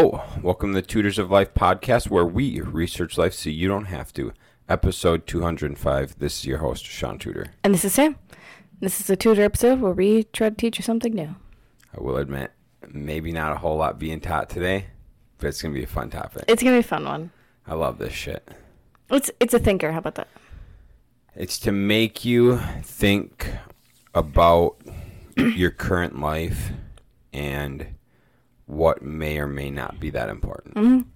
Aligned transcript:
Hello, 0.00 0.22
welcome 0.42 0.72
to 0.72 0.80
the 0.80 0.86
Tutors 0.86 1.18
of 1.18 1.30
Life 1.30 1.52
podcast, 1.52 2.08
where 2.08 2.24
we 2.24 2.62
research 2.62 3.18
life 3.18 3.34
so 3.34 3.50
you 3.50 3.68
don't 3.68 3.84
have 3.84 4.14
to. 4.14 4.32
Episode 4.66 5.26
205. 5.26 6.18
This 6.18 6.38
is 6.38 6.46
your 6.46 6.56
host, 6.56 6.86
Shaun 6.86 7.18
Tudor. 7.18 7.52
And 7.62 7.74
this 7.74 7.84
is 7.84 7.92
Sam. 7.92 8.16
This 8.80 8.98
is 8.98 9.10
a 9.10 9.16
tutor 9.16 9.42
episode 9.42 9.82
where 9.82 9.92
we 9.92 10.22
try 10.22 10.48
to 10.48 10.54
teach 10.54 10.78
you 10.78 10.82
something 10.82 11.12
new. 11.12 11.36
I 11.94 12.00
will 12.00 12.16
admit, 12.16 12.52
maybe 12.88 13.30
not 13.30 13.52
a 13.52 13.56
whole 13.56 13.76
lot 13.76 13.98
being 13.98 14.20
taught 14.20 14.48
today, 14.48 14.86
but 15.36 15.48
it's 15.48 15.60
going 15.60 15.74
to 15.74 15.78
be 15.78 15.84
a 15.84 15.86
fun 15.86 16.08
topic. 16.08 16.44
It's 16.48 16.62
gonna 16.62 16.76
be 16.76 16.80
a 16.80 16.82
fun 16.82 17.04
one. 17.04 17.30
I 17.66 17.74
love 17.74 17.98
this 17.98 18.14
shit. 18.14 18.48
It's 19.10 19.30
it's 19.38 19.52
a 19.52 19.58
thinker. 19.58 19.92
How 19.92 19.98
about 19.98 20.14
that? 20.14 20.28
It's 21.36 21.58
to 21.58 21.72
make 21.72 22.24
you 22.24 22.58
think 22.82 23.52
about 24.14 24.78
your 25.36 25.70
current 25.70 26.18
life 26.18 26.70
and 27.34 27.86
what 28.70 29.02
may 29.02 29.38
or 29.38 29.46
may 29.46 29.70
not 29.70 29.98
be 30.00 30.10
that 30.10 30.28
important. 30.28 31.06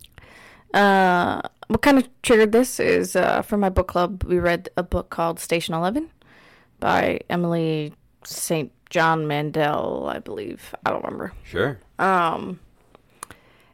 Uh, 0.72 1.40
what 1.68 1.82
kind 1.82 1.98
of 1.98 2.08
triggered 2.22 2.52
this 2.52 2.80
is 2.80 3.14
uh, 3.14 3.42
for 3.42 3.56
my 3.56 3.68
book 3.68 3.86
club. 3.88 4.24
We 4.24 4.38
read 4.38 4.68
a 4.76 4.82
book 4.82 5.08
called 5.08 5.38
Station 5.38 5.72
Eleven 5.74 6.10
by 6.80 7.20
Emily 7.30 7.94
St. 8.24 8.72
John 8.90 9.26
Mandel, 9.26 10.08
I 10.08 10.18
believe. 10.18 10.74
I 10.84 10.90
don't 10.90 11.04
remember. 11.04 11.32
Sure. 11.44 11.78
Um, 11.98 12.58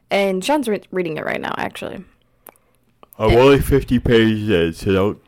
and 0.09 0.43
Shaun's 0.43 0.67
re- 0.67 0.81
reading 0.91 1.17
it 1.17 1.25
right 1.25 1.41
now. 1.41 1.53
Actually, 1.57 2.03
I'm 3.17 3.35
only 3.35 3.59
50 3.61 3.99
pages 3.99 4.49
in, 4.49 4.73
so 4.73 4.93
don't, 4.93 5.21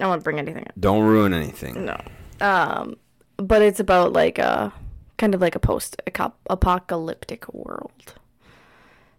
I 0.00 0.06
won't 0.06 0.24
bring 0.24 0.38
anything 0.38 0.64
up. 0.64 0.72
don't 0.78 1.04
ruin 1.04 1.32
anything. 1.32 1.84
No. 1.86 2.00
Um, 2.40 2.96
but 3.36 3.62
it's 3.62 3.80
about 3.80 4.12
like 4.12 4.38
a 4.38 4.72
kind 5.18 5.34
of 5.34 5.40
like 5.40 5.54
a 5.54 5.60
post 5.60 6.00
apocalyptic 6.48 7.52
world. 7.52 8.14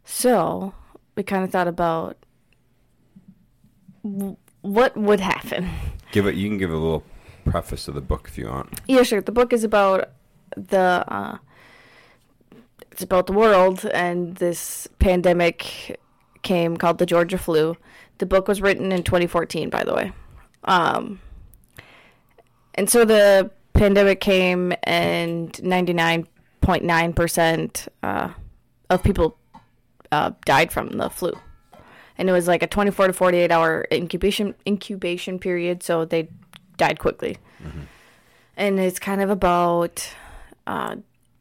So 0.04 0.74
we 1.16 1.22
kind 1.24 1.44
of 1.44 1.52
thought 1.52 1.68
about 1.68 2.18
what 4.62 4.98
would 4.98 5.20
happen. 5.20 5.70
Give 6.12 6.26
it. 6.26 6.36
You 6.36 6.50
can 6.50 6.58
give 6.58 6.72
a 6.72 6.78
little 6.78 7.04
preface 7.46 7.88
of 7.88 7.96
the 7.96 8.02
book 8.02 8.28
if 8.28 8.38
you 8.38 8.48
want. 8.48 8.82
Yeah, 8.88 9.04
sure. 9.04 9.22
The 9.22 9.32
book 9.32 9.54
is 9.54 9.64
about 9.64 10.10
the 10.56 11.06
uh, 11.08 11.38
it's 12.92 13.04
about 13.04 13.28
the 13.28 13.34
world 13.34 13.86
and 13.94 14.36
this 14.38 14.88
pandemic 15.00 16.00
came 16.42 16.78
called 16.78 16.98
the 16.98 17.06
Georgia 17.06 17.38
flu. 17.38 17.76
The 18.18 18.26
book 18.26 18.48
was 18.48 18.62
written 18.62 18.92
in 18.92 19.04
2014, 19.04 19.70
by 19.70 19.84
the 19.84 19.94
way. 19.94 20.12
Um, 20.64 21.22
and 22.76 22.90
so 22.90 23.06
the 23.06 23.52
pandemic 23.80 24.20
came, 24.20 24.74
and 24.84 25.52
99.9% 25.54 27.88
uh, 28.04 28.30
of 28.90 29.04
people 29.04 29.38
uh, 30.12 30.32
died 30.46 30.72
from 30.72 30.90
the 30.90 31.10
flu. 31.10 31.32
And 32.18 32.30
it 32.30 32.34
was 32.34 32.48
like 32.48 32.62
a 32.62 32.68
24 32.68 33.08
to 33.08 33.14
48 33.14 33.52
hour 33.52 33.88
incubation 33.92 34.54
incubation 34.68 35.40
period, 35.40 35.82
so 35.82 36.04
they 36.04 36.28
died 36.78 37.00
quickly. 37.00 37.38
And 38.58 38.80
it's 38.80 39.00
kind 39.00 39.22
of 39.22 39.30
about 39.30 40.14
uh, 40.68 40.98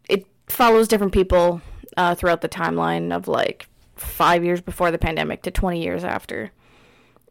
it 0.09 0.25
follows 0.47 0.87
different 0.87 1.13
people 1.13 1.61
uh, 1.97 2.15
throughout 2.15 2.43
the 2.43 2.49
timeline 2.49 3.13
of 3.13 3.27
like 3.27 3.67
five 3.97 4.45
years 4.45 4.61
before 4.61 4.93
the 4.93 4.99
pandemic 4.99 5.43
to 5.43 5.51
20 5.51 5.83
years 5.83 6.05
after, 6.05 6.53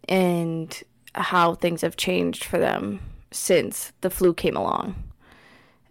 and 0.09 0.83
how 1.15 1.55
things 1.55 1.81
have 1.81 1.95
changed 1.95 2.43
for 2.43 2.59
them 2.59 2.99
since 3.31 3.91
the 4.01 4.09
flu 4.09 4.33
came 4.33 4.55
along, 4.57 4.95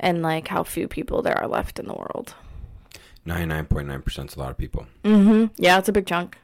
and 0.00 0.22
like 0.22 0.48
how 0.48 0.62
few 0.64 0.88
people 0.88 1.22
there 1.22 1.38
are 1.38 1.48
left 1.48 1.78
in 1.78 1.86
the 1.86 1.94
world. 1.94 2.34
99.9% 3.26 4.28
is 4.28 4.36
a 4.36 4.38
lot 4.38 4.50
of 4.50 4.58
people. 4.58 4.86
Mm-hmm. 5.04 5.46
Yeah, 5.56 5.78
it's 5.78 5.88
a 5.88 5.92
big 5.92 6.06
chunk. 6.06 6.38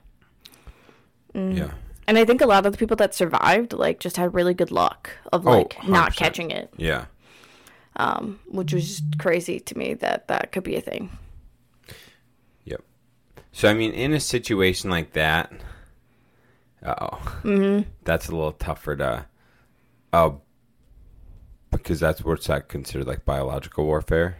Mm. 1.34 1.56
Yeah. 1.56 1.70
And 2.08 2.18
I 2.18 2.24
think 2.24 2.40
a 2.40 2.46
lot 2.46 2.66
of 2.66 2.72
the 2.72 2.78
people 2.78 2.96
that 2.96 3.14
survived, 3.14 3.72
like, 3.72 4.00
just 4.00 4.16
had 4.16 4.34
really 4.34 4.52
good 4.54 4.72
luck 4.72 5.10
of 5.32 5.46
Oh, 5.46 5.50
like 5.52 5.76
not 5.88 6.16
catching 6.16 6.50
it, 6.50 6.72
Yeah. 6.76 7.06
um, 7.96 8.40
which 8.48 8.72
was 8.74 8.84
just 9.00 9.18
crazy 9.18 9.60
to 9.60 9.78
me 9.78 9.94
that 9.94 10.26
that 10.28 10.50
could 10.52 10.64
be 10.64 10.74
a 10.76 10.80
thing. 10.80 11.16
Yep. 12.64 12.82
So 13.52 13.68
I 13.70 13.74
mean, 13.74 13.92
in 13.92 14.12
a 14.12 14.20
situation 14.20 14.90
like 14.90 15.12
that, 15.12 15.52
oh, 16.84 17.38
Mm-hmm. 17.44 17.88
that's 18.04 18.28
a 18.28 18.32
little 18.32 18.52
tougher 18.52 18.96
to, 18.96 19.26
oh, 20.12 20.41
because 21.72 21.98
that's 21.98 22.22
what's 22.24 22.48
considered 22.68 23.06
like 23.08 23.24
biological 23.24 23.84
warfare. 23.86 24.36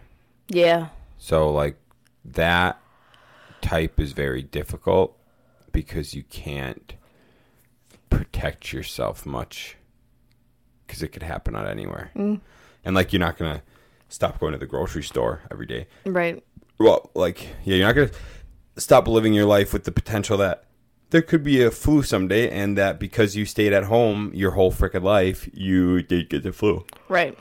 Yeah. 0.48 0.88
So 1.18 1.50
like 1.50 1.76
that 2.24 2.80
type 3.60 3.98
is 3.98 4.12
very 4.12 4.42
difficult 4.42 5.18
because 5.72 6.14
you 6.14 6.22
can't 6.24 6.94
protect 8.10 8.72
yourself 8.72 9.24
much 9.26 9.76
because 10.86 11.02
it 11.02 11.08
could 11.08 11.22
happen 11.22 11.56
out 11.56 11.66
anywhere, 11.66 12.10
Mm. 12.14 12.40
and 12.84 12.94
like 12.94 13.12
you're 13.12 13.20
not 13.20 13.38
gonna 13.38 13.62
stop 14.08 14.38
going 14.38 14.52
to 14.52 14.58
the 14.58 14.66
grocery 14.66 15.02
store 15.02 15.40
every 15.50 15.66
day. 15.66 15.86
Right. 16.04 16.42
well, 16.78 17.10
like, 17.14 17.48
yeah, 17.64 17.76
you're 17.76 17.86
not 17.86 17.94
gonna 17.94 18.10
stop 18.76 19.06
living 19.08 19.32
your 19.32 19.46
life 19.46 19.72
with 19.72 19.84
the 19.84 19.92
potential 19.92 20.36
that 20.38 20.64
there 21.12 21.22
could 21.22 21.44
be 21.44 21.62
a 21.62 21.70
flu 21.70 22.02
someday, 22.02 22.50
and 22.50 22.76
that 22.76 22.98
because 22.98 23.36
you 23.36 23.44
stayed 23.44 23.72
at 23.72 23.84
home 23.84 24.32
your 24.34 24.52
whole 24.52 24.72
freaking 24.72 25.02
life, 25.02 25.48
you 25.52 26.02
did 26.02 26.30
get 26.30 26.42
the 26.42 26.52
flu. 26.52 26.84
Right. 27.08 27.38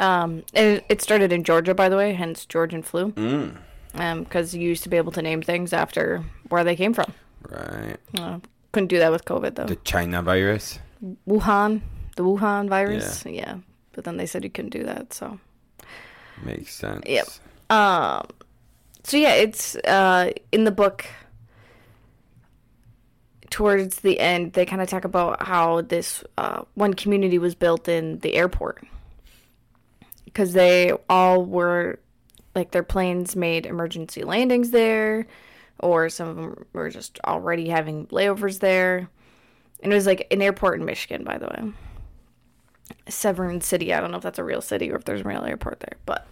Um, 0.00 0.42
and 0.54 0.78
it, 0.78 0.84
it 0.88 1.02
started 1.02 1.30
in 1.30 1.44
Georgia, 1.44 1.74
by 1.74 1.88
the 1.88 1.96
way, 1.96 2.14
hence 2.14 2.46
Georgian 2.46 2.82
flu. 2.82 3.12
Mm. 3.12 3.56
Um, 3.94 4.24
because 4.24 4.54
you 4.54 4.62
used 4.62 4.82
to 4.82 4.88
be 4.88 4.96
able 4.96 5.12
to 5.12 5.22
name 5.22 5.42
things 5.42 5.72
after 5.72 6.24
where 6.48 6.64
they 6.64 6.74
came 6.74 6.92
from. 6.94 7.12
Right. 7.48 7.96
Uh, 8.18 8.38
couldn't 8.72 8.88
do 8.88 8.98
that 8.98 9.12
with 9.12 9.24
COVID 9.24 9.54
though. 9.54 9.66
The 9.66 9.76
China 9.76 10.22
virus. 10.22 10.78
Wuhan, 11.28 11.82
the 12.16 12.24
Wuhan 12.24 12.68
virus. 12.68 13.24
Yeah. 13.26 13.58
But 13.92 14.04
then 14.04 14.16
they 14.16 14.26
said 14.26 14.42
you 14.42 14.50
couldn't 14.50 14.70
do 14.70 14.84
that. 14.84 15.12
So. 15.12 15.38
Makes 16.42 16.74
sense. 16.74 17.02
Yep. 17.06 17.28
Um. 17.70 18.26
So 19.04 19.16
yeah, 19.16 19.34
it's 19.34 19.76
uh 19.76 20.32
in 20.50 20.64
the 20.64 20.70
book. 20.70 21.06
Towards 23.56 24.00
the 24.00 24.20
end, 24.20 24.52
they 24.52 24.66
kind 24.66 24.82
of 24.82 24.88
talk 24.90 25.06
about 25.06 25.42
how 25.44 25.80
this 25.80 26.22
uh, 26.36 26.64
one 26.74 26.92
community 26.92 27.38
was 27.38 27.54
built 27.54 27.88
in 27.88 28.18
the 28.18 28.34
airport 28.34 28.84
because 30.26 30.52
they 30.52 30.92
all 31.08 31.42
were 31.42 31.98
like 32.54 32.72
their 32.72 32.82
planes 32.82 33.34
made 33.34 33.64
emergency 33.64 34.24
landings 34.24 34.72
there, 34.72 35.26
or 35.80 36.10
some 36.10 36.28
of 36.28 36.36
them 36.36 36.66
were 36.74 36.90
just 36.90 37.18
already 37.24 37.70
having 37.70 38.06
layovers 38.08 38.58
there. 38.58 39.08
And 39.82 39.90
it 39.90 39.96
was 39.96 40.04
like 40.04 40.26
an 40.30 40.42
airport 40.42 40.78
in 40.78 40.84
Michigan, 40.84 41.24
by 41.24 41.38
the 41.38 41.46
way. 41.46 41.72
Severn 43.08 43.62
City. 43.62 43.94
I 43.94 44.00
don't 44.00 44.10
know 44.10 44.18
if 44.18 44.22
that's 44.22 44.38
a 44.38 44.44
real 44.44 44.60
city 44.60 44.92
or 44.92 44.96
if 44.96 45.04
there's 45.04 45.22
a 45.22 45.24
real 45.24 45.44
airport 45.44 45.80
there, 45.80 45.96
but 46.04 46.26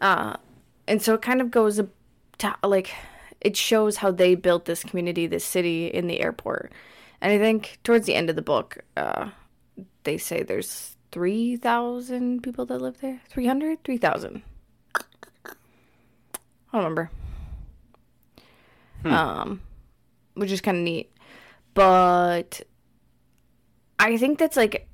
uh, 0.00 0.36
and 0.86 1.02
so 1.02 1.12
it 1.12 1.20
kind 1.20 1.42
of 1.42 1.50
goes 1.50 1.78
to 2.38 2.54
like 2.62 2.94
it 3.40 3.56
shows 3.56 3.96
how 3.98 4.10
they 4.10 4.34
built 4.34 4.64
this 4.64 4.82
community, 4.82 5.26
this 5.26 5.44
city 5.44 5.86
in 5.86 6.06
the 6.06 6.20
airport. 6.20 6.72
And 7.20 7.32
I 7.32 7.38
think 7.38 7.78
towards 7.84 8.06
the 8.06 8.14
end 8.14 8.30
of 8.30 8.36
the 8.36 8.42
book, 8.42 8.78
uh, 8.96 9.30
they 10.04 10.18
say 10.18 10.42
there's 10.42 10.96
3,000 11.12 12.42
people 12.42 12.66
that 12.66 12.80
live 12.80 13.00
there. 13.00 13.20
300? 13.28 13.82
3,000. 13.84 14.42
I 14.94 15.02
don't 16.72 16.82
remember. 16.82 17.10
Um, 19.04 19.60
which 20.34 20.50
is 20.50 20.60
kind 20.60 20.78
of 20.78 20.82
neat. 20.82 21.12
But 21.74 22.60
I 23.98 24.16
think 24.16 24.38
that's 24.38 24.56
like 24.56 24.88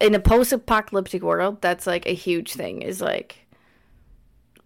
in 0.00 0.14
a 0.14 0.20
post-apocalyptic 0.20 1.22
world, 1.22 1.60
that's 1.60 1.86
like 1.86 2.06
a 2.06 2.14
huge 2.14 2.52
thing. 2.54 2.82
Is 2.82 3.00
like 3.00 3.45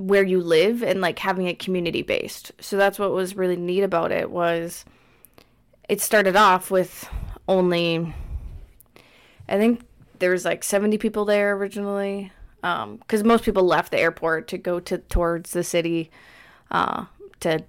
where 0.00 0.25
you 0.25 0.41
live 0.41 0.82
and 0.82 1.02
like 1.02 1.19
having 1.19 1.47
it 1.47 1.58
community 1.58 2.00
based. 2.00 2.52
So 2.58 2.76
that's 2.79 2.99
what 2.99 3.12
was 3.12 3.37
really 3.37 3.56
neat 3.56 3.82
about 3.82 4.12
it 4.12 4.31
was 4.31 4.87
it 5.88 6.00
started 6.00 6.37
off 6.37 6.70
with 6.70 7.08
only 7.47 8.14
I 9.47 9.58
think 9.58 9.82
there 10.19 10.31
was 10.31 10.44
like 10.44 10.64
70 10.64 10.97
people 10.99 11.25
there 11.25 11.55
originally 11.55 12.32
um 12.62 12.99
cuz 13.08 13.23
most 13.25 13.44
people 13.44 13.64
left 13.64 13.91
the 13.91 13.99
airport 13.99 14.49
to 14.49 14.58
go 14.58 14.81
to 14.81 14.99
towards 14.99 15.50
the 15.52 15.64
city 15.64 16.11
uh 16.70 17.05
to 17.41 17.64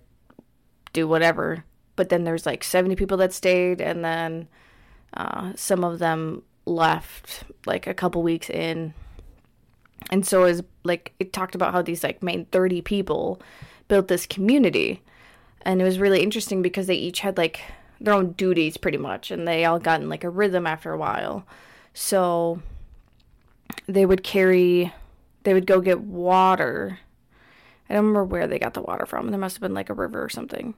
do 0.93 1.07
whatever. 1.07 1.65
But 1.97 2.09
then 2.09 2.23
there's 2.23 2.45
like 2.45 2.63
70 2.63 2.95
people 2.95 3.17
that 3.17 3.33
stayed 3.33 3.81
and 3.81 4.05
then 4.05 4.47
uh 5.13 5.51
some 5.55 5.83
of 5.83 5.99
them 5.99 6.43
left 6.65 7.43
like 7.65 7.87
a 7.87 7.93
couple 7.93 8.23
weeks 8.23 8.49
in 8.49 8.93
and 10.09 10.25
so 10.25 10.45
is 10.45 10.63
like 10.83 11.13
it 11.19 11.33
talked 11.33 11.55
about 11.55 11.73
how 11.73 11.81
these 11.81 12.03
like 12.03 12.23
main 12.23 12.45
30 12.45 12.81
people 12.81 13.41
built 13.87 14.07
this 14.07 14.25
community 14.25 15.01
and 15.63 15.81
it 15.81 15.83
was 15.83 15.99
really 15.99 16.23
interesting 16.23 16.61
because 16.61 16.87
they 16.87 16.95
each 16.95 17.19
had 17.19 17.37
like 17.37 17.61
their 17.99 18.13
own 18.13 18.31
duties 18.31 18.77
pretty 18.77 18.97
much 18.97 19.31
and 19.31 19.47
they 19.47 19.65
all 19.65 19.79
got 19.79 20.01
in 20.01 20.09
like 20.09 20.23
a 20.23 20.29
rhythm 20.29 20.65
after 20.65 20.91
a 20.91 20.97
while 20.97 21.45
so 21.93 22.61
they 23.87 24.05
would 24.05 24.23
carry 24.23 24.93
they 25.43 25.53
would 25.53 25.67
go 25.67 25.81
get 25.81 25.99
water 25.99 26.99
I 27.91 27.95
don't 27.95 28.05
remember 28.05 28.23
where 28.23 28.47
they 28.47 28.57
got 28.57 28.73
the 28.73 28.81
water 28.81 29.05
from. 29.05 29.31
There 29.31 29.39
must 29.39 29.57
have 29.57 29.61
been 29.61 29.73
like 29.73 29.89
a 29.89 29.93
river 29.93 30.23
or 30.23 30.29
something. 30.29 30.75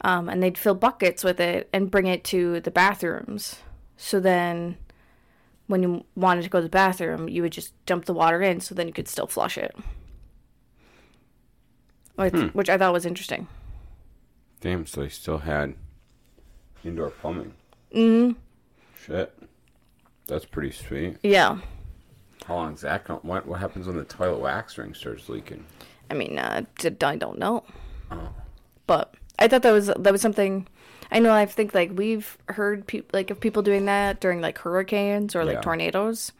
Um, 0.00 0.28
and 0.28 0.42
they'd 0.42 0.58
fill 0.58 0.74
buckets 0.74 1.22
with 1.22 1.38
it 1.38 1.68
and 1.72 1.90
bring 1.90 2.06
it 2.06 2.24
to 2.24 2.58
the 2.60 2.72
bathrooms. 2.72 3.60
So 3.96 4.18
then, 4.18 4.76
when 5.68 5.82
you 5.82 6.04
wanted 6.16 6.42
to 6.42 6.50
go 6.50 6.58
to 6.58 6.64
the 6.64 6.68
bathroom, 6.68 7.28
you 7.28 7.42
would 7.42 7.52
just 7.52 7.72
dump 7.86 8.06
the 8.06 8.14
water 8.14 8.42
in, 8.42 8.60
so 8.60 8.74
then 8.74 8.88
you 8.88 8.92
could 8.92 9.06
still 9.06 9.26
flush 9.26 9.56
it. 9.56 9.76
Which, 12.16 12.34
which 12.52 12.68
I 12.68 12.76
thought 12.76 12.92
was 12.92 13.06
interesting. 13.06 13.46
Damn, 14.60 14.86
so 14.86 15.02
they 15.02 15.08
still 15.08 15.38
had 15.38 15.74
indoor 16.84 17.10
plumbing. 17.10 17.54
Mm. 17.94 18.34
Shit. 19.06 19.32
That's 20.26 20.44
pretty 20.44 20.72
sweet. 20.72 21.18
Yeah. 21.22 21.58
How 22.46 22.56
long 22.56 22.74
is 22.74 22.80
that 22.80 23.04
going? 23.04 23.20
What 23.22 23.46
what 23.46 23.60
happens 23.60 23.86
when 23.86 23.96
the 23.96 24.04
toilet 24.04 24.40
wax 24.40 24.76
ring 24.78 24.94
starts 24.94 25.28
leaking? 25.28 25.64
I 26.10 26.14
mean, 26.14 26.38
uh, 26.38 26.62
I 27.02 27.16
don't 27.16 27.38
know. 27.38 27.62
Oh. 28.10 28.30
But 28.86 29.14
I 29.38 29.48
thought 29.48 29.62
that 29.62 29.72
was 29.72 29.86
that 29.86 30.12
was 30.12 30.20
something. 30.20 30.66
I 31.10 31.18
know. 31.20 31.32
I 31.32 31.46
think 31.46 31.74
like 31.74 31.90
we've 31.94 32.36
heard 32.48 32.86
people 32.86 33.10
like 33.12 33.30
of 33.30 33.40
people 33.40 33.62
doing 33.62 33.86
that 33.86 34.20
during 34.20 34.40
like 34.40 34.58
hurricanes 34.58 35.34
or 35.34 35.44
like 35.44 35.54
Yeah. 35.56 35.60
tornadoes. 35.62 36.32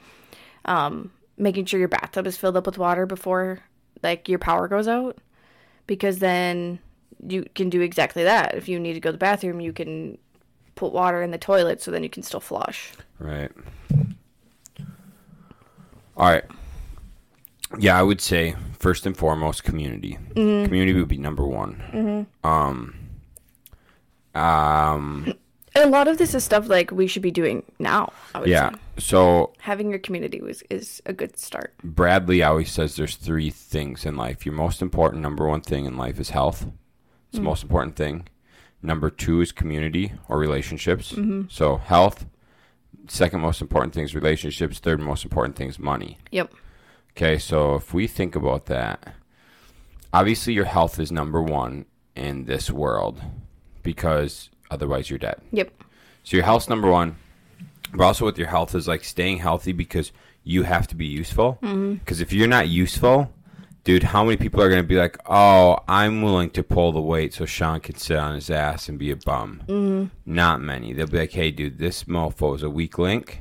Um, 0.64 1.12
making 1.36 1.64
sure 1.66 1.78
your 1.78 1.88
bathtub 1.88 2.26
is 2.26 2.36
filled 2.36 2.56
up 2.56 2.66
with 2.66 2.78
water 2.78 3.06
before 3.06 3.60
like 4.02 4.28
your 4.28 4.38
power 4.38 4.68
goes 4.68 4.86
out, 4.86 5.18
because 5.86 6.18
then 6.18 6.78
you 7.26 7.46
can 7.54 7.70
do 7.70 7.80
exactly 7.80 8.24
that. 8.24 8.54
If 8.54 8.68
you 8.68 8.78
need 8.78 8.94
to 8.94 9.00
go 9.00 9.08
to 9.08 9.12
the 9.12 9.18
bathroom, 9.18 9.60
you 9.60 9.72
can 9.72 10.18
put 10.74 10.92
water 10.92 11.22
in 11.22 11.30
the 11.32 11.38
toilet, 11.38 11.80
so 11.82 11.90
then 11.90 12.02
you 12.02 12.08
can 12.10 12.22
still 12.22 12.38
flush. 12.40 12.92
Right. 13.18 13.50
All 16.16 16.30
right. 16.30 16.44
Yeah, 17.78 17.98
I 17.98 18.02
would 18.02 18.20
say 18.20 18.54
first 18.78 19.04
and 19.06 19.16
foremost 19.16 19.64
community. 19.64 20.18
Community 20.34 20.92
would 20.94 21.08
be 21.08 21.18
number 21.18 21.44
one. 21.46 22.26
Um. 22.44 22.94
Um. 24.38 25.32
And 25.75 25.85
a 25.85 25.88
lot 25.88 26.08
of 26.08 26.19
this 26.19 26.35
is 26.35 26.43
stuff 26.43 26.69
like 26.69 26.90
we 26.90 27.06
should 27.06 27.23
be 27.23 27.31
doing 27.31 27.62
now. 27.79 28.12
I 28.35 28.40
would 28.40 28.49
Yeah. 28.49 28.70
say 28.70 28.76
So 28.99 29.52
having 29.61 29.90
your 29.90 29.99
community 30.00 30.40
was 30.40 30.62
is 30.70 31.00
a 31.06 31.12
good 31.12 31.38
start. 31.38 31.75
Bradley 31.85 32.43
always 32.43 32.73
says 32.73 32.96
there's 32.96 33.14
three 33.17 33.50
things 33.50 34.05
in 34.05 34.17
life. 34.17 34.44
Your 34.46 34.55
most 34.55 34.82
important 34.82 35.23
number 35.23 35.46
one 35.46 35.61
thing 35.61 35.85
in 35.85 35.96
life 35.96 36.19
is 36.19 36.31
health. 36.31 36.67
It's 37.29 37.38
the 37.38 37.43
most 37.44 37.62
important 37.62 37.94
thing. 37.96 38.26
Number 38.82 39.11
two 39.11 39.40
is 39.40 39.52
community 39.52 40.12
or 40.29 40.38
relationships. 40.38 41.14
So 41.49 41.76
health. 41.76 42.26
Second 43.06 43.40
most 43.40 43.61
important 43.61 43.94
thing 43.94 44.05
is 44.05 44.14
relationships. 44.14 44.79
Third 44.81 45.00
most 45.00 45.25
important 45.25 45.55
thing 45.56 45.69
is 45.69 45.79
money. 45.79 46.19
Yep. 46.32 46.52
Okay, 47.12 47.38
so 47.38 47.75
if 47.76 47.93
we 47.94 48.06
think 48.06 48.35
about 48.35 48.67
that, 48.67 49.14
obviously 50.12 50.55
your 50.55 50.64
health 50.64 50.99
is 50.99 51.12
number 51.12 51.43
one 51.43 51.85
in 52.17 52.44
this 52.46 52.70
world 52.70 53.20
because 53.88 54.50
otherwise 54.70 55.08
you're 55.08 55.19
dead. 55.19 55.40
Yep. 55.50 55.73
So 56.25 56.37
your 56.37 56.44
health's 56.44 56.69
number 56.69 56.90
one. 56.90 57.17
But 57.94 58.05
also 58.05 58.26
with 58.26 58.37
your 58.37 58.49
health 58.49 58.75
is 58.75 58.87
like 58.87 59.02
staying 59.02 59.38
healthy 59.38 59.73
because 59.73 60.12
you 60.44 60.64
have 60.64 60.87
to 60.88 60.94
be 60.94 61.06
useful. 61.06 61.58
Mm-hmm. 61.62 61.94
Because 61.94 62.20
if 62.20 62.31
you're 62.31 62.46
not 62.46 62.69
useful, 62.69 63.32
dude, 63.85 64.02
how 64.02 64.25
many 64.25 64.37
people 64.37 64.61
are 64.61 64.69
going 64.69 64.82
to 64.82 64.87
be 64.87 64.96
like, 64.96 65.17
oh, 65.25 65.79
I'm 65.88 66.20
willing 66.20 66.50
to 66.50 66.62
pull 66.62 66.93
the 66.93 67.00
weight 67.00 67.32
so 67.32 67.46
Shaun 67.46 67.81
can 67.81 67.96
sit 67.96 68.19
on 68.19 68.35
his 68.35 68.50
ass 68.50 68.90
and 68.90 68.99
be 68.99 69.11
a 69.11 69.17
bum? 69.17 69.62
Mm-hmm. 69.67 70.05
Not 70.26 70.61
many. 70.61 70.93
They'll 70.93 71.06
be 71.06 71.17
like, 71.17 71.32
hey, 71.32 71.50
dude, 71.50 71.79
this 71.79 72.05
mofo 72.05 72.55
is 72.56 72.62
a 72.62 72.69
weak 72.69 72.99
link. 72.99 73.40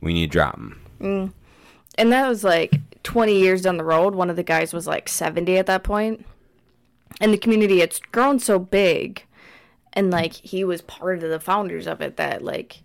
We 0.00 0.12
need 0.12 0.26
to 0.26 0.32
drop 0.32 0.56
him. 0.56 0.80
Mm. 1.00 1.32
And 1.98 2.12
that 2.12 2.28
was 2.28 2.42
like 2.42 2.80
20 3.04 3.38
years 3.38 3.62
down 3.62 3.76
the 3.76 3.84
road. 3.84 4.16
One 4.16 4.28
of 4.28 4.34
the 4.34 4.42
guys 4.42 4.74
was 4.74 4.88
like 4.88 5.08
70 5.08 5.56
at 5.56 5.66
that 5.66 5.84
point. 5.84 6.26
And 7.20 7.32
the 7.32 7.38
community, 7.38 7.80
it's 7.80 8.00
grown 8.00 8.40
so 8.40 8.58
big. 8.58 9.24
And 9.94 10.10
like 10.10 10.32
he 10.32 10.64
was 10.64 10.80
part 10.82 11.22
of 11.22 11.30
the 11.30 11.40
founders 11.40 11.86
of 11.86 12.00
it 12.00 12.16
that 12.16 12.42
like 12.42 12.82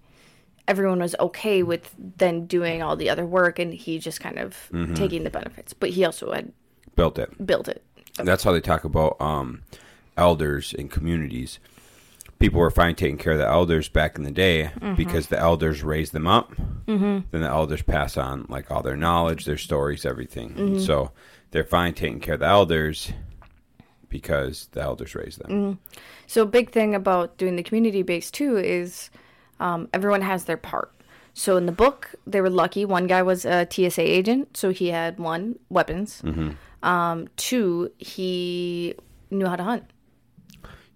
everyone 0.67 0.99
was 0.99 1.15
okay 1.19 1.63
with 1.63 1.95
then 1.97 2.45
doing 2.45 2.81
all 2.83 2.95
the 2.95 3.09
other 3.09 3.25
work 3.25 3.59
and 3.59 3.73
he 3.73 3.99
just 3.99 4.19
kind 4.19 4.37
of 4.37 4.69
taking 4.95 5.23
the 5.23 5.29
benefits. 5.29 5.73
But 5.73 5.91
he 5.91 6.03
also 6.05 6.31
had 6.33 6.51
Built 6.95 7.17
it. 7.19 7.45
built 7.45 7.67
it. 7.67 7.83
That's 8.15 8.43
how 8.43 8.51
they 8.51 8.59
talk 8.61 8.83
about 8.83 9.15
um, 9.21 9.61
elders 10.17 10.73
in 10.73 10.89
communities. 10.89 11.59
People 12.39 12.59
were 12.59 12.69
fine 12.71 12.95
taking 12.95 13.17
care 13.17 13.33
of 13.33 13.39
the 13.39 13.47
elders 13.47 13.87
back 13.89 14.17
in 14.17 14.23
the 14.23 14.31
day 14.31 14.71
because 14.95 15.27
the 15.27 15.39
elders 15.39 15.83
raised 15.83 16.11
them 16.13 16.27
up. 16.27 16.51
Mm-hmm. 16.87 17.19
Then 17.31 17.41
the 17.41 17.47
elders 17.47 17.81
pass 17.83 18.17
on 18.17 18.45
like 18.49 18.69
all 18.69 18.81
their 18.83 18.97
knowledge, 18.97 19.45
their 19.45 19.57
stories, 19.57 20.05
everything. 20.05 20.79
So 20.79 21.11
they're 21.51 21.63
fine 21.63 21.93
taking 21.93 22.19
care 22.19 22.33
of 22.35 22.41
the 22.41 22.47
elders 22.47 23.11
because 24.09 24.67
the 24.71 24.81
elders 24.81 25.15
raised 25.15 25.39
them. 25.43 25.79
So 26.27 26.43
a 26.43 26.45
big 26.45 26.71
thing 26.71 26.95
about 26.95 27.37
doing 27.37 27.55
the 27.55 27.63
community 27.63 28.01
base 28.03 28.31
too 28.31 28.57
is 28.57 29.09
um, 29.59 29.87
everyone 29.93 30.21
has 30.21 30.45
their 30.45 30.57
part. 30.57 30.91
So 31.33 31.55
in 31.57 31.65
the 31.67 31.71
book, 31.71 32.15
they 32.25 32.41
were 32.41 32.49
lucky. 32.49 32.83
One 32.85 33.05
guy 33.07 33.21
was 33.21 33.45
a 33.45 33.67
TSA 33.69 34.01
agent, 34.01 34.57
so 34.57 34.71
he 34.71 34.87
had 34.89 35.19
one 35.19 35.59
weapons. 35.69 36.21
Um, 36.83 37.27
two, 37.37 37.91
he 37.97 38.95
knew 39.29 39.45
how 39.45 39.55
to 39.55 39.63
hunt. 39.63 39.83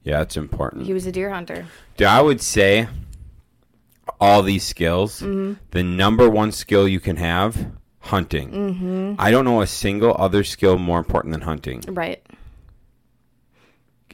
Yeah, 0.03 0.21
it's 0.21 0.37
important. 0.37 0.85
He 0.87 0.93
was 0.93 1.05
a 1.05 1.11
deer 1.11 1.29
hunter. 1.29 1.67
Dude, 1.95 2.07
I 2.07 2.21
would 2.21 2.41
say 2.41 2.87
all 4.19 4.41
these 4.41 4.63
skills, 4.63 5.19
the 5.19 5.83
number 5.83 6.27
one 6.29 6.51
skill 6.51 6.87
you 6.87 6.99
can 6.99 7.17
have, 7.17 7.67
hunting. 7.99 9.15
I 9.19 9.29
don't 9.29 9.45
know 9.45 9.61
a 9.61 9.67
single 9.67 10.15
other 10.17 10.43
skill 10.43 10.77
more 10.79 10.97
important 10.97 11.33
than 11.33 11.41
hunting. 11.41 11.83
Right. 11.87 12.25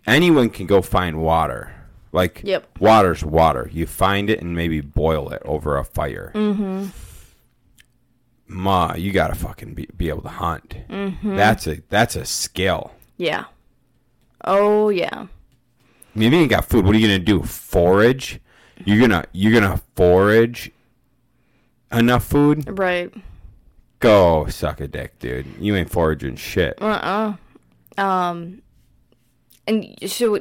Anyone 0.07 0.49
can 0.49 0.65
go 0.65 0.81
find 0.81 1.21
water. 1.21 1.73
Like 2.13 2.41
Yep. 2.43 2.79
water's 2.79 3.23
water. 3.23 3.69
You 3.71 3.85
find 3.85 4.29
it 4.29 4.41
and 4.41 4.55
maybe 4.55 4.81
boil 4.81 5.29
it 5.29 5.41
over 5.45 5.77
a 5.77 5.83
fire. 5.83 6.31
Mm-hmm. 6.33 6.85
Ma, 8.47 8.93
you 8.95 9.11
gotta 9.11 9.35
fucking 9.35 9.73
be, 9.73 9.87
be 9.95 10.09
able 10.09 10.21
to 10.21 10.29
hunt. 10.29 10.75
Mm-hmm. 10.89 11.35
That's 11.35 11.67
a 11.67 11.81
that's 11.89 12.15
a 12.15 12.23
skill. 12.25 12.91
Yeah. 13.17 13.45
Oh 14.45 14.89
yeah. 14.89 15.25
I 16.15 16.19
mean, 16.19 16.27
if 16.29 16.33
you 16.33 16.39
ain't 16.39 16.49
got 16.49 16.65
food, 16.65 16.85
what 16.85 16.95
are 16.95 16.97
you 16.99 17.07
gonna 17.07 17.19
do? 17.19 17.43
Forage? 17.43 18.39
You're 18.85 19.01
gonna 19.05 19.25
you're 19.33 19.59
gonna 19.59 19.81
forage 19.95 20.71
enough 21.91 22.23
food? 22.25 22.79
Right. 22.79 23.13
Go 23.99 24.47
suck 24.47 24.79
a 24.79 24.87
dick, 24.87 25.19
dude. 25.19 25.45
You 25.59 25.75
ain't 25.75 25.89
foraging 25.89 26.37
shit. 26.37 26.77
Uh 26.81 27.35
uh 27.97 28.01
Um. 28.01 28.61
And 29.67 29.95
so, 30.09 30.39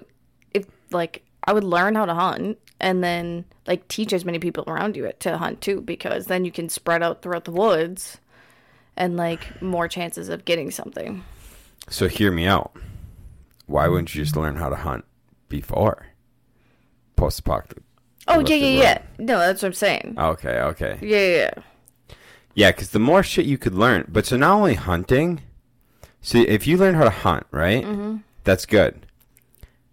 if 0.54 0.66
like 0.90 1.25
I 1.45 1.52
would 1.52 1.64
learn 1.64 1.95
how 1.95 2.06
to 2.06 2.14
hunt, 2.14 2.59
and 2.80 3.02
then 3.02 3.45
like 3.66 3.87
teach 3.88 4.12
as 4.12 4.25
many 4.25 4.38
people 4.38 4.64
around 4.66 4.97
you 4.97 5.11
to 5.21 5.38
hunt 5.38 5.61
too, 5.61 5.80
because 5.80 6.26
then 6.26 6.45
you 6.45 6.52
can 6.52 6.68
spread 6.68 7.02
out 7.02 7.23
throughout 7.23 7.45
the 7.45 7.50
woods, 7.50 8.18
and 8.97 9.16
like 9.16 9.61
more 9.61 9.88
chances 9.88 10.28
of 10.28 10.45
getting 10.45 10.71
something. 10.71 11.25
So 11.88 12.09
hear 12.09 12.33
me 12.33 12.47
out. 12.47 12.73
Why 13.66 13.88
wouldn't 13.88 14.14
you 14.14 14.23
just 14.23 14.37
learn 14.37 14.56
how 14.56 14.68
to 14.68 14.76
hunt 14.76 15.04
before 15.49 16.06
post 17.16 17.40
apocalypse? 17.40 17.83
Oh 18.28 18.40
yeah, 18.40 18.56
yeah, 18.56 18.83
yeah. 18.83 19.02
No, 19.18 19.38
that's 19.38 19.62
what 19.62 19.68
I'm 19.68 19.75
saying. 19.75 20.14
Okay, 20.18 20.59
okay. 20.59 20.99
Yeah, 21.00 21.18
yeah. 21.18 22.14
yeah. 22.54 22.71
Because 22.73 22.90
the 22.90 22.99
more 22.99 23.23
shit 23.23 23.47
you 23.47 23.59
could 23.59 23.75
learn, 23.75 24.04
but 24.09 24.26
so 24.26 24.37
not 24.37 24.54
only 24.54 24.75
hunting. 24.75 25.42
See, 26.23 26.42
if 26.42 26.66
you 26.66 26.76
learn 26.76 26.97
how 26.97 27.04
to 27.04 27.11
hunt, 27.11 27.47
right? 27.52 27.85
Mm-hmm. 27.85 28.16
That's 28.42 28.66
good. 28.66 29.06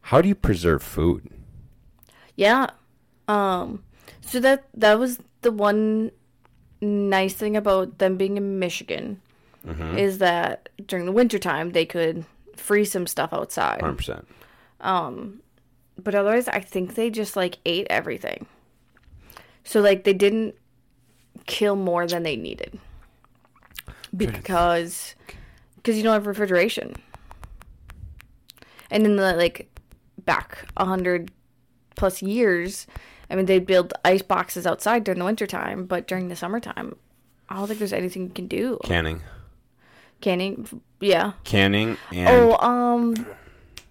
How 0.08 0.22
do 0.22 0.28
you 0.28 0.36
preserve 0.36 0.84
food? 0.84 1.30
Yeah. 2.36 2.70
Um 3.28 3.84
so 4.22 4.40
that 4.40 4.66
that 4.76 5.00
was 5.00 5.20
the 5.42 5.52
one 5.52 6.12
nice 6.82 7.34
thing 7.34 7.56
about 7.56 7.98
them 7.98 8.18
being 8.18 8.38
in 8.38 8.60
Michigan 8.60 9.22
is 9.96 10.18
that 10.18 10.68
during 10.86 11.06
the 11.06 11.12
wintertime 11.14 11.72
they 11.72 11.86
could 11.86 12.26
freeze 12.58 12.92
some 12.92 13.08
stuff 13.08 13.32
outside. 13.32 13.80
Hundred 13.82 13.98
percent. 13.98 14.28
But 14.80 16.16
otherwise 16.16 16.48
I 16.50 16.60
think 16.60 16.96
they 16.96 17.10
just 17.10 17.36
like 17.38 17.60
ate 17.66 17.88
everything. 17.90 18.46
So 19.64 19.80
like 19.80 20.04
they 20.04 20.14
didn't 20.14 20.56
kill 21.46 21.78
more 21.78 22.06
than 22.06 22.24
they 22.24 22.36
needed. 22.36 22.78
Because 24.16 25.16
because 25.78 25.96
you 25.96 26.04
don't 26.04 26.14
have 26.14 26.28
refrigeration. 26.28 26.96
And 28.92 29.06
in 29.06 29.16
the 29.16 29.34
like 29.34 29.70
back 30.26 30.66
a 30.78 30.86
hundred 30.86 31.32
plus 31.96 32.22
years, 32.22 32.88
I 33.30 33.36
mean 33.36 33.46
they'd 33.46 33.66
build 33.66 33.94
ice 34.06 34.22
boxes 34.22 34.66
outside 34.68 35.04
during 35.04 35.20
the 35.20 35.26
wintertime, 35.26 35.86
but 35.86 36.08
during 36.08 36.28
the 36.30 36.36
summertime, 36.36 36.96
I 37.50 37.56
don't 37.56 37.68
think 37.68 37.80
there's 37.80 37.94
anything 37.94 38.24
you 38.24 38.30
can 38.30 38.48
do. 38.48 38.80
Canning, 38.84 39.22
Canning 40.22 40.82
yeah. 41.00 41.34
canning, 41.44 41.98
and 42.12 42.30
Oh, 42.30 42.56
um 42.58 43.28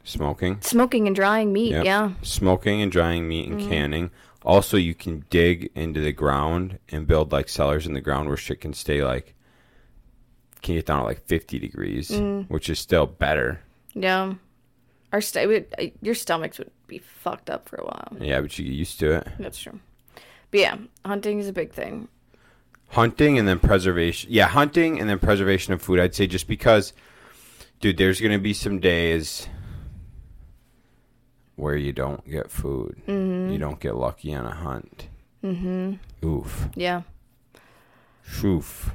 smoking. 0.04 0.58
smoking 0.62 1.06
and 1.06 1.14
drying 1.14 1.52
meat, 1.52 1.72
Yep. 1.72 1.84
yeah. 1.84 2.12
Smoking 2.22 2.80
and 2.82 2.90
drying 2.90 3.28
meat 3.28 3.48
Mm-hmm. 3.50 3.58
and 3.60 3.68
canning. 3.70 4.10
Also, 4.44 4.76
you 4.76 4.94
can 4.94 5.24
dig 5.30 5.70
into 5.76 6.00
the 6.00 6.10
ground 6.12 6.78
and 6.88 7.06
build 7.06 7.30
like 7.30 7.48
cellars 7.48 7.86
in 7.86 7.92
the 7.92 8.00
ground 8.00 8.26
where 8.28 8.36
shit 8.36 8.60
can 8.60 8.72
stay 8.72 9.04
like 9.04 9.34
can 10.62 10.74
get 10.76 10.86
down 10.86 11.00
to 11.00 11.04
like 11.04 11.24
50 11.26 11.58
degrees, 11.58 12.10
Mm. 12.10 12.48
which 12.48 12.68
is 12.70 12.78
still 12.78 13.06
better. 13.06 13.60
Yeah. 13.94 14.34
Our 15.12 15.20
st- 15.20 15.48
would, 15.48 15.66
uh, 15.78 15.84
your 16.00 16.14
stomachs 16.14 16.58
would 16.58 16.70
be 16.86 16.98
fucked 16.98 17.50
up 17.50 17.68
for 17.68 17.76
a 17.76 17.84
while. 17.84 18.16
Yeah, 18.20 18.40
but 18.40 18.58
you 18.58 18.64
get 18.64 18.74
used 18.74 18.98
to 19.00 19.12
it. 19.16 19.28
That's 19.38 19.58
true. 19.58 19.78
But 20.50 20.60
yeah, 20.60 20.76
hunting 21.04 21.38
is 21.38 21.48
a 21.48 21.52
big 21.52 21.72
thing. 21.72 22.08
Hunting 22.88 23.38
and 23.38 23.46
then 23.46 23.58
preservation. 23.58 24.30
Yeah, 24.32 24.48
hunting 24.48 25.00
and 25.00 25.08
then 25.08 25.18
preservation 25.18 25.72
of 25.72 25.80
food. 25.82 25.98
I'd 26.00 26.14
say 26.14 26.26
just 26.26 26.46
because, 26.46 26.92
dude, 27.80 27.96
there's 27.96 28.20
going 28.20 28.32
to 28.32 28.38
be 28.38 28.52
some 28.52 28.80
days 28.80 29.48
where 31.56 31.76
you 31.76 31.92
don't 31.92 32.28
get 32.28 32.50
food. 32.50 33.00
Mm-hmm. 33.06 33.52
You 33.52 33.58
don't 33.58 33.80
get 33.80 33.96
lucky 33.96 34.34
on 34.34 34.44
a 34.46 34.54
hunt. 34.54 35.08
Mm-hmm. 35.44 36.26
Oof. 36.26 36.68
Yeah. 36.74 37.02
Oof. 38.44 38.90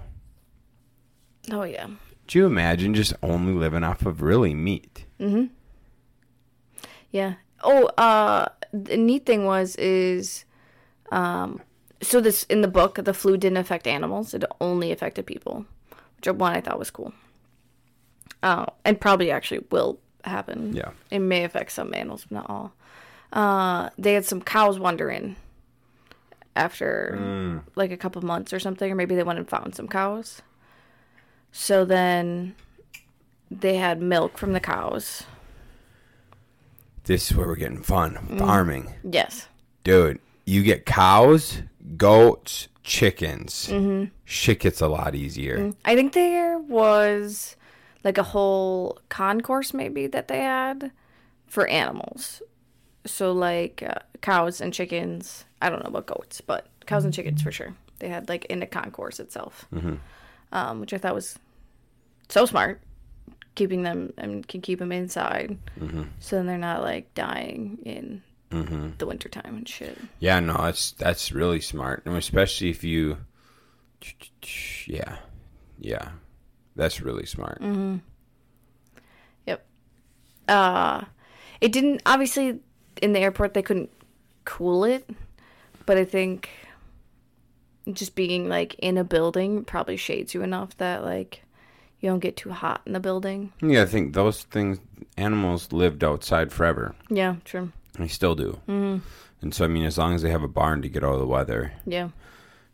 Oh 1.51 1.63
yeah. 1.63 1.87
Do 2.27 2.39
you 2.39 2.45
imagine 2.45 2.93
just 2.93 3.13
only 3.23 3.53
living 3.53 3.83
off 3.83 4.05
of 4.05 4.21
really 4.21 4.53
meat? 4.53 5.05
Yeah. 7.11 7.35
Oh, 7.63 7.85
uh, 7.97 8.49
the 8.71 8.97
neat 8.97 9.25
thing 9.25 9.45
was 9.45 9.75
is, 9.77 10.45
um, 11.11 11.61
so 12.01 12.21
this 12.21 12.43
in 12.43 12.61
the 12.61 12.67
book 12.67 12.95
the 12.95 13.13
flu 13.13 13.37
didn't 13.37 13.57
affect 13.57 13.87
animals; 13.87 14.33
it 14.33 14.43
only 14.61 14.91
affected 14.91 15.25
people, 15.25 15.65
which 16.17 16.27
one 16.27 16.55
I 16.55 16.61
thought 16.61 16.79
was 16.79 16.91
cool. 16.91 17.13
Uh, 18.43 18.67
and 18.85 18.99
probably 19.01 19.31
actually 19.31 19.65
will 19.71 19.99
happen. 20.23 20.73
Yeah. 20.75 20.91
It 21.09 21.19
may 21.19 21.43
affect 21.43 21.71
some 21.71 21.93
animals, 21.93 22.25
but 22.25 22.35
not 22.35 22.49
all. 22.49 22.73
Uh, 23.33 23.89
they 23.97 24.13
had 24.13 24.25
some 24.25 24.41
cows 24.41 24.79
wandering 24.79 25.35
after 26.55 27.63
like 27.75 27.91
a 27.91 27.97
couple 27.97 28.21
months 28.21 28.53
or 28.53 28.59
something, 28.59 28.91
or 28.91 28.95
maybe 28.95 29.15
they 29.15 29.23
went 29.23 29.39
and 29.39 29.49
found 29.49 29.75
some 29.75 29.87
cows. 29.87 30.41
So 31.51 31.85
then 31.85 32.55
they 33.49 33.75
had 33.77 34.01
milk 34.01 34.37
from 34.37 34.53
the 34.53 34.59
cows. 34.59 35.23
This 37.07 37.31
is 37.31 37.37
where 37.37 37.47
we're 37.47 37.55
getting 37.55 37.81
fun. 37.81 38.15
Farming. 38.37 38.93
Yes. 39.09 39.47
Dude, 39.85 40.19
you 40.45 40.61
get 40.61 40.85
cows, 40.85 41.61
goats, 41.95 42.67
chickens. 42.83 43.71
Shit 44.25 44.59
gets 44.59 44.81
a 44.81 44.87
lot 44.87 45.15
easier. 45.15 45.73
I 45.85 45.95
think 45.95 46.11
there 46.11 46.59
was 46.59 47.55
like 48.03 48.17
a 48.17 48.23
whole 48.23 48.99
concourse 49.07 49.73
maybe 49.73 50.07
that 50.07 50.27
they 50.27 50.41
had 50.41 50.91
for 51.47 51.65
animals. 51.67 52.41
So 53.05 53.31
like 53.31 53.83
uh, 53.83 53.99
cows 54.21 54.59
and 54.59 54.73
chickens. 54.73 55.45
I 55.61 55.69
don't 55.69 55.81
know 55.83 55.89
about 55.89 56.07
goats, 56.07 56.41
but 56.41 56.67
cows 56.85 57.05
and 57.05 57.13
chickens 57.13 57.41
for 57.41 57.53
sure. 57.53 57.73
They 57.99 58.09
had 58.09 58.27
like 58.27 58.43
in 58.45 58.59
the 58.59 58.65
concourse 58.65 59.21
itself, 59.21 59.65
um, 60.51 60.81
which 60.81 60.93
I 60.93 60.97
thought 60.97 61.15
was 61.15 61.39
so 62.27 62.45
smart. 62.45 62.81
Keeping 63.57 63.81
them 63.81 64.13
and 64.19 64.47
can 64.47 64.61
keep 64.61 64.77
them 64.77 64.91
inside, 64.91 65.57
mm-hmm. 65.79 66.03
so 66.19 66.35
then 66.35 66.45
they're 66.45 66.59
not 66.59 66.83
like 66.83 67.11
dying 67.15 67.79
in 67.83 68.21
mm-hmm. 68.51 68.89
the 68.99 69.07
wintertime 69.07 69.55
and 69.57 69.67
shit. 69.67 69.97
Yeah, 70.19 70.39
no, 70.39 70.53
that's 70.53 70.91
that's 70.91 71.31
really 71.31 71.59
smart, 71.59 72.03
and 72.05 72.15
especially 72.15 72.69
if 72.69 72.83
you, 72.83 73.17
yeah, 74.85 75.17
yeah, 75.79 76.09
that's 76.75 77.01
really 77.01 77.25
smart. 77.25 77.59
Mm-hmm. 77.59 77.95
Yep. 79.47 79.65
Uh 80.47 81.05
it 81.59 81.71
didn't 81.71 82.03
obviously 82.05 82.59
in 83.01 83.13
the 83.13 83.19
airport 83.19 83.55
they 83.55 83.63
couldn't 83.63 83.89
cool 84.45 84.83
it, 84.83 85.09
but 85.87 85.97
I 85.97 86.05
think 86.05 86.49
just 87.91 88.13
being 88.13 88.49
like 88.49 88.75
in 88.75 88.99
a 88.99 89.03
building 89.03 89.63
probably 89.63 89.97
shades 89.97 90.35
you 90.35 90.43
enough 90.43 90.77
that 90.77 91.03
like 91.03 91.41
you 91.99 92.09
don't 92.09 92.19
get 92.19 92.37
too 92.37 92.51
hot 92.51 92.81
in 92.85 92.93
the 92.93 92.99
building. 92.99 93.51
Yeah, 93.61 93.81
I 93.81 93.85
think 93.85 94.13
those 94.13 94.43
things, 94.43 94.79
animals 95.17 95.71
lived 95.71 96.03
outside 96.03 96.51
forever. 96.51 96.95
Yeah, 97.09 97.35
true. 97.45 97.71
They 97.97 98.07
still 98.07 98.35
do. 98.35 98.59
Mm-hmm. 98.67 98.97
And 99.41 99.53
so, 99.53 99.65
I 99.65 99.67
mean, 99.67 99.83
as 99.85 99.97
long 99.97 100.13
as 100.13 100.21
they 100.21 100.29
have 100.29 100.43
a 100.43 100.47
barn 100.47 100.81
to 100.83 100.89
get 100.89 101.03
out 101.03 101.13
of 101.13 101.19
the 101.19 101.27
weather, 101.27 101.71
Yeah, 101.85 102.09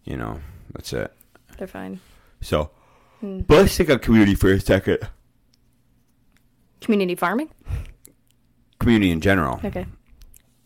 you 0.03 0.17
know, 0.17 0.39
that's 0.73 0.91
it. 0.93 1.13
they're 1.57 1.67
fine. 1.67 1.99
So, 2.41 2.71
but 3.21 3.49
let's 3.49 3.77
take 3.77 3.89
on 3.89 3.99
community 3.99 4.35
for 4.35 4.51
a 4.51 4.59
second. 4.59 4.99
Community 6.81 7.15
farming? 7.15 7.49
Community 8.79 9.11
in 9.11 9.21
general. 9.21 9.61
Okay. 9.63 9.85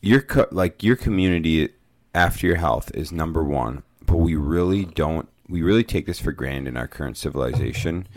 your 0.02 0.22
co- 0.22 0.48
like 0.52 0.82
your 0.84 0.96
community 0.96 1.70
after 2.16 2.48
your 2.48 2.56
health 2.56 2.90
is 2.96 3.12
number 3.12 3.44
one 3.44 3.84
but 4.06 4.18
we 4.18 4.34
really 4.36 4.86
don't 4.86 5.28
we 5.50 5.62
really 5.62 5.84
take 5.84 6.06
this 6.06 6.20
for 6.20 6.32
granted 6.32 6.70
in 6.70 6.77
our 6.77 6.88
current 6.88 7.16
civilization. 7.18 8.08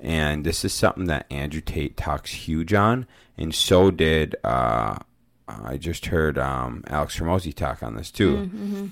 And 0.00 0.44
this 0.44 0.64
is 0.64 0.72
something 0.72 1.06
that 1.06 1.26
andrew 1.30 1.60
tate 1.60 1.96
talks 1.96 2.30
huge 2.32 2.72
on 2.72 3.06
and 3.36 3.54
so 3.54 3.90
did 3.90 4.34
uh, 4.44 4.96
i 5.48 5.76
just 5.76 6.06
heard 6.06 6.38
um, 6.38 6.82
alex 6.88 7.18
Hormozi 7.18 7.54
talk 7.54 7.82
on 7.82 7.94
this 7.96 8.10
too. 8.10 8.90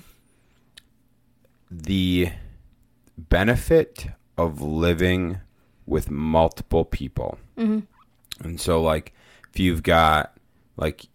The 1.69 2.29
benefit 3.17 4.07
of 4.37 4.61
living 4.61 5.39
with 5.85 6.09
multiple 6.11 6.85
people. 6.85 7.37
And 8.43 8.61
so 8.61 8.81
like 8.81 9.13
if 9.53 9.59
you've 9.59 9.83
got 9.83 10.37
like 10.77 11.07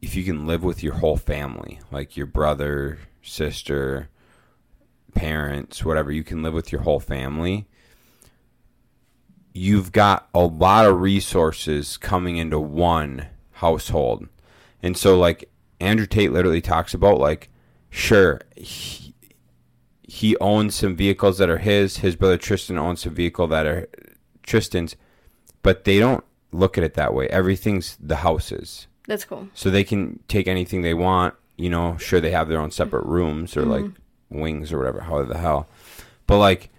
if 0.00 0.14
you 0.16 0.24
can 0.24 0.46
live 0.46 0.62
with 0.64 0.82
your 0.82 0.94
whole 0.94 1.16
family, 1.16 1.80
like 1.90 2.16
your 2.16 2.26
brother, 2.26 2.98
sister, 3.22 4.08
parents, 5.14 5.84
whatever, 5.84 6.10
you 6.10 6.24
can 6.24 6.42
live 6.42 6.54
with 6.54 6.72
your 6.72 6.82
whole 6.82 7.00
family. 7.00 7.66
You've 9.52 9.92
got 9.92 10.28
a 10.34 10.40
lot 10.40 10.86
of 10.86 11.00
resources 11.00 11.96
coming 11.96 12.36
into 12.36 12.58
one 12.58 13.26
household. 13.52 14.28
And 14.82 14.96
so 14.96 15.18
like 15.18 15.50
Andrew 15.80 16.06
Tate 16.06 16.32
literally 16.32 16.60
talks 16.60 16.94
about 16.94 17.18
like 17.18 17.50
sure 17.90 18.40
he, 18.56 19.14
he 20.02 20.36
owns 20.38 20.74
some 20.74 20.96
vehicles 20.96 21.38
that 21.38 21.50
are 21.50 21.58
his, 21.58 21.98
his 21.98 22.16
brother 22.16 22.38
Tristan 22.38 22.78
owns 22.78 23.02
some 23.02 23.14
vehicle 23.14 23.46
that 23.48 23.66
are 23.66 23.88
Tristan's, 24.42 24.96
but 25.62 25.84
they 25.84 25.98
don't 25.98 26.24
look 26.50 26.76
at 26.76 26.84
it 26.84 26.94
that 26.94 27.14
way. 27.14 27.28
Everything's 27.28 27.96
the 28.00 28.16
houses 28.16 28.86
That's 29.06 29.24
cool. 29.24 29.48
so 29.54 29.70
they 29.70 29.84
can 29.84 30.20
take 30.28 30.48
anything 30.48 30.82
they 30.82 30.94
want. 30.94 31.34
You 31.56 31.70
know, 31.70 31.96
sure 31.98 32.20
they 32.20 32.30
have 32.30 32.48
their 32.48 32.60
own 32.60 32.70
separate 32.70 33.04
rooms 33.04 33.56
or 33.56 33.64
like 33.64 33.84
mm-hmm. 33.84 34.01
Wings 34.34 34.72
or 34.72 34.78
whatever, 34.78 35.00
however 35.00 35.32
the 35.32 35.38
hell. 35.38 35.68
But 36.26 36.38
like 36.38 36.70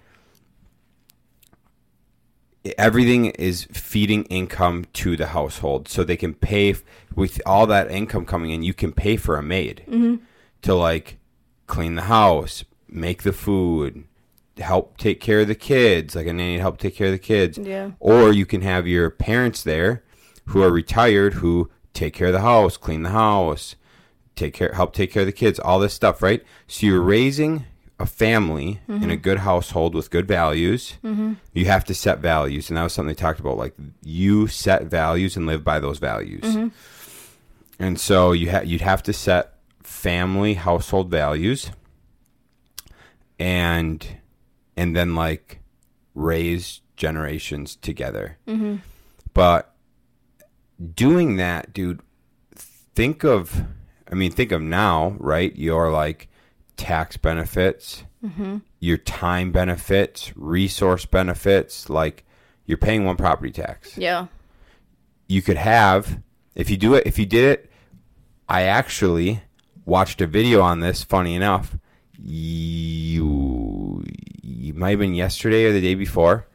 everything 2.78 3.26
is 3.26 3.66
feeding 3.72 4.24
income 4.26 4.86
to 4.94 5.16
the 5.18 5.28
household, 5.28 5.88
so 5.88 6.04
they 6.04 6.18
can 6.18 6.34
pay 6.34 6.72
f- 6.72 6.84
with 7.16 7.42
all 7.46 7.68
that 7.68 7.92
income 7.92 8.26
coming 8.26 8.52
in. 8.52 8.64
You 8.64 8.74
can 8.74 8.92
pay 8.92 9.18
for 9.18 9.38
a 9.38 9.44
maid 9.44 9.84
mm-hmm. 9.88 10.24
to 10.62 10.76
like 10.76 11.18
clean 11.68 11.96
the 11.96 12.04
house, 12.04 12.64
make 12.88 13.24
the 13.24 13.34
food, 13.34 14.06
help 14.58 14.98
take 14.98 15.20
care 15.20 15.42
of 15.42 15.48
the 15.48 15.56
kids, 15.56 16.16
like 16.16 16.28
a 16.28 16.34
nanny 16.34 16.56
to 16.56 16.62
help 16.62 16.78
take 16.78 16.96
care 16.96 17.08
of 17.08 17.14
the 17.14 17.20
kids. 17.20 17.58
Yeah. 17.58 17.92
Or 18.00 18.32
you 18.32 18.46
can 18.46 18.62
have 18.62 18.88
your 18.88 19.10
parents 19.10 19.64
there 19.64 20.04
who 20.48 20.62
are 20.62 20.72
retired 20.72 21.36
who 21.36 21.70
take 21.94 22.14
care 22.14 22.28
of 22.28 22.34
the 22.34 22.42
house, 22.42 22.78
clean 22.78 23.04
the 23.04 23.10
house, 23.10 23.76
take 24.36 24.54
care 24.54 24.74
help 24.74 24.94
take 24.94 25.12
care 25.12 25.22
of 25.22 25.28
the 25.28 25.32
kids, 25.32 25.60
all 25.60 25.80
this 25.80 25.94
stuff, 25.94 26.22
right? 26.22 26.44
So 26.68 26.86
you're 26.86 27.00
mm-hmm. 27.00 27.10
raising 27.10 27.66
a 28.00 28.06
family 28.06 28.82
in 28.88 28.96
a 28.96 29.00
mm-hmm. 29.00 29.16
good 29.16 29.40
household 29.40 29.96
with 29.96 30.10
good 30.10 30.28
values. 30.28 30.96
Mm-hmm. 31.04 31.34
You 31.54 31.66
have 31.66 31.86
to 31.86 31.94
set 31.94 32.20
values, 32.20 32.70
and 32.70 32.78
that 32.78 32.84
was 32.84 32.94
something 32.94 33.08
they 33.08 33.14
talked 33.14 33.40
about. 33.40 33.58
Like 33.58 33.76
you 34.04 34.48
set 34.48 34.84
values 34.84 35.38
and 35.38 35.46
live 35.46 35.64
by 35.64 35.80
those 35.80 36.00
values. 36.00 36.44
Mm-hmm. 36.44 36.68
And 37.80 38.00
so 38.00 38.32
you 38.32 38.52
ha- 38.52 38.62
you'd 38.64 38.82
have 38.82 39.04
to 39.04 39.14
set 39.14 39.54
family 39.82 40.56
household 40.56 41.10
values, 41.10 41.72
and 43.40 44.06
and 44.76 44.96
then 44.96 45.16
like 45.16 45.60
raise 46.16 46.82
generations 46.96 47.76
together. 47.76 48.38
But 49.34 49.74
doing 50.96 51.38
that, 51.38 51.74
dude, 51.74 52.02
think 52.56 53.24
of, 53.24 53.66
I 54.14 54.16
mean, 54.16 54.30
think 54.30 54.52
of 54.52 54.62
now, 54.62 55.16
right? 55.18 55.56
Your 55.58 55.90
like 55.90 56.28
tax 56.78 57.18
benefits, 57.18 58.04
your 58.80 58.98
time 58.98 59.52
benefits, 59.52 60.32
resource 60.38 61.08
benefits. 61.08 61.90
Like 61.90 62.24
you're 62.68 62.78
paying 62.78 63.06
one 63.06 63.18
property 63.18 63.52
tax. 63.52 63.98
Yeah. 63.98 64.28
You 65.28 65.42
could 65.42 65.58
have, 65.58 66.22
if 66.54 66.70
you 66.70 66.78
do 66.78 66.94
it, 66.94 67.08
if 67.08 67.18
you 67.18 67.26
did 67.26 67.58
it, 67.58 67.72
I 68.48 68.62
actually 68.62 69.42
watched 69.84 70.22
a 70.22 70.28
video 70.28 70.62
on 70.62 70.80
this. 70.80 71.04
Funny 71.04 71.34
enough, 71.34 71.76
you, 72.20 74.04
you 74.44 74.76
might 74.76 74.92
have 74.92 75.00
been 75.00 75.16
yesterday 75.16 75.66
or 75.66 75.74
the 75.74 75.82
day 75.82 75.96
before. 75.96 76.46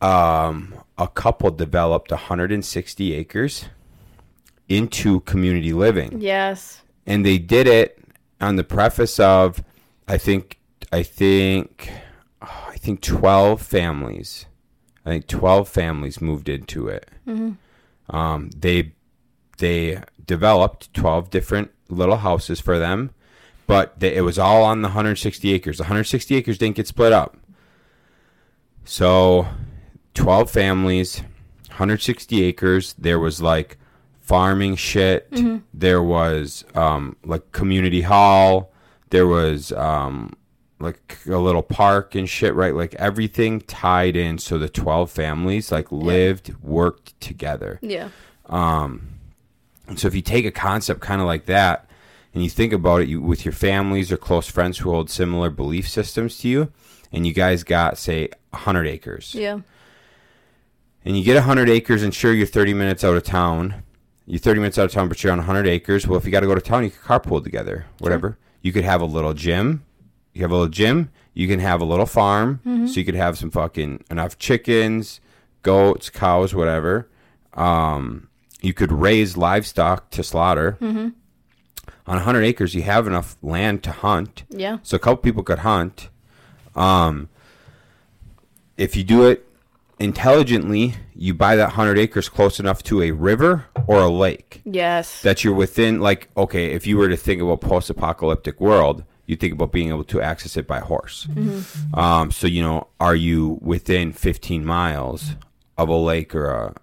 Um, 0.00 0.74
a 0.98 1.06
couple 1.06 1.52
developed 1.52 2.10
160 2.10 3.14
acres 3.14 3.66
into 4.68 5.20
community 5.20 5.72
living 5.72 6.20
Yes. 6.20 6.82
and 7.06 7.24
they 7.26 7.38
did 7.38 7.66
it 7.66 7.98
on 8.40 8.56
the 8.56 8.64
preface 8.64 9.18
of 9.20 9.62
i 10.08 10.16
think 10.18 10.58
i 10.92 11.02
think 11.02 11.90
oh, 12.40 12.66
i 12.70 12.76
think 12.76 13.00
12 13.00 13.60
families. 13.62 14.46
I 15.04 15.10
think 15.10 15.26
12 15.26 15.68
families 15.68 16.20
moved 16.20 16.48
into 16.48 16.86
it. 16.86 17.08
Um, 18.08 18.50
they 18.56 18.92
they 19.58 20.00
developed 20.24 20.94
12 20.94 21.28
different 21.28 21.72
little 21.88 22.18
houses 22.18 22.60
for 22.60 22.78
them, 22.78 23.10
but 23.66 23.98
they, 23.98 24.14
it 24.14 24.20
was 24.20 24.38
all 24.38 24.62
on 24.62 24.82
the 24.82 24.88
160 24.88 25.52
acres. 25.52 25.78
The 25.78 25.82
160 25.84 26.36
acres 26.36 26.56
didn't 26.58 26.76
get 26.76 26.86
split 26.86 27.12
up. 27.12 27.36
So 28.84 29.48
12 30.14 30.50
families, 30.50 31.20
160 31.68 32.42
acres. 32.44 32.94
There 32.98 33.18
was 33.18 33.40
like 33.42 33.78
farming 34.22 34.76
shit. 34.76 35.28
There 35.74 36.02
was 36.02 36.64
um, 36.74 37.16
like 37.24 37.52
community 37.52 38.02
hall. 38.02 38.72
There 39.10 39.26
was 39.26 39.72
um, 39.72 40.34
like 40.80 41.18
a 41.26 41.38
little 41.38 41.62
park 41.62 42.14
and 42.14 42.28
shit, 42.28 42.54
right? 42.54 42.74
Like 42.74 42.94
everything 42.94 43.60
tied 43.60 44.16
in. 44.16 44.38
So 44.38 44.58
the 44.58 44.70
12 44.70 45.10
families 45.10 45.70
like 45.70 45.92
lived, 45.92 46.54
worked 46.62 47.20
together. 47.20 47.78
Yeah. 47.82 48.08
And 49.88 49.98
so 49.98 50.08
if 50.08 50.14
you 50.14 50.22
take 50.22 50.46
a 50.46 50.50
concept 50.50 51.00
kind 51.00 51.20
of 51.20 51.26
like 51.26 51.46
that 51.46 51.88
and 52.34 52.42
you 52.42 52.50
think 52.50 52.72
about 52.72 53.02
it 53.02 53.08
you, 53.08 53.20
with 53.20 53.44
your 53.44 53.52
families 53.52 54.10
or 54.10 54.16
close 54.16 54.48
friends 54.48 54.78
who 54.78 54.90
hold 54.90 55.10
similar 55.10 55.50
belief 55.50 55.88
systems 55.88 56.38
to 56.38 56.48
you, 56.48 56.72
and 57.12 57.26
you 57.26 57.34
guys 57.34 57.62
got, 57.62 57.98
say, 57.98 58.30
100 58.50 58.86
acres. 58.86 59.34
Yeah. 59.34 59.60
And 61.04 61.18
you 61.18 61.24
get 61.24 61.34
100 61.34 61.68
acres, 61.68 62.02
and 62.02 62.14
sure, 62.14 62.32
you're 62.32 62.46
30 62.46 62.74
minutes 62.74 63.04
out 63.04 63.16
of 63.16 63.24
town. 63.24 63.82
You're 64.26 64.38
30 64.38 64.60
minutes 64.60 64.78
out 64.78 64.84
of 64.86 64.92
town, 64.92 65.08
but 65.08 65.22
you're 65.22 65.32
on 65.32 65.38
100 65.38 65.66
acres. 65.66 66.06
Well, 66.06 66.18
if 66.18 66.24
you 66.24 66.30
got 66.30 66.40
to 66.40 66.46
go 66.46 66.54
to 66.54 66.60
town, 66.60 66.84
you 66.84 66.90
can 66.90 67.00
carpool 67.00 67.42
together, 67.42 67.86
whatever. 67.98 68.38
You 68.60 68.72
could 68.72 68.84
have 68.84 69.00
a 69.00 69.04
little 69.04 69.34
gym. 69.34 69.84
You 70.32 70.42
have 70.42 70.50
a 70.50 70.54
little 70.54 70.68
gym. 70.68 71.10
You 71.34 71.48
can 71.48 71.58
have 71.60 71.80
a 71.80 71.84
little 71.84 72.06
farm. 72.06 72.60
So 72.86 72.94
you 73.00 73.04
could 73.04 73.14
have 73.16 73.36
some 73.36 73.50
fucking 73.50 74.04
enough 74.10 74.38
chickens, 74.38 75.20
goats, 75.62 76.08
cows, 76.10 76.54
whatever. 76.54 77.08
Um, 77.54 78.28
you 78.60 78.72
could 78.72 78.92
raise 78.92 79.36
livestock 79.36 80.10
to 80.10 80.22
slaughter. 80.22 80.76
On 80.80 82.16
100 82.16 82.42
acres, 82.42 82.74
you 82.74 82.82
have 82.82 83.06
enough 83.06 83.36
land 83.42 83.82
to 83.84 83.90
hunt. 83.92 84.44
Yeah. 84.50 84.78
So 84.82 84.96
a 84.96 84.98
couple 85.00 85.16
people 85.18 85.42
could 85.42 85.60
hunt. 85.60 86.08
Um, 86.74 87.28
if 88.76 88.96
you 88.96 89.04
do 89.04 89.26
it 89.26 89.46
intelligently, 90.02 90.94
you 91.14 91.34
buy 91.34 91.56
that 91.56 91.68
100 91.68 91.98
acres 91.98 92.28
close 92.28 92.58
enough 92.60 92.82
to 92.84 93.02
a 93.02 93.10
river 93.12 93.66
or 93.86 94.00
a 94.00 94.08
lake 94.08 94.60
Yes. 94.64 95.22
that 95.22 95.44
you're 95.44 95.54
within, 95.54 96.00
like, 96.00 96.28
okay, 96.36 96.72
if 96.72 96.86
you 96.86 96.96
were 96.96 97.08
to 97.08 97.16
think 97.16 97.40
about 97.40 97.60
post-apocalyptic 97.60 98.60
world, 98.60 99.04
you 99.26 99.36
think 99.36 99.52
about 99.54 99.72
being 99.72 99.88
able 99.88 100.04
to 100.04 100.20
access 100.20 100.56
it 100.56 100.66
by 100.66 100.80
horse. 100.80 101.26
Um, 101.94 102.30
so, 102.30 102.46
you 102.46 102.62
know, 102.62 102.88
are 103.00 103.14
you 103.14 103.58
within 103.62 104.12
15 104.12 104.64
miles 104.64 105.36
of 105.78 105.88
a 105.88 105.94
lake 105.96 106.34
or 106.34 106.50
a, 106.50 106.74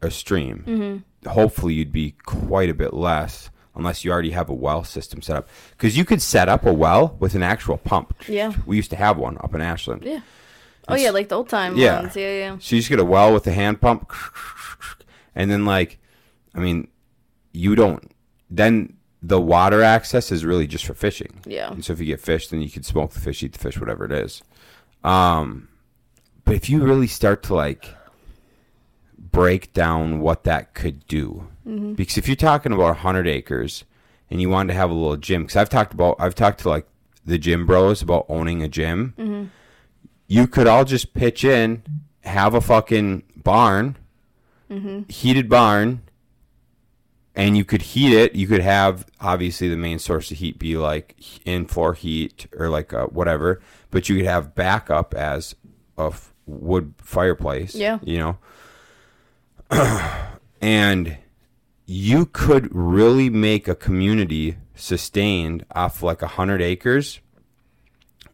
a 0.00 0.10
stream? 0.10 1.04
Hopefully 1.26 1.74
you'd 1.74 1.92
be 1.92 2.12
quite 2.24 2.70
a 2.70 2.74
bit 2.74 2.94
less 2.94 3.50
unless 3.74 4.04
you 4.04 4.10
already 4.10 4.30
have 4.32 4.48
a 4.50 4.54
well 4.54 4.84
system 4.84 5.22
set 5.22 5.36
up. 5.36 5.48
Because 5.70 5.96
you 5.96 6.04
could 6.04 6.20
set 6.20 6.48
up 6.48 6.66
a 6.66 6.72
well 6.72 7.16
with 7.20 7.34
an 7.34 7.42
actual 7.42 7.76
pump. 7.78 8.14
Yeah. 8.28 8.52
We 8.66 8.76
used 8.76 8.90
to 8.90 8.96
have 8.96 9.16
one 9.18 9.36
up 9.40 9.54
in 9.54 9.60
Ashland. 9.60 10.02
yeah. 10.04 10.20
Oh 10.88 10.94
yeah, 10.96 11.10
like 11.10 11.28
the 11.28 11.36
old 11.36 11.48
time 11.48 11.76
Yeah. 11.76 12.00
ones. 12.02 12.16
Yeah, 12.16 12.32
yeah. 12.32 12.56
So 12.60 12.76
you 12.76 12.80
just 12.82 12.88
get 12.88 12.98
a 12.98 13.04
well 13.04 13.32
with 13.32 13.46
a 13.46 13.52
hand 13.52 13.80
pump, 13.80 14.10
and 15.34 15.50
then 15.50 15.64
like, 15.64 15.98
I 16.54 16.58
mean, 16.60 16.88
you 17.52 17.74
don't. 17.74 18.10
Then 18.50 18.96
the 19.22 19.40
water 19.40 19.82
access 19.82 20.32
is 20.32 20.44
really 20.44 20.66
just 20.66 20.84
for 20.84 20.94
fishing. 20.94 21.40
Yeah. 21.46 21.70
And 21.70 21.84
so 21.84 21.92
if 21.92 22.00
you 22.00 22.06
get 22.06 22.20
fish, 22.20 22.48
then 22.48 22.60
you 22.60 22.68
can 22.70 22.82
smoke 22.82 23.12
the 23.12 23.20
fish, 23.20 23.42
eat 23.42 23.52
the 23.52 23.58
fish, 23.58 23.78
whatever 23.78 24.04
it 24.04 24.12
is. 24.12 24.42
Um, 25.04 25.68
but 26.44 26.54
if 26.56 26.68
you 26.68 26.82
really 26.82 27.06
start 27.06 27.42
to 27.44 27.54
like 27.54 27.88
break 29.18 29.72
down 29.72 30.20
what 30.20 30.44
that 30.44 30.74
could 30.74 31.06
do, 31.06 31.46
because 31.94 32.18
if 32.18 32.26
you're 32.26 32.34
talking 32.36 32.72
about 32.72 32.98
hundred 32.98 33.28
acres 33.28 33.84
and 34.30 34.40
you 34.40 34.50
wanted 34.50 34.72
to 34.72 34.78
have 34.78 34.90
a 34.90 34.94
little 34.94 35.16
gym, 35.16 35.42
because 35.42 35.56
I've 35.56 35.68
talked 35.70 35.94
about, 35.94 36.16
I've 36.18 36.34
talked 36.34 36.60
to 36.60 36.68
like 36.68 36.86
the 37.24 37.38
gym 37.38 37.66
bros 37.66 38.02
about 38.02 38.26
owning 38.28 38.62
a 38.62 38.68
gym 38.68 39.50
you 40.32 40.46
could 40.46 40.66
all 40.66 40.84
just 40.86 41.12
pitch 41.12 41.44
in, 41.44 41.82
have 42.20 42.54
a 42.54 42.60
fucking 42.62 43.22
barn, 43.36 43.96
heated 45.10 45.46
barn, 45.50 46.00
and 47.34 47.54
you 47.54 47.66
could 47.66 47.82
heat 47.82 48.14
it. 48.16 48.34
You 48.34 48.46
could 48.46 48.62
have 48.62 49.04
obviously 49.20 49.68
the 49.68 49.76
main 49.76 49.98
source 49.98 50.30
of 50.30 50.38
heat 50.38 50.58
be 50.58 50.78
like 50.78 51.14
in 51.46 51.66
floor 51.66 51.92
heat 51.92 52.46
or 52.56 52.70
like 52.70 52.94
uh, 52.94 53.06
whatever, 53.08 53.60
but 53.90 54.08
you 54.08 54.16
could 54.16 54.24
have 54.24 54.54
backup 54.54 55.12
as 55.12 55.54
a 55.98 56.04
f- 56.04 56.32
wood 56.46 56.94
fireplace. 56.96 57.74
Yeah. 57.74 57.98
you 58.02 58.18
know, 58.18 58.38
and 60.62 61.18
you 61.84 62.24
could 62.24 62.74
really 62.74 63.28
make 63.28 63.68
a 63.68 63.74
community 63.74 64.56
sustained 64.74 65.66
off 65.74 66.02
like 66.02 66.22
a 66.22 66.26
hundred 66.26 66.62
acres 66.62 67.20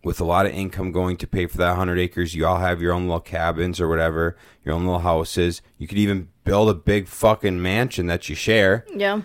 with 0.09 0.23
a 0.23 0.25
lot 0.25 0.47
of 0.47 0.53
income 0.53 0.90
going 0.90 1.18
to 1.18 1.27
pay 1.27 1.44
for 1.44 1.59
that 1.59 1.68
100 1.68 1.99
acres. 1.99 2.35
You 2.35 2.47
all 2.47 2.57
have 2.57 2.81
your 2.81 2.94
own 2.94 3.03
little 3.03 3.21
cabins 3.21 3.79
or 3.79 3.88
whatever, 3.88 4.38
your 4.64 4.75
own 4.75 4.87
little 4.87 5.01
houses. 5.01 5.61
You 5.77 5.87
could 5.87 5.99
even 5.99 6.31
build 6.44 6.71
a 6.71 6.75
big 6.75 7.09
fucking 7.09 7.61
mansion 7.61 8.07
that 8.07 8.27
you 8.27 8.35
share. 8.35 8.87
Yeah. 8.90 9.21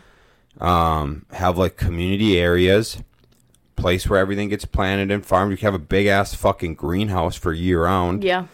Um, 0.60 1.26
have 1.32 1.58
like 1.58 1.78
community 1.78 2.38
areas, 2.38 3.02
place 3.78 4.10
where 4.10 4.20
everything 4.20 4.50
gets 4.50 4.66
planted 4.66 5.10
and 5.10 5.26
farmed. 5.26 5.52
You 5.52 5.58
can 5.58 5.68
have 5.68 5.74
a 5.74 5.80
big 5.80 6.06
ass 6.08 6.34
fucking 6.34 6.76
greenhouse 6.76 7.38
for 7.38 7.54
year 7.54 7.86
round. 7.86 8.22
Yeah. 8.22 8.48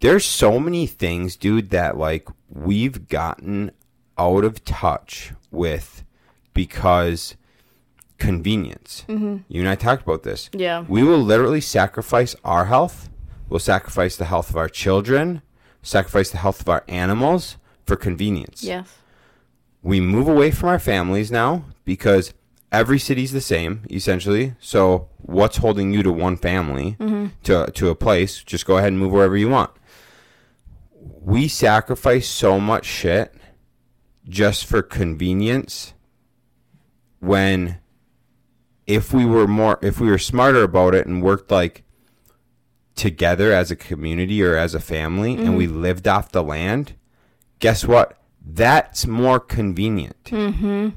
There's 0.00 0.26
so 0.26 0.60
many 0.60 0.86
things, 0.86 1.36
dude, 1.36 1.70
that 1.70 1.96
like 1.96 2.28
we've 2.50 3.08
gotten 3.08 3.70
out 4.18 4.44
of 4.44 4.62
touch 4.62 5.32
with 5.50 6.04
because 6.52 7.34
convenience. 8.18 9.04
Mm-hmm. 9.08 9.38
You 9.48 9.60
and 9.60 9.68
I 9.68 9.74
talked 9.74 10.02
about 10.02 10.22
this. 10.22 10.50
Yeah. 10.52 10.84
We 10.88 11.02
will 11.02 11.18
literally 11.18 11.60
sacrifice 11.60 12.34
our 12.44 12.66
health. 12.66 13.08
We'll 13.48 13.60
sacrifice 13.60 14.16
the 14.16 14.26
health 14.26 14.50
of 14.50 14.56
our 14.56 14.68
children, 14.68 15.42
sacrifice 15.82 16.30
the 16.30 16.38
health 16.38 16.60
of 16.60 16.68
our 16.68 16.84
animals 16.88 17.56
for 17.86 17.96
convenience. 17.96 18.62
Yes. 18.62 18.98
We 19.82 20.00
move 20.00 20.28
away 20.28 20.50
from 20.50 20.68
our 20.68 20.78
families 20.78 21.30
now 21.30 21.64
because 21.84 22.34
every 22.70 22.98
city's 22.98 23.32
the 23.32 23.40
same, 23.40 23.84
essentially. 23.90 24.54
So 24.58 25.08
what's 25.18 25.58
holding 25.58 25.92
you 25.92 26.02
to 26.02 26.12
one 26.12 26.36
family 26.36 26.96
mm-hmm. 26.98 27.26
to 27.44 27.70
to 27.70 27.88
a 27.88 27.94
place? 27.94 28.42
Just 28.42 28.66
go 28.66 28.76
ahead 28.76 28.88
and 28.88 28.98
move 28.98 29.12
wherever 29.12 29.36
you 29.36 29.48
want. 29.48 29.70
We 31.00 31.48
sacrifice 31.48 32.28
so 32.28 32.60
much 32.60 32.84
shit 32.84 33.34
just 34.28 34.66
for 34.66 34.82
convenience 34.82 35.94
when 37.20 37.78
if 38.88 39.12
we 39.12 39.24
were 39.24 39.46
more 39.46 39.78
if 39.82 40.00
we 40.00 40.08
were 40.08 40.18
smarter 40.18 40.64
about 40.64 40.94
it 40.94 41.06
and 41.06 41.22
worked 41.22 41.50
like 41.52 41.84
together 42.96 43.52
as 43.52 43.70
a 43.70 43.76
community 43.76 44.42
or 44.42 44.56
as 44.56 44.74
a 44.74 44.80
family 44.80 45.34
and 45.36 45.56
we 45.56 45.68
lived 45.68 46.08
off 46.08 46.32
the 46.32 46.42
land 46.42 46.94
guess 47.60 47.84
what 47.84 48.18
that's 48.44 49.06
more 49.06 49.38
convenient 49.38 50.24
mm-hmm. 50.24 50.88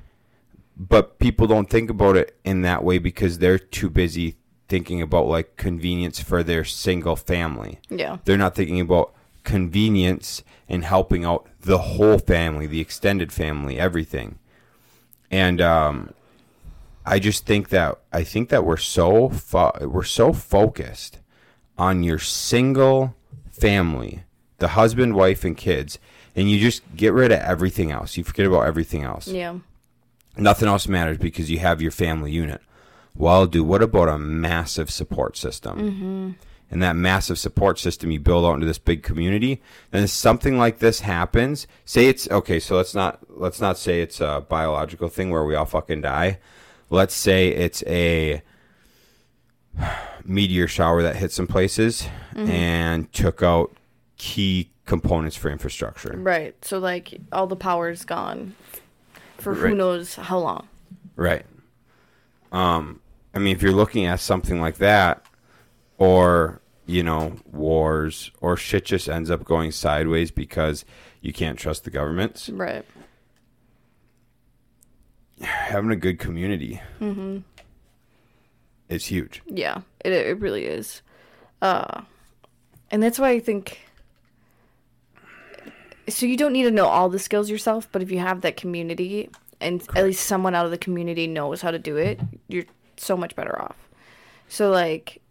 but 0.76 1.20
people 1.20 1.46
don't 1.46 1.70
think 1.70 1.92
about 1.92 2.18
it 2.18 2.36
in 2.44 2.64
that 2.64 2.84
way 2.84 2.98
because 2.98 3.38
they're 3.38 3.60
too 3.60 3.90
busy 3.90 4.36
thinking 4.68 5.00
about 5.00 5.28
like 5.28 5.56
convenience 5.58 6.20
for 6.20 6.42
their 6.42 6.64
single 6.64 7.16
family 7.16 7.78
Yeah. 7.90 8.18
they're 8.26 8.38
not 8.38 8.56
thinking 8.56 8.80
about 8.82 9.14
convenience 9.44 10.44
and 10.70 10.84
helping 10.84 11.26
out 11.26 11.48
the 11.60 11.78
whole 11.78 12.18
family, 12.18 12.68
the 12.68 12.80
extended 12.80 13.34
family, 13.34 13.78
everything. 13.80 14.38
And 15.30 15.60
um, 15.62 16.14
I 17.06 17.20
just 17.20 17.46
think 17.46 17.70
that 17.70 18.00
I 18.14 18.24
think 18.24 18.50
that 18.50 18.64
we're 18.66 18.78
so 18.78 19.30
fo- 19.30 19.78
we're 19.82 20.04
so 20.04 20.34
focused 20.34 21.20
on 21.78 22.04
your 22.04 22.20
single 22.20 23.16
family, 23.50 24.24
the 24.60 24.70
husband, 24.70 25.16
wife, 25.16 25.44
and 25.44 25.58
kids, 25.58 25.98
and 26.36 26.50
you 26.50 26.60
just 26.60 26.84
get 26.96 27.14
rid 27.14 27.32
of 27.32 27.40
everything 27.40 27.92
else. 27.92 28.18
You 28.18 28.24
forget 28.24 28.46
about 28.46 28.68
everything 28.68 29.04
else 29.04 29.28
Yeah. 29.28 29.56
nothing 30.38 30.68
else 30.68 30.88
matters 30.88 31.18
because 31.18 31.50
you 31.52 31.60
have 31.60 31.82
your 31.82 31.92
family 31.92 32.32
unit. 32.32 32.62
Well, 33.16 33.46
dude, 33.48 33.68
what 33.68 33.82
about 33.82 34.08
a 34.08 34.18
massive 34.18 34.90
support 34.90 35.36
system? 35.38 35.78
Mm-hmm. 35.80 36.30
And 36.72 36.82
that 36.82 36.96
massive 36.96 37.38
support 37.38 37.80
system 37.80 38.12
you 38.12 38.20
build 38.22 38.46
out 38.46 38.54
into 38.54 38.66
this 38.66 38.78
big 38.78 39.04
community. 39.04 39.62
Then 39.90 40.08
something 40.08 40.58
like 40.58 40.80
this 40.80 41.02
happens. 41.02 41.68
Say 41.84 42.06
it's 42.08 42.30
okay. 42.32 42.60
So 42.62 42.78
let's 42.78 42.96
not 42.96 43.20
let's 43.28 43.60
not 43.60 43.78
say 43.78 44.02
it's 44.02 44.22
a 44.22 44.46
biological 44.48 45.10
thing 45.10 45.32
where 45.32 45.44
we 45.44 45.54
all 45.56 45.66
fucking 45.66 46.00
die. 46.02 46.40
Let's 46.92 47.16
say 47.16 47.48
it's 47.48 47.84
a 47.88 48.44
meteor 50.24 50.68
shower 50.68 51.02
that 51.02 51.16
hit 51.16 51.32
some 51.32 51.48
places 51.48 52.08
and 52.36 53.12
took 53.14 53.42
out 53.42 53.76
key 54.18 54.70
components 54.86 55.36
for 55.36 55.50
infrastructure. 55.50 56.16
Right. 56.18 56.54
So 56.64 56.78
like 56.78 57.20
all 57.32 57.48
the 57.48 57.56
power's 57.56 58.04
gone 58.06 58.56
for 59.38 59.56
who 59.56 59.74
knows 59.74 60.16
how 60.16 60.40
long. 60.40 60.68
Right. 61.16 61.46
Um, 62.52 63.00
I 63.34 63.40
mean, 63.40 63.56
if 63.56 63.62
you're 63.62 63.72
looking 63.72 64.06
at 64.06 64.20
something 64.20 64.60
like 64.60 64.78
that, 64.78 65.26
or 65.98 66.62
you 66.86 67.04
know, 67.04 67.38
wars 67.52 68.32
or 68.42 68.58
shit 68.58 68.86
just 68.86 69.08
ends 69.08 69.32
up 69.32 69.46
going 69.46 69.72
sideways 69.72 70.30
because 70.30 70.84
you 71.22 71.32
can't 71.32 71.58
trust 71.58 71.86
the 71.86 71.90
governments. 71.90 72.50
Right. 72.50 72.84
Having 75.42 75.92
a 75.92 75.96
good 75.96 76.20
community 76.20 76.82
Mm-hmm. 77.00 77.40
is 78.90 79.06
huge. 79.06 79.42
Yeah, 79.48 79.82
it 80.06 80.12
it 80.14 80.40
really 80.40 80.66
is. 80.66 81.02
Uh 81.62 82.02
and 82.92 83.02
that's 83.02 83.18
why 83.20 83.30
I 83.32 83.40
think 83.40 83.80
so 86.10 86.26
you 86.26 86.36
don't 86.38 86.54
need 86.54 86.64
to 86.64 86.72
know 86.72 86.88
all 86.88 87.10
the 87.10 87.20
skills 87.20 87.50
yourself, 87.50 87.88
but 87.92 88.02
if 88.02 88.12
you 88.12 88.20
have 88.20 88.42
that 88.42 88.58
community 88.58 89.30
and 89.62 89.82
at 89.96 90.04
least 90.04 90.26
someone 90.26 90.56
out 90.56 90.66
of 90.66 90.72
the 90.72 90.78
community 90.78 91.28
knows 91.28 91.62
how 91.62 91.72
to 91.72 91.80
do 91.80 91.96
it, 91.98 92.20
you're 92.48 92.66
so 92.98 93.16
much 93.16 93.36
better 93.36 93.60
off. 93.62 93.78
So 94.50 94.70
like 94.72 95.22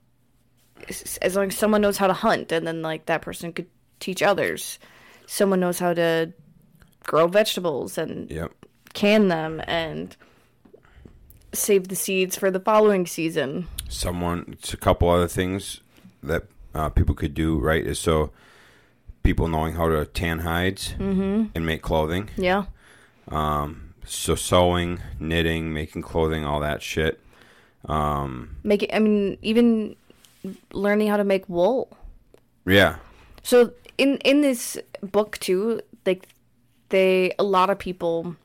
as 1.20 1.36
long 1.36 1.48
as 1.48 1.56
someone 1.56 1.82
knows 1.82 1.98
how 1.98 2.06
to 2.06 2.12
hunt 2.14 2.50
and 2.52 2.66
then 2.66 2.80
like 2.82 3.06
that 3.06 3.20
person 3.22 3.52
could 3.52 3.66
teach 3.98 4.22
others. 4.22 4.78
Someone 5.26 5.60
knows 5.60 5.78
how 5.78 5.92
to 5.92 6.32
grow 7.02 7.26
vegetables 7.26 7.98
and 7.98 8.30
Yep. 8.30 8.52
Can 8.92 9.28
them 9.28 9.60
and 9.66 10.16
save 11.52 11.88
the 11.88 11.96
seeds 11.96 12.36
for 12.36 12.50
the 12.50 12.60
following 12.60 13.06
season. 13.06 13.66
someone 13.88 14.44
it's 14.52 14.72
a 14.72 14.76
couple 14.76 15.08
other 15.08 15.26
things 15.28 15.80
that 16.22 16.44
uh, 16.74 16.88
people 16.88 17.14
could 17.14 17.34
do 17.34 17.58
right 17.58 17.84
is 17.86 17.98
so 17.98 18.30
people 19.22 19.48
knowing 19.48 19.74
how 19.74 19.88
to 19.88 20.04
tan 20.06 20.40
hides 20.40 20.94
and 20.98 21.66
make 21.66 21.82
clothing 21.82 22.30
Yeah. 22.36 22.64
Um, 23.28 23.94
so 24.06 24.34
sewing 24.34 25.00
knitting 25.18 25.72
making 25.74 26.02
clothing 26.02 26.44
all 26.44 26.60
that 26.60 26.82
shit 26.82 27.20
Make 28.62 28.82
it, 28.82 28.90
I 28.94 28.98
mean, 28.98 29.38
even 29.42 29.96
learning 30.72 31.08
how 31.08 31.16
to 31.16 31.24
make 31.24 31.48
wool. 31.48 31.88
yeah 32.66 32.96
So 33.42 33.72
in 33.98 34.18
in 34.18 34.40
this 34.42 34.78
book 35.02 35.38
too, 35.38 35.80
like 36.06 36.28
they 36.90 37.32
a 37.38 37.42
lot 37.42 37.70
of 37.70 37.78
people 37.78 38.36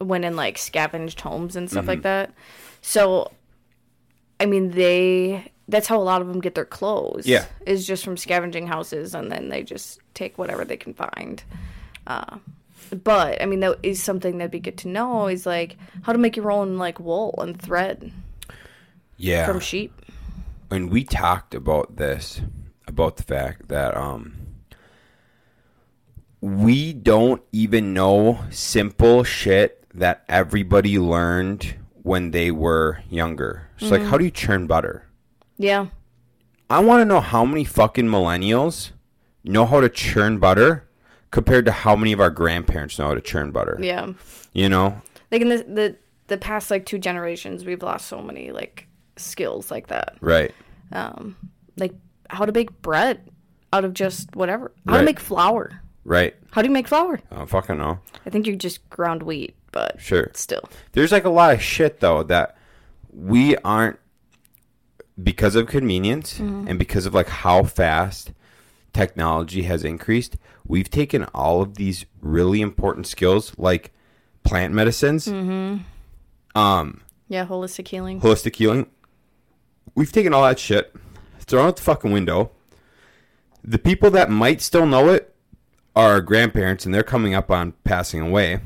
went 0.00 0.24
and 0.24 0.36
like 0.36 0.58
scavenged 0.58 1.20
homes 1.20 1.56
and 1.56 1.70
stuff 1.70 1.86
like 1.88 2.02
that. 2.02 2.32
So 2.80 3.32
I 4.40 4.46
mean, 4.46 4.70
they 4.70 5.50
that's 5.68 5.86
how 5.86 5.98
a 5.98 6.02
lot 6.02 6.22
of 6.22 6.28
them 6.28 6.40
get 6.40 6.54
their 6.54 6.64
clothes. 6.64 7.26
Yeah. 7.26 7.44
is 7.66 7.86
just 7.86 8.04
from 8.04 8.16
scavenging 8.16 8.66
houses, 8.66 9.14
and 9.14 9.30
then 9.30 9.48
they 9.48 9.62
just 9.62 10.00
take 10.14 10.38
whatever 10.38 10.64
they 10.64 10.76
can 10.76 10.94
find. 10.94 11.42
Uh, 12.06 12.38
but 13.04 13.42
I 13.42 13.46
mean, 13.46 13.60
that 13.60 13.78
is 13.82 14.02
something 14.02 14.38
that'd 14.38 14.50
be 14.50 14.60
good 14.60 14.78
to 14.78 14.88
know. 14.88 15.26
Is 15.26 15.44
like 15.44 15.76
how 16.02 16.12
to 16.12 16.18
make 16.18 16.36
your 16.36 16.50
own 16.50 16.78
like 16.78 16.98
wool 17.00 17.34
and 17.38 17.60
thread 17.60 18.12
yeah 19.18 19.44
from 19.46 19.60
sheep. 19.60 19.92
and 20.70 20.90
we 20.90 21.04
talked 21.04 21.54
about 21.54 21.96
this 21.96 22.40
about 22.86 23.16
the 23.16 23.22
fact 23.24 23.68
that 23.68 23.96
um 23.96 24.36
we 26.40 26.92
don't 26.92 27.42
even 27.52 27.92
know 27.92 28.38
simple 28.50 29.24
shit 29.24 29.77
that 29.98 30.24
everybody 30.28 30.98
learned 30.98 31.74
when 32.02 32.30
they 32.30 32.50
were 32.50 33.00
younger. 33.10 33.68
So 33.78 33.88
like 33.88 34.02
how 34.02 34.18
do 34.18 34.24
you 34.24 34.30
churn 34.30 34.66
butter? 34.66 35.04
Yeah, 35.58 35.86
I 36.70 36.80
want 36.80 37.00
to 37.00 37.04
know 37.04 37.20
how 37.20 37.44
many 37.44 37.64
fucking 37.64 38.06
millennials 38.06 38.90
know 39.44 39.66
how 39.66 39.80
to 39.80 39.88
churn 39.88 40.38
butter 40.38 40.84
compared 41.30 41.64
to 41.66 41.72
how 41.72 41.94
many 41.96 42.12
of 42.12 42.20
our 42.20 42.30
grandparents 42.30 42.98
know 42.98 43.08
how 43.08 43.14
to 43.14 43.20
churn 43.20 43.50
butter. 43.50 43.78
yeah. 43.80 44.12
You 44.52 44.68
know? 44.68 45.02
like 45.30 45.42
in 45.42 45.48
the 45.50 45.58
the 45.64 45.96
the 46.28 46.38
past 46.38 46.70
like 46.70 46.86
two 46.86 46.98
generations 46.98 47.64
we've 47.64 47.82
lost 47.82 48.06
so 48.06 48.20
many 48.22 48.50
like 48.50 48.86
skills 49.16 49.70
like 49.70 49.88
that 49.88 50.16
Right. 50.20 50.52
um 50.92 51.36
like 51.76 51.92
how 52.30 52.44
to 52.46 52.52
bake 52.52 52.80
bread 52.82 53.30
out 53.72 53.84
of 53.84 53.92
just 53.94 54.34
whatever 54.34 54.72
how 54.86 54.92
Right. 54.94 54.98
to 55.00 55.04
make 55.04 55.20
flour 55.20 55.82
Right. 56.04 56.34
how 56.50 56.62
do 56.62 56.68
you 56.68 56.72
make 56.72 56.88
flour 56.88 57.20
I 57.30 57.36
don't 57.36 57.46
fucking 57.50 57.76
know. 57.78 57.98
i 58.26 58.30
think 58.30 58.46
you 58.46 58.56
just 58.56 58.88
ground 58.90 59.22
wheat 59.22 59.54
but 59.72 60.00
Sure. 60.00 60.30
still 60.34 60.68
There's 60.92 61.12
like 61.12 61.24
a 61.24 61.30
lot 61.30 61.54
of 61.54 61.62
shit 61.62 62.00
though 62.00 62.22
that 62.24 62.56
we 63.12 63.56
aren't 63.58 63.98
because 65.22 65.56
of 65.56 65.66
convenience 65.66 66.38
and 66.38 66.78
because 66.78 67.04
of 67.06 67.14
like 67.14 67.28
how 67.28 67.64
fast 67.64 68.32
technology 68.92 69.62
has 69.62 69.84
increased, 69.84 70.36
we've 70.66 70.90
taken 70.90 71.24
all 71.34 71.60
of 71.62 71.74
these 71.74 72.06
really 72.20 72.60
important 72.60 73.06
skills 73.06 73.52
like 73.58 73.92
plant 74.44 74.72
medicines, 74.74 75.26
um, 75.28 77.00
yeah 77.28 77.44
holistic 77.46 77.88
healing 77.88 78.20
holistic 78.20 78.56
healing. 78.56 78.86
We've 79.94 80.12
taken 80.12 80.32
all 80.32 80.44
that 80.44 80.58
shit, 80.60 80.94
thrown 81.40 81.66
out 81.66 81.76
the 81.76 81.82
fucking 81.82 82.12
window. 82.12 82.50
The 83.64 83.78
people 83.78 84.10
that 84.12 84.30
might 84.30 84.60
still 84.62 84.86
know 84.86 85.08
it 85.08 85.34
are 85.96 86.12
our 86.12 86.20
grandparents, 86.20 86.86
and 86.86 86.94
they're 86.94 87.02
coming 87.02 87.34
up 87.34 87.50
on 87.50 87.72
passing 87.82 88.20
away. 88.20 88.60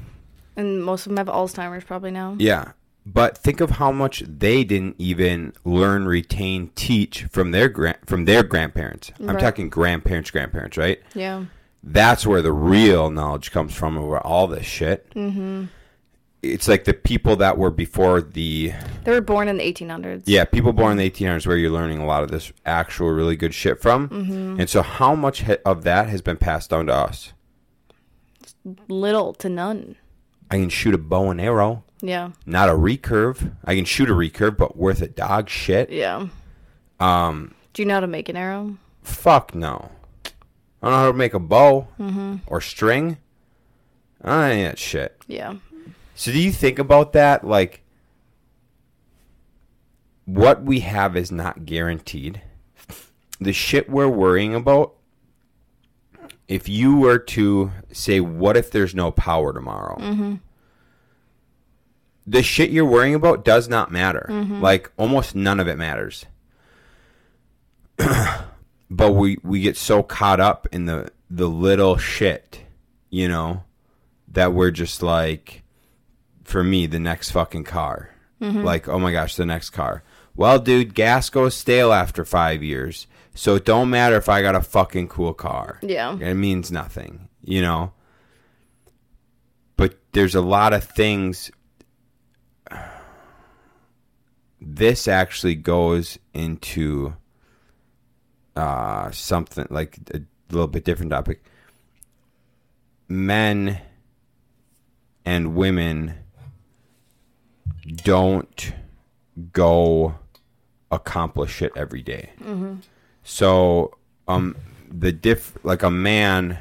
And 0.56 0.82
most 0.84 1.06
of 1.06 1.10
them 1.10 1.16
have 1.18 1.26
alzheimer's 1.34 1.84
probably 1.84 2.10
now 2.10 2.36
Yeah. 2.38 2.72
But 3.04 3.36
think 3.36 3.60
of 3.60 3.70
how 3.70 3.90
much 3.90 4.22
they 4.28 4.62
didn't 4.62 4.94
even 4.96 5.54
learn, 5.64 6.06
retain, 6.06 6.70
teach 6.76 7.24
from 7.24 7.50
their 7.50 7.96
from 8.06 8.26
their 8.26 8.44
grandparents. 8.44 9.10
I'm 9.18 9.26
Right. 9.26 9.40
talking 9.40 9.68
grandparents, 9.68 10.30
grandparents, 10.30 10.76
right? 10.76 11.00
yeah 11.14 11.44
That's 11.82 12.24
where 12.26 12.42
the 12.42 12.52
real 12.52 13.10
knowledge 13.10 13.50
comes 13.50 13.74
from 13.74 13.98
over 13.98 14.18
all 14.20 14.46
this 14.46 14.66
shit. 14.66 15.10
Mm-hmm. 15.16 15.64
It's 16.44 16.68
like 16.68 16.84
the 16.84 16.94
people 16.94 17.34
that 17.36 17.58
were 17.58 17.70
before 17.72 18.20
the 18.20 18.72
they 19.04 19.10
were 19.12 19.20
born 19.20 19.48
in 19.48 19.56
the 19.58 19.64
1800s 19.72 20.22
yeah 20.26 20.44
people 20.44 20.72
born 20.72 20.92
in 20.92 20.98
the 20.98 21.08
1800s 21.10 21.44
where 21.46 21.56
you're 21.56 21.70
learning 21.70 21.98
a 21.98 22.06
lot 22.06 22.22
of 22.24 22.30
this 22.30 22.52
actual 22.66 23.10
really 23.10 23.34
good 23.36 23.52
shit 23.54 23.80
from. 23.82 24.08
Mm-hmm. 24.10 24.60
And 24.60 24.70
so 24.70 24.82
how 24.82 25.14
much 25.16 25.44
of 25.64 25.82
that 25.82 26.08
has 26.08 26.22
been 26.22 26.36
passed 26.36 26.70
down 26.70 26.86
to 26.86 26.94
us? 26.94 27.32
little 28.88 29.32
to 29.34 29.48
none 29.48 29.96
I 30.52 30.56
can 30.58 30.68
shoot 30.68 30.94
a 30.94 30.98
bow 30.98 31.30
and 31.30 31.40
arrow, 31.40 31.82
yeah 32.02 32.32
not 32.44 32.68
a 32.68 32.72
recurve. 32.72 33.52
I 33.64 33.74
can 33.74 33.86
shoot 33.86 34.10
a 34.10 34.12
recurve, 34.12 34.58
but 34.58 34.76
worth 34.76 35.00
a 35.00 35.08
dog 35.08 35.48
shit. 35.48 35.90
yeah 35.90 36.28
Um, 37.00 37.54
do 37.72 37.80
you 37.82 37.86
know 37.88 37.94
how 37.94 38.00
to 38.00 38.06
make 38.06 38.28
an 38.28 38.36
arrow 38.36 38.76
Fuck 39.02 39.54
no. 39.54 39.90
I 40.26 40.30
don't 40.86 40.90
know 40.92 40.98
how 40.98 41.06
to 41.12 41.16
make 41.16 41.32
a 41.34 41.38
bow 41.38 41.88
or 42.46 42.60
string. 42.60 43.16
I 44.22 44.28
don't 44.28 44.36
know 44.40 44.44
any 44.44 44.64
of 44.64 44.70
that 44.72 44.78
shit. 44.78 45.22
yeah 45.26 45.54
So 46.14 46.30
do 46.32 46.38
you 46.38 46.52
think 46.52 46.78
about 46.78 47.12
that? 47.14 47.44
Like, 47.44 47.82
what 50.26 50.62
we 50.62 50.80
have 50.80 51.16
is 51.16 51.32
not 51.32 51.64
guaranteed. 51.64 52.42
The 53.40 53.52
shit 53.52 53.88
we're 53.90 54.06
worrying 54.08 54.54
about, 54.54 54.94
if 56.52 56.68
you 56.68 56.96
were 56.98 57.18
to 57.18 57.72
say, 57.92 58.20
what 58.20 58.58
if 58.58 58.70
there's 58.70 58.94
no 58.94 59.10
power 59.10 59.54
tomorrow? 59.54 59.96
Mm-hmm. 59.98 60.34
The 62.26 62.42
shit 62.42 62.68
you're 62.68 62.84
worrying 62.84 63.14
about 63.14 63.42
does 63.42 63.70
not 63.70 63.90
matter. 63.90 64.26
Mm-hmm. 64.28 64.60
Like, 64.60 64.92
almost 64.98 65.34
none 65.34 65.60
of 65.60 65.66
it 65.66 65.78
matters. 65.78 66.26
but 67.96 69.12
we, 69.12 69.38
we 69.42 69.62
get 69.62 69.78
so 69.78 70.02
caught 70.02 70.40
up 70.40 70.68
in 70.72 70.84
the, 70.84 71.10
the 71.30 71.48
little 71.48 71.96
shit, 71.96 72.60
you 73.08 73.28
know, 73.28 73.64
that 74.28 74.52
we're 74.52 74.70
just 74.70 75.02
like, 75.02 75.62
for 76.44 76.62
me, 76.62 76.84
the 76.84 77.00
next 77.00 77.30
fucking 77.30 77.64
car. 77.64 78.10
Mm-hmm. 78.42 78.62
Like, 78.62 78.88
oh 78.88 78.98
my 78.98 79.10
gosh, 79.10 79.36
the 79.36 79.46
next 79.46 79.70
car. 79.70 80.02
Well, 80.36 80.58
dude, 80.58 80.94
gas 80.94 81.30
goes 81.30 81.54
stale 81.54 81.94
after 81.94 82.26
five 82.26 82.62
years. 82.62 83.06
So 83.34 83.54
it 83.54 83.64
don't 83.64 83.90
matter 83.90 84.16
if 84.16 84.28
I 84.28 84.42
got 84.42 84.54
a 84.54 84.60
fucking 84.60 85.08
cool 85.08 85.32
car. 85.32 85.78
Yeah. 85.82 86.18
It 86.18 86.34
means 86.34 86.70
nothing, 86.70 87.28
you 87.42 87.62
know? 87.62 87.92
But 89.76 89.98
there's 90.12 90.34
a 90.34 90.42
lot 90.42 90.72
of 90.72 90.84
things. 90.84 91.50
This 94.64 95.08
actually 95.08 95.56
goes 95.56 96.20
into 96.32 97.14
uh, 98.54 99.10
something 99.10 99.66
like 99.70 99.98
a 100.14 100.20
little 100.52 100.68
bit 100.68 100.84
different 100.84 101.10
topic. 101.10 101.42
Men 103.08 103.80
and 105.24 105.56
women 105.56 106.14
don't 108.04 108.72
go 109.52 110.14
accomplish 110.92 111.60
it 111.62 111.72
every 111.74 112.02
day. 112.02 112.30
So, 113.24 113.96
um, 114.28 114.56
the 114.90 115.12
diff 115.12 115.56
like 115.64 115.82
a 115.82 115.90
man, 115.90 116.58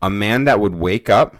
a 0.00 0.08
man 0.10 0.44
that 0.44 0.60
would 0.60 0.74
wake 0.74 1.10
up 1.10 1.36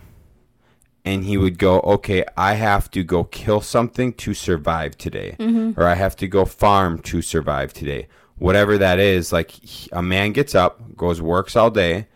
and 1.05 1.25
he 1.25 1.37
would 1.39 1.59
go, 1.59 1.81
okay, 1.81 2.25
I 2.37 2.55
have 2.55 2.91
to 2.91 3.03
go 3.03 3.25
kill 3.25 3.61
something 3.61 4.13
to 4.15 4.35
survive 4.35 4.99
today, 4.99 5.37
or 5.79 5.85
I 5.87 5.95
have 5.95 6.17
to 6.17 6.29
go 6.29 6.45
farm 6.45 6.99
to 7.03 7.23
survive 7.23 7.73
today. 7.73 8.09
Whatever 8.37 8.77
that 8.79 8.99
is, 8.99 9.33
like 9.33 9.51
he- 9.51 9.89
a 9.93 10.03
man 10.03 10.33
gets 10.33 10.55
up, 10.55 10.97
goes 10.97 11.23
works 11.23 11.57
all 11.57 11.71
day, 11.71 12.09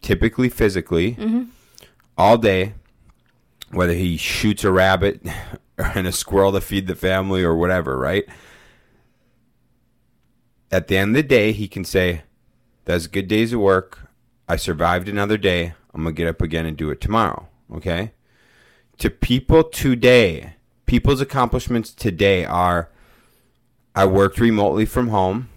typically 0.00 0.48
physically, 0.48 1.16
all 2.16 2.38
day, 2.38 2.72
whether 3.70 3.92
he 3.92 4.16
shoots 4.16 4.64
a 4.64 4.70
rabbit 4.72 5.20
and 5.78 6.06
a 6.06 6.12
squirrel 6.12 6.52
to 6.52 6.60
feed 6.60 6.86
the 6.86 6.94
family 6.96 7.42
or 7.44 7.54
whatever, 7.54 7.98
right? 7.98 8.24
At 10.70 10.88
the 10.88 10.96
end 10.96 11.10
of 11.10 11.22
the 11.22 11.28
day, 11.28 11.52
he 11.52 11.68
can 11.68 11.84
say, 11.84 12.22
That's 12.84 13.06
a 13.06 13.10
good 13.10 13.28
days 13.28 13.52
of 13.52 13.60
work. 13.60 14.08
I 14.48 14.56
survived 14.56 15.08
another 15.08 15.36
day. 15.38 15.74
I'm 15.94 16.04
gonna 16.04 16.12
get 16.12 16.28
up 16.28 16.42
again 16.42 16.66
and 16.66 16.76
do 16.76 16.90
it 16.90 17.00
tomorrow. 17.00 17.48
Okay. 17.72 18.12
To 18.98 19.10
people 19.10 19.64
today, 19.64 20.54
people's 20.86 21.20
accomplishments 21.20 21.92
today 21.92 22.44
are 22.44 22.90
I 23.94 24.04
worked 24.06 24.38
remotely 24.38 24.86
from 24.86 25.08
home, 25.08 25.48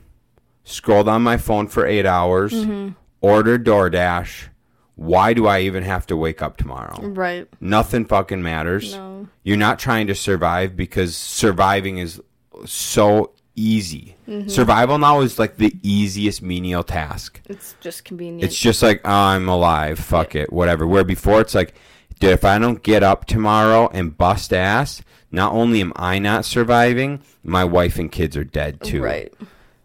scrolled 0.63 1.07
on 1.07 1.21
my 1.21 1.37
phone 1.37 1.67
for 1.67 1.85
eight 1.85 2.05
hours, 2.05 2.53
mm-hmm. 2.53 2.89
ordered 3.21 3.65
DoorDash. 3.65 4.47
Why 4.95 5.33
do 5.33 5.47
I 5.47 5.61
even 5.61 5.83
have 5.83 6.05
to 6.07 6.17
wake 6.17 6.41
up 6.41 6.57
tomorrow? 6.57 6.99
Right. 7.01 7.47
Nothing 7.59 8.05
fucking 8.05 8.41
matters. 8.41 8.93
No. 8.93 9.27
You're 9.43 9.57
not 9.57 9.79
trying 9.79 10.07
to 10.07 10.15
survive 10.15 10.75
because 10.75 11.15
surviving 11.15 11.97
is 11.97 12.21
so 12.65 13.33
easy. 13.55 14.15
Mm-hmm. 14.27 14.49
Survival 14.49 14.97
now 14.97 15.21
is 15.21 15.37
like 15.39 15.57
the 15.57 15.75
easiest 15.83 16.41
menial 16.41 16.83
task. 16.83 17.41
It's 17.49 17.75
just 17.79 18.05
convenient. 18.05 18.43
It's 18.43 18.57
just 18.57 18.81
like, 18.81 19.01
oh, 19.05 19.11
I'm 19.11 19.47
alive. 19.49 19.99
Fuck 19.99 20.35
it. 20.35 20.51
Whatever. 20.51 20.87
Where 20.87 21.03
before 21.03 21.41
it's 21.41 21.55
like, 21.55 21.73
dude, 22.19 22.31
if 22.31 22.45
I 22.45 22.57
don't 22.59 22.83
get 22.83 23.03
up 23.03 23.25
tomorrow 23.25 23.89
and 23.93 24.17
bust 24.17 24.53
ass, 24.53 25.01
not 25.31 25.53
only 25.53 25.81
am 25.81 25.93
I 25.95 26.19
not 26.19 26.45
surviving, 26.45 27.21
my 27.43 27.63
wife 27.63 27.97
and 27.97 28.11
kids 28.11 28.35
are 28.37 28.43
dead 28.43 28.81
too. 28.81 29.01
right. 29.01 29.33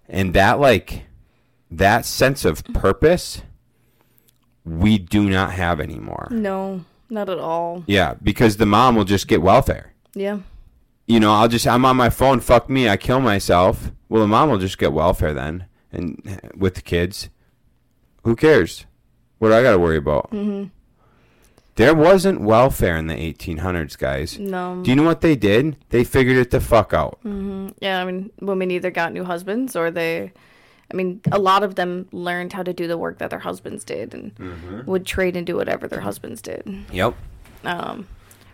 And 0.08 0.34
that, 0.34 0.60
like, 0.60 1.04
that 1.70 2.04
sense 2.04 2.44
of 2.44 2.62
purpose, 2.66 3.42
we 4.64 4.98
do 4.98 5.28
not 5.28 5.52
have 5.52 5.80
anymore. 5.80 6.28
No, 6.30 6.84
not 7.10 7.28
at 7.28 7.38
all. 7.38 7.82
Yeah, 7.86 8.14
because 8.22 8.56
the 8.56 8.66
mom 8.66 8.94
will 8.94 9.04
just 9.04 9.26
get 9.26 9.42
welfare. 9.42 9.92
Yeah. 10.14 10.38
You 11.06 11.20
know, 11.20 11.32
I'll 11.32 11.48
just, 11.48 11.66
I'm 11.66 11.84
on 11.84 11.96
my 11.96 12.10
phone, 12.10 12.40
fuck 12.40 12.68
me, 12.68 12.88
I 12.88 12.96
kill 12.96 13.20
myself. 13.20 13.92
Well, 14.08 14.22
the 14.22 14.28
mom 14.28 14.50
will 14.50 14.58
just 14.58 14.78
get 14.78 14.92
welfare 14.92 15.32
then, 15.32 15.66
and 15.92 16.40
with 16.56 16.74
the 16.74 16.82
kids. 16.82 17.28
Who 18.24 18.34
cares? 18.34 18.86
What 19.38 19.48
do 19.50 19.54
I 19.54 19.62
got 19.62 19.72
to 19.72 19.78
worry 19.78 19.98
about? 19.98 20.30
Mm-hmm. 20.32 20.64
There 21.76 21.94
wasn't 21.94 22.40
welfare 22.40 22.96
in 22.96 23.06
the 23.06 23.14
1800s, 23.14 23.98
guys. 23.98 24.38
No. 24.38 24.80
Do 24.82 24.90
you 24.90 24.96
know 24.96 25.02
what 25.02 25.20
they 25.20 25.36
did? 25.36 25.76
They 25.90 26.04
figured 26.04 26.38
it 26.38 26.50
the 26.50 26.60
fuck 26.60 26.94
out. 26.94 27.18
Yeah, 27.80 28.00
I 28.00 28.04
mean, 28.04 28.30
women 28.40 28.70
either 28.70 28.90
got 28.90 29.12
new 29.12 29.24
husbands 29.24 29.76
or 29.76 29.90
they, 29.90 30.32
I 30.90 30.96
mean, 30.96 31.20
a 31.30 31.38
lot 31.38 31.62
of 31.62 31.74
them 31.74 32.08
learned 32.12 32.54
how 32.54 32.62
to 32.62 32.72
do 32.72 32.88
the 32.88 32.96
work 32.96 33.18
that 33.18 33.28
their 33.30 33.38
husbands 33.40 33.84
did 33.84 34.14
and 34.14 34.34
Mm-hmm. 34.36 34.90
would 34.90 35.04
trade 35.04 35.36
and 35.36 35.46
do 35.46 35.54
whatever 35.56 35.86
their 35.86 36.00
husbands 36.00 36.40
did. 36.40 36.66
Yep. 36.92 37.14
Um, 37.64 38.08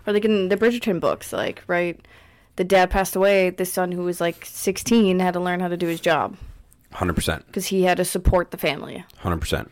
or 0.06 0.12
like 0.12 0.24
in 0.24 0.48
the 0.48 0.56
Bridgerton 0.56 0.98
books, 0.98 1.32
like, 1.32 1.62
right? 1.68 1.98
The 2.56 2.64
dad 2.64 2.90
passed 2.90 3.16
away. 3.16 3.50
The 3.50 3.64
son, 3.64 3.92
who 3.92 4.02
was 4.02 4.20
like 4.20 4.44
16, 4.44 5.18
had 5.20 5.34
to 5.34 5.40
learn 5.40 5.60
how 5.60 5.68
to 5.68 5.76
do 5.76 5.86
his 5.86 6.00
job 6.00 6.36
100%. 6.92 7.46
because 7.46 7.66
he 7.66 7.82
had 7.82 7.96
to 7.96 8.04
support 8.04 8.50
the 8.50 8.58
family. 8.58 9.04
100%. 9.22 9.68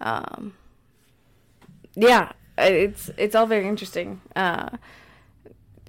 Um, 0.00 0.52
yeah, 1.94 2.32
it's 2.58 3.10
it's 3.16 3.34
all 3.34 3.46
very 3.46 3.66
interesting. 3.66 4.20
Uh, 4.36 4.70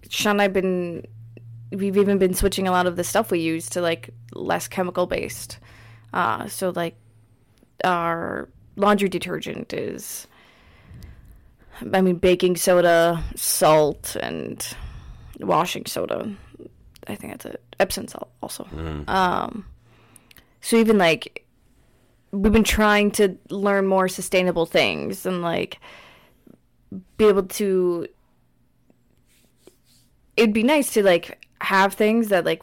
Shaun 0.09 0.31
and 0.33 0.41
I've 0.41 0.53
been 0.53 1.05
we've 1.71 1.97
even 1.97 2.17
been 2.17 2.33
switching 2.33 2.67
a 2.67 2.71
lot 2.71 2.87
of 2.87 2.95
the 2.95 3.03
stuff 3.03 3.31
we 3.31 3.39
use 3.39 3.69
to 3.71 3.81
like 3.81 4.11
less 4.33 4.67
chemical 4.67 5.07
based. 5.07 5.57
Uh, 6.13 6.47
so 6.47 6.71
like 6.75 6.95
our 7.83 8.47
laundry 8.75 9.09
detergent 9.09 9.73
is, 9.73 10.27
I 11.91 12.01
mean, 12.01 12.15
baking 12.17 12.55
soda, 12.55 13.21
salt, 13.35 14.15
and 14.21 14.65
washing 15.39 15.85
soda. 15.85 16.31
I 17.07 17.15
think 17.15 17.33
that's 17.33 17.45
it. 17.45 17.63
Epsom 17.79 18.07
salt 18.07 18.29
also. 18.41 18.67
Um, 19.07 19.65
so 20.61 20.77
even 20.77 20.97
like 20.97 21.45
we've 22.31 22.51
been 22.51 22.63
trying 22.63 23.11
to 23.11 23.37
learn 23.49 23.87
more 23.87 24.07
sustainable 24.07 24.65
things 24.65 25.25
and 25.25 25.41
like 25.41 25.79
be 27.17 27.25
able 27.25 27.43
to 27.43 28.07
it'd 30.35 30.53
be 30.53 30.63
nice 30.63 30.93
to 30.93 31.03
like 31.03 31.45
have 31.61 31.93
things 31.93 32.29
that 32.29 32.45
like 32.45 32.61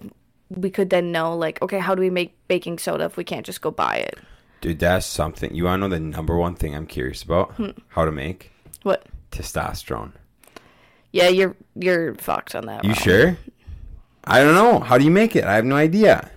we 0.50 0.68
could 0.68 0.90
then 0.90 1.10
know 1.10 1.34
like 1.34 1.60
okay 1.62 1.78
how 1.78 1.94
do 1.94 2.00
we 2.00 2.10
make 2.10 2.36
baking 2.48 2.78
soda 2.78 3.04
if 3.04 3.16
we 3.16 3.24
can't 3.24 3.46
just 3.46 3.62
go 3.62 3.70
buy 3.70 3.96
it 3.96 4.18
Dude, 4.62 4.78
that's 4.78 5.04
something. 5.04 5.52
You 5.52 5.64
want 5.64 5.82
to 5.82 5.88
know 5.88 5.94
the 5.94 5.98
number 5.98 6.36
one 6.36 6.54
thing 6.54 6.76
I'm 6.76 6.86
curious 6.86 7.24
about? 7.24 7.52
Hmm. 7.54 7.70
How 7.88 8.04
to 8.04 8.12
make 8.12 8.52
what 8.84 9.04
testosterone. 9.32 10.12
Yeah 11.12 11.28
you're 11.28 11.54
you're 11.76 12.14
fucked 12.16 12.54
on 12.54 12.66
that 12.66 12.82
You 12.84 12.90
one. 12.90 12.98
sure? 12.98 13.36
I 14.24 14.40
don't 14.42 14.54
know. 14.54 14.78
How 14.80 14.98
do 14.98 15.04
you 15.04 15.10
make 15.10 15.34
it? 15.36 15.44
I 15.44 15.54
have 15.54 15.64
no 15.64 15.76
idea. 15.76 16.30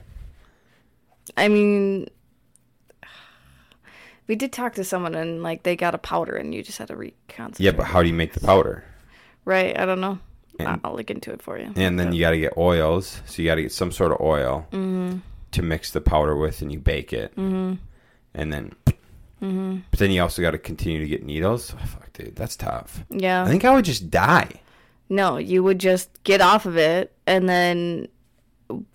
i 1.37 1.47
mean 1.47 2.07
we 4.27 4.35
did 4.35 4.51
talk 4.51 4.73
to 4.75 4.83
someone 4.83 5.15
and 5.15 5.43
like 5.43 5.63
they 5.63 5.75
got 5.75 5.95
a 5.95 5.97
powder 5.99 6.35
and 6.35 6.53
you 6.53 6.63
just 6.63 6.77
had 6.77 6.87
to 6.87 6.95
reconcentrate 6.95 7.59
Yeah, 7.59 7.71
but 7.71 7.85
how 7.85 8.01
do 8.01 8.07
you 8.07 8.13
make 8.15 8.33
the 8.33 8.39
powder? 8.39 8.83
right 9.45 9.77
i 9.79 9.85
don't 9.85 10.01
know 10.01 10.17
And- 10.59 10.79
i'll 10.83 10.95
look 10.95 11.11
into 11.11 11.31
it 11.31 11.41
for 11.41 11.57
you 11.59 11.71
And 11.75 11.99
then 11.99 12.13
you 12.13 12.21
got 12.21 12.31
to 12.31 12.39
get 12.39 12.57
oils. 12.57 13.21
So 13.25 13.41
you 13.41 13.47
got 13.49 13.55
to 13.55 13.61
get 13.63 13.71
some 13.71 13.91
sort 13.91 14.11
of 14.11 14.21
oil 14.21 14.67
Mm-hmm. 14.71 15.19
to 15.51 15.61
mix 15.61 15.91
the 15.91 16.01
powder 16.01 16.35
with, 16.35 16.61
and 16.61 16.71
you 16.71 16.79
bake 16.79 17.13
it. 17.13 17.35
Mm-hmm. 17.35 17.73
And 18.33 18.51
then, 18.53 18.73
Mm-hmm. 19.41 19.77
but 19.91 19.99
then 19.99 20.11
you 20.11 20.21
also 20.21 20.41
got 20.41 20.51
to 20.51 20.57
continue 20.57 20.99
to 20.99 21.07
get 21.07 21.23
needles. 21.23 21.73
Oh, 21.75 21.85
fuck, 21.85 22.11
dude, 22.13 22.35
that's 22.35 22.55
tough. 22.55 23.03
yeah 23.09 23.43
I 23.43 23.47
think 23.47 23.63
I 23.65 23.73
would 23.75 23.85
just 23.85 24.09
die. 24.09 24.49
No, 25.09 25.37
you 25.37 25.63
would 25.63 25.79
just 25.79 26.09
get 26.23 26.41
off 26.41 26.65
of 26.65 26.77
it, 26.77 27.13
and 27.27 27.47
then 27.47 28.07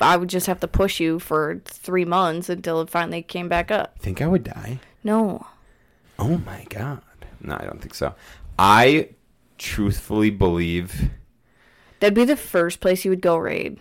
I 0.01 0.17
would 0.17 0.29
just 0.29 0.47
have 0.47 0.61
to 0.61 0.69
push 0.69 0.99
you 0.99 1.19
for 1.19 1.63
three 1.65 2.05
months 2.05 2.49
until 2.49 2.81
it 2.81 2.91
finally 2.91 3.23
came 3.23 3.49
back 3.49 3.71
up. 3.71 3.99
Think 3.99 4.21
I 4.21 4.27
would 4.27 4.45
die. 4.45 4.81
No. 5.05 5.47
Oh 6.19 6.39
my 6.39 6.67
god. 6.69 7.03
No, 7.41 7.55
I 7.55 7.65
don't 7.65 7.81
think 7.81 7.95
so. 7.95 8.15
I 8.59 9.11
truthfully 9.57 10.31
believe. 10.31 11.11
That'd 12.01 12.15
be 12.15 12.25
the 12.25 12.37
first 12.37 12.81
place 12.81 13.05
you 13.05 13.11
would 13.11 13.23
go 13.23 13.37
raid. 13.37 13.79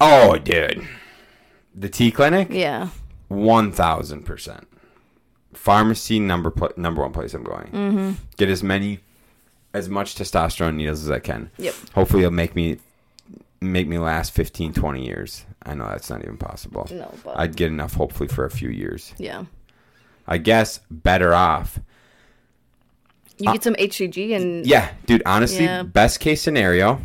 Oh, 0.00 0.38
dude, 0.38 0.86
the 1.74 1.88
T 1.88 2.10
clinic. 2.10 2.48
Yeah. 2.50 2.90
One 3.28 3.72
thousand 3.72 4.22
percent. 4.24 4.68
Pharmacy 5.52 6.20
number 6.20 6.50
pl- 6.50 6.72
number 6.76 7.02
one 7.02 7.12
place 7.12 7.34
I'm 7.34 7.42
going. 7.42 7.66
Mm-hmm. 7.72 8.12
Get 8.36 8.48
as 8.50 8.62
many, 8.62 9.00
as 9.76 9.88
much 9.88 10.14
testosterone 10.16 10.74
needles 10.76 11.02
as 11.04 11.10
I 11.10 11.18
can. 11.20 11.50
Yep. 11.58 11.74
Hopefully, 11.94 12.22
it'll 12.22 12.32
make 12.32 12.54
me 12.56 12.78
make 13.60 13.88
me 13.88 13.98
last 13.98 14.32
15, 14.34 14.72
20 14.74 15.04
years. 15.06 15.44
I 15.62 15.74
know 15.74 15.86
that's 15.88 16.10
not 16.10 16.22
even 16.22 16.36
possible. 16.36 16.86
No, 16.90 17.12
but 17.24 17.38
I'd 17.38 17.56
get 17.56 17.68
enough, 17.68 17.94
hopefully, 17.94 18.28
for 18.28 18.44
a 18.44 18.50
few 18.50 18.68
years. 18.68 19.12
yeah. 19.18 19.44
I 20.28 20.38
guess 20.38 20.80
better 20.90 21.32
off. 21.34 21.78
You 23.38 23.52
get 23.52 23.62
some 23.62 23.74
HCG 23.74 24.34
and 24.34 24.66
Yeah, 24.66 24.90
dude. 25.06 25.22
Honestly, 25.26 25.64
Yeah. 25.66 25.82
best 25.84 26.20
case 26.20 26.40
scenario, 26.42 27.00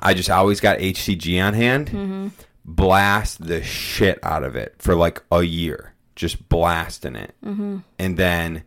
I 0.00 0.14
just 0.14 0.28
always 0.30 0.58
got 0.60 0.78
HCG 0.80 1.38
on 1.40 1.54
hand. 1.54 1.88
Mm-hmm. 1.88 2.28
Blast 2.64 3.46
the 3.46 3.62
shit 3.62 4.18
out 4.22 4.42
of 4.42 4.56
it 4.56 4.74
for 4.78 4.94
like 4.96 5.22
a 5.30 5.42
year, 5.42 5.92
just 6.16 6.48
blasting 6.48 7.14
it, 7.14 7.34
Mm-hmm. 7.44 7.78
and 7.98 8.16
then 8.16 8.64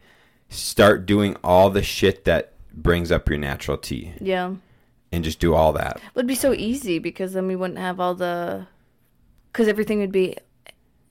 start 0.49 1.05
doing 1.05 1.35
all 1.43 1.69
the 1.69 1.83
shit 1.83 2.23
that 2.25 2.53
brings 2.73 3.11
up 3.11 3.27
your 3.29 3.37
natural 3.37 3.77
T, 3.77 4.13
yeah. 4.19 4.53
and 5.11 5.23
just 5.23 5.39
do 5.39 5.53
all 5.53 5.73
that. 5.73 5.97
It 5.97 6.15
would 6.15 6.27
be 6.27 6.35
so 6.35 6.53
easy 6.53 6.99
because 6.99 7.33
then 7.33 7.47
we 7.47 7.55
wouldn't 7.55 7.79
have 7.79 7.99
all 7.99 8.15
the 8.15 8.67
because 9.51 9.67
everything 9.67 9.99
would 9.99 10.11
be 10.11 10.37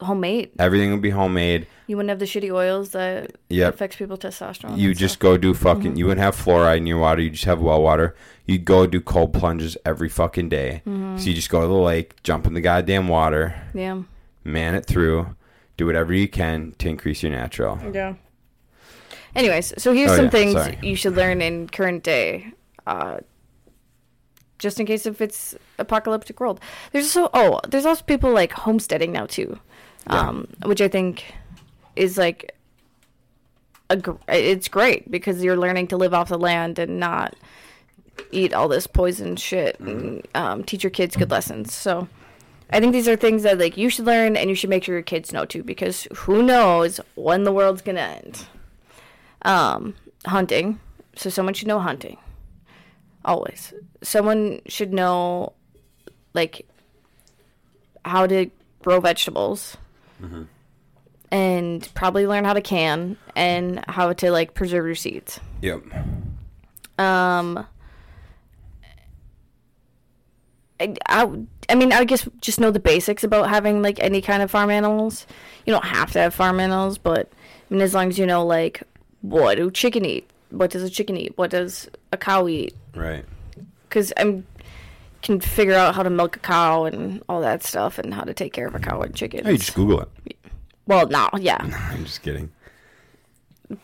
homemade. 0.01 0.51
Everything 0.59 0.91
would 0.93 1.03
be 1.03 1.11
homemade. 1.11 1.67
You 1.87 1.97
wouldn't 1.97 2.09
have 2.11 2.19
the 2.21 2.25
shitty 2.25 2.51
oils 2.53 2.91
that 2.91 3.37
Yep. 3.51 3.75
affects 3.75 3.97
people's 3.97 4.21
testosterone. 4.21 4.79
You 4.79 4.95
just 4.95 5.15
stuff. 5.15 5.23
go 5.23 5.37
do 5.37 5.53
fucking. 5.55 5.97
You 5.97 6.07
wouldn't 6.07 6.23
have 6.23 6.37
fluoride 6.37 6.79
in 6.79 6.87
your 6.87 6.99
water. 6.99 7.21
You 7.21 7.31
just 7.31 7.45
have 7.45 7.61
well 7.61 7.83
water. 7.83 8.15
You 8.47 8.59
go 8.59 8.87
do 8.87 9.01
cold 9.01 9.33
plunges 9.33 9.77
every 9.85 10.09
fucking 10.09 10.49
day. 10.49 10.83
Mm-hmm. 10.87 11.19
So 11.19 11.29
you 11.29 11.35
just 11.35 11.51
go 11.51 11.61
to 11.61 11.67
the 11.67 11.73
lake, 11.75 12.23
jump 12.23 12.47
in 12.47 12.55
the 12.55 12.61
goddamn 12.61 13.09
water, 13.09 13.55
yeah. 13.75 14.03
man 14.43 14.75
it 14.75 14.87
through, 14.87 15.37
do 15.77 15.87
whatever 15.87 16.13
you 16.15 16.29
can 16.29 16.75
to 16.79 16.89
increase 16.89 17.23
your 17.23 17.33
natural. 17.33 17.79
Yeah. 17.93 18.15
Anyways, 19.35 19.75
so 19.81 19.93
here's 19.93 20.11
Oh, 20.13 20.17
some 20.17 20.25
yeah, 20.27 20.31
things 20.31 20.53
sorry. 20.55 20.79
you 20.83 20.97
should 20.97 21.15
learn 21.15 21.41
in 21.41 21.69
current 21.69 22.03
day, 22.03 22.53
uh, 22.87 23.19
just 24.59 24.81
in 24.81 24.87
case 24.87 25.07
if 25.07 25.21
it's 25.21 25.55
apocalyptic 25.79 26.41
world. 26.41 26.61
There's 26.93 27.11
so 27.11 27.31
oh, 27.33 27.61
there's 27.69 27.87
also 27.87 28.03
people 28.05 28.33
like 28.33 28.53
homesteading 28.53 29.13
now 29.13 29.27
too, 29.27 29.59
um, 30.09 30.49
which 30.65 30.81
I 30.81 30.89
think 30.89 31.25
is 31.97 32.19
like 32.19 32.55
a 33.89 33.97
gr- 33.97 34.13
it's 34.29 34.69
great 34.69 35.11
because 35.11 35.43
you're 35.43 35.57
learning 35.57 35.87
to 35.89 35.97
live 35.97 36.13
off 36.15 36.29
the 36.29 36.39
land 36.39 36.79
and 36.79 36.99
not 37.01 37.35
eat 38.33 38.53
all 38.53 38.69
this 38.69 38.87
poison 38.87 39.37
shit 39.37 39.79
and 39.81 40.27
um, 40.35 40.63
teach 40.65 40.83
your 40.85 40.91
kids 40.91 41.17
good 41.17 41.31
lessons. 41.31 41.73
So. 41.75 42.09
I 42.73 42.79
think 42.79 42.93
these 42.93 43.09
are 43.09 43.17
things 43.17 43.43
that 43.43 43.59
like 43.59 43.77
you 43.77 43.91
should 43.91 44.07
learn 44.07 44.37
and 44.37 44.49
you 44.49 44.55
should 44.55 44.71
make 44.71 44.85
sure 44.85 44.95
your 44.95 45.03
kids 45.03 45.33
know 45.33 45.45
too 45.45 45.65
because 45.65 46.07
who 46.19 46.41
knows 46.41 47.01
when 47.17 47.43
the 47.43 47.51
world's 47.53 47.83
gonna 47.83 47.99
end 48.23 48.47
um, 49.43 49.95
hunting. 50.27 50.81
So 51.17 51.31
someone 51.31 51.55
should 51.55 51.69
know 51.69 51.79
hunting. 51.81 52.19
Always. 53.25 53.75
Someone 54.03 54.61
should 54.67 54.93
know, 54.93 55.53
like, 56.35 56.67
how 58.05 58.27
to 58.27 58.51
grow 58.83 59.01
vegetables. 59.01 59.77
and 61.31 61.89
probably 61.95 62.27
learn 62.27 62.45
how 62.45 62.53
to 62.53 62.61
can 62.61 63.17
and 63.37 63.85
how 63.89 64.13
to 64.13 64.31
like 64.31 64.55
preserve 64.55 64.87
your 64.87 64.95
seeds. 64.95 65.41
Yep. 65.63 65.83
Um, 66.99 67.67
I, 70.81 70.95
I, 71.09 71.31
I 71.69 71.75
mean, 71.75 71.93
I 71.93 72.05
guess 72.05 72.29
just 72.41 72.61
know 72.61 72.71
the 72.71 72.81
basics 72.81 73.25
about 73.25 73.49
having 73.49 73.83
like 73.83 74.01
any 74.01 74.21
kind 74.21 74.43
of 74.43 74.51
farm 74.51 74.71
animals. 74.71 75.27
You 75.67 75.73
don't 75.73 75.85
have 75.85 76.11
to 76.13 76.19
have 76.19 76.35
farm 76.35 76.59
animals, 76.59 76.99
but 76.99 77.31
I 77.71 77.75
mean, 77.75 77.83
as 77.83 77.95
long 77.95 78.09
as 78.09 78.19
you 78.19 78.27
know 78.27 78.45
like 78.45 78.83
what 79.23 79.57
do 79.57 79.71
chicken 79.71 80.05
eat, 80.05 80.29
what 80.51 80.71
does 80.71 80.83
a 80.83 80.91
chicken 80.91 81.17
eat, 81.17 81.37
what 81.37 81.51
does 81.51 81.89
a 82.13 82.17
cow 82.17 82.49
eat, 82.49 82.75
Right. 82.95 83.25
because 83.89 84.13
I'm 84.17 84.47
can 85.23 85.39
figure 85.39 85.75
out 85.75 85.95
how 85.95 86.03
to 86.03 86.09
milk 86.09 86.37
a 86.37 86.39
cow 86.39 86.85
and 86.85 87.23
all 87.29 87.43
that 87.43 87.63
stuff 87.63 87.99
and 87.99 88.15
how 88.15 88.23
to 88.23 88.33
take 88.33 88.55
care 88.55 88.67
of 88.67 88.75
a 88.75 88.79
cow 88.79 89.03
and 89.03 89.15
chickens. 89.15 89.47
Hey, 89.47 89.59
just 89.59 89.75
Google 89.75 90.01
it. 90.25 90.37
well, 90.87 91.07
no, 91.09 91.29
yeah, 91.39 91.59
I'm 91.93 92.05
just 92.07 92.23
kidding. 92.23 92.51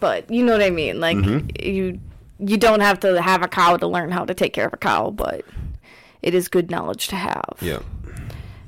but 0.00 0.30
you 0.30 0.42
know 0.44 0.52
what 0.52 0.62
I 0.62 0.70
mean. 0.70 0.98
Like 0.98 1.18
you, 1.62 2.00
you 2.38 2.56
don't 2.56 2.80
have 2.80 3.00
to 3.00 3.20
have 3.20 3.42
a 3.42 3.48
cow 3.48 3.76
to 3.76 3.86
learn 3.86 4.10
how 4.10 4.24
to 4.24 4.32
take 4.34 4.52
care 4.54 4.66
of 4.66 4.72
a 4.72 4.78
cow, 4.78 5.10
but 5.10 5.44
it 6.22 6.34
is 6.34 6.48
good 6.48 6.70
knowledge 6.70 7.08
to 7.08 7.16
have. 7.16 7.54
Yep. 7.60 7.82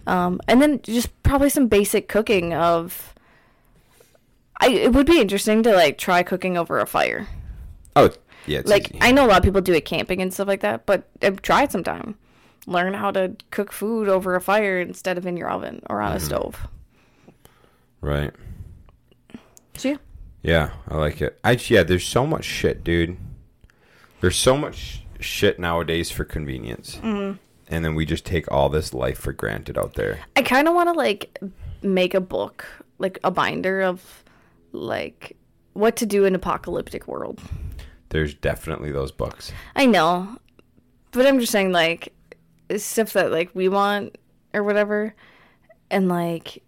Um, 0.06 0.40
and 0.46 0.60
then 0.62 0.80
just 0.82 1.10
probably 1.22 1.48
some 1.50 1.68
basic 1.68 2.08
cooking 2.08 2.52
of. 2.54 3.14
I 4.60 4.68
it 4.68 4.92
would 4.92 5.06
be 5.06 5.20
interesting 5.20 5.62
to 5.62 5.74
like 5.74 5.98
try 5.98 6.22
cooking 6.22 6.56
over 6.56 6.78
a 6.78 6.86
fire. 6.86 7.28
Oh, 7.96 8.10
yeah. 8.46 8.60
It's 8.60 8.70
like 8.70 8.90
easy. 8.90 8.98
I 9.00 9.12
know 9.12 9.26
a 9.26 9.28
lot 9.28 9.38
of 9.38 9.44
people 9.44 9.60
do 9.60 9.74
it 9.74 9.84
camping 9.84 10.22
and 10.22 10.32
stuff 10.32 10.48
like 10.48 10.60
that, 10.60 10.86
but 10.86 11.08
uh, 11.22 11.30
try 11.42 11.64
it 11.64 11.72
sometime. 11.72 12.16
Learn 12.66 12.94
how 12.94 13.10
to 13.12 13.36
cook 13.50 13.72
food 13.72 14.08
over 14.08 14.34
a 14.34 14.40
fire 14.40 14.80
instead 14.80 15.16
of 15.16 15.26
in 15.26 15.36
your 15.36 15.50
oven 15.50 15.82
or 15.88 16.00
on 16.00 16.16
a 16.16 16.20
stove. 16.20 16.66
right. 18.00 18.32
So 19.74 19.90
yeah, 19.90 19.96
Yeah, 20.42 20.70
I 20.88 20.96
like 20.96 21.22
it. 21.22 21.38
I 21.44 21.52
yeah, 21.68 21.82
there's 21.82 22.06
so 22.06 22.26
much 22.26 22.44
shit, 22.44 22.82
dude. 22.82 23.16
There's 24.20 24.36
so 24.36 24.56
much 24.56 25.04
shit 25.20 25.58
nowadays 25.58 26.10
for 26.10 26.24
convenience, 26.24 26.96
mm-hmm. 26.96 27.36
and 27.68 27.84
then 27.84 27.94
we 27.94 28.04
just 28.04 28.24
take 28.24 28.50
all 28.50 28.68
this 28.68 28.92
life 28.92 29.18
for 29.18 29.32
granted 29.32 29.78
out 29.78 29.94
there. 29.94 30.20
I 30.34 30.42
kind 30.42 30.66
of 30.66 30.74
want 30.74 30.88
to 30.88 30.92
like 30.92 31.40
make 31.80 32.14
a 32.14 32.20
book, 32.20 32.66
like 32.98 33.18
a 33.22 33.30
binder 33.30 33.82
of 33.82 34.24
like 34.72 35.36
what 35.72 35.96
to 35.96 36.06
do 36.06 36.24
in 36.24 36.34
apocalyptic 36.34 37.06
world. 37.08 37.40
There's 38.10 38.34
definitely 38.34 38.90
those 38.92 39.12
books. 39.12 39.52
I 39.76 39.86
know, 39.86 40.38
but 41.12 41.26
I'm 41.26 41.38
just 41.40 41.52
saying 41.52 41.72
like 41.72 42.12
stuff 42.76 43.12
that 43.14 43.30
like 43.30 43.50
we 43.54 43.68
want 43.68 44.16
or 44.54 44.62
whatever, 44.62 45.14
and 45.90 46.08
like 46.08 46.62